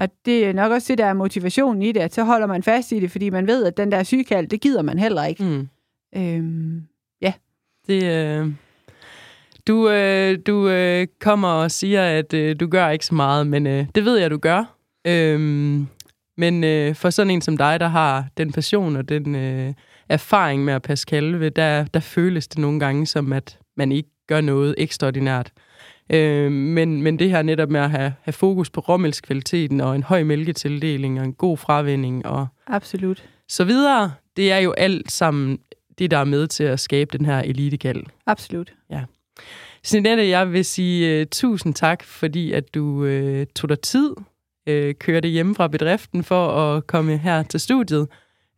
Og 0.00 0.08
det 0.24 0.46
er 0.46 0.52
nok 0.52 0.72
også 0.72 0.92
det, 0.92 0.98
der 0.98 1.04
er 1.04 1.12
motivationen 1.12 1.82
i 1.82 1.92
det, 1.92 2.00
at 2.00 2.14
så 2.14 2.24
holder 2.24 2.46
man 2.46 2.62
fast 2.62 2.92
i 2.92 3.00
det, 3.00 3.10
fordi 3.10 3.30
man 3.30 3.46
ved, 3.46 3.64
at 3.64 3.76
den 3.76 3.92
der 3.92 4.02
sygekald, 4.02 4.48
det 4.48 4.60
gider 4.60 4.82
man 4.82 4.98
heller 4.98 5.24
ikke. 5.24 5.44
Mm. 5.44 5.68
Øhm, 6.16 6.82
ja. 7.22 7.32
Det, 7.86 8.02
øh, 8.02 8.52
du, 9.66 9.90
øh, 9.90 10.38
du 10.46 10.68
øh, 10.68 11.06
kommer 11.20 11.48
og 11.48 11.70
siger, 11.70 12.04
at 12.04 12.34
øh, 12.34 12.60
du 12.60 12.66
gør 12.66 12.88
ikke 12.88 13.06
så 13.06 13.14
meget, 13.14 13.46
men 13.46 13.66
øh, 13.66 13.86
det 13.94 14.04
ved 14.04 14.18
jeg, 14.18 14.30
du 14.30 14.38
gør. 14.38 14.76
Øhm, 15.06 15.86
men 16.36 16.64
øh, 16.64 16.94
for 16.94 17.10
sådan 17.10 17.30
en 17.30 17.40
som 17.40 17.56
dig, 17.56 17.80
der 17.80 17.88
har 17.88 18.26
den 18.36 18.52
passion 18.52 18.96
og 18.96 19.08
den 19.08 19.34
øh, 19.34 19.74
erfaring 20.08 20.64
med 20.64 20.74
at 20.74 20.82
passe 20.82 21.06
kalve, 21.06 21.48
der, 21.48 21.84
der 21.84 22.00
føles 22.00 22.48
det 22.48 22.58
nogle 22.58 22.80
gange 22.80 23.06
som, 23.06 23.32
at 23.32 23.58
man 23.76 23.92
ikke 23.92 24.10
gør 24.26 24.40
noget 24.40 24.74
ekstraordinært. 24.78 25.52
Øh, 26.12 26.52
men, 26.52 27.02
men 27.02 27.18
det 27.18 27.30
her 27.30 27.42
netop 27.42 27.70
med 27.70 27.80
at 27.80 27.90
have, 27.90 28.12
have 28.22 28.32
fokus 28.32 28.70
på 28.70 28.80
råmælskvaliteten 28.80 29.80
og 29.80 29.94
en 29.94 30.02
høj 30.02 30.22
mælketildeling 30.22 31.20
og 31.20 31.24
en 31.24 31.32
god 31.32 31.56
fravinding 31.56 32.26
og 32.26 32.46
Absolut. 32.66 33.24
så 33.48 33.64
videre, 33.64 34.12
det 34.36 34.52
er 34.52 34.58
jo 34.58 34.72
alt 34.72 35.12
sammen 35.12 35.58
det, 35.98 36.10
der 36.10 36.18
er 36.18 36.24
med 36.24 36.46
til 36.46 36.64
at 36.64 36.80
skabe 36.80 37.18
den 37.18 37.26
her 37.26 37.38
elitekald. 37.40 38.02
Absolut. 38.26 38.72
Ja. 38.90 39.00
Sinette, 39.82 40.28
jeg 40.28 40.52
vil 40.52 40.64
sige 40.64 41.20
uh, 41.20 41.26
tusind 41.32 41.74
tak, 41.74 42.04
fordi 42.04 42.52
at 42.52 42.74
du 42.74 42.84
uh, 42.84 43.44
tog 43.56 43.68
dig 43.68 43.80
tid, 43.80 44.10
uh, 44.70 44.90
kørte 45.00 45.28
hjemme 45.28 45.54
fra 45.54 45.68
bedriften 45.68 46.24
for 46.24 46.48
at 46.48 46.86
komme 46.86 47.16
her 47.16 47.42
til 47.42 47.60
studiet. 47.60 48.08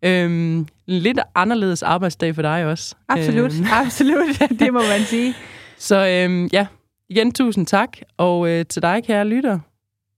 En 0.03 0.69
lidt 0.87 1.19
anderledes 1.35 1.83
arbejdsdag 1.83 2.35
for 2.35 2.43
dig 2.43 2.67
også. 2.67 2.95
Absolut, 3.09 3.53
um, 3.61 3.67
absolut. 3.73 4.43
Det 4.61 4.73
må 4.73 4.79
man 4.79 5.01
sige. 5.01 5.35
Så 5.79 6.25
um, 6.27 6.49
ja, 6.53 6.67
igen 7.09 7.33
tusind 7.33 7.67
tak. 7.67 7.99
Og 8.17 8.49
øh, 8.49 8.67
til 8.67 8.83
dig, 8.83 9.05
kære 9.05 9.25
lytter, 9.25 9.59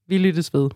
vi 0.07 0.17
lyttes 0.17 0.53
ved. 0.53 0.69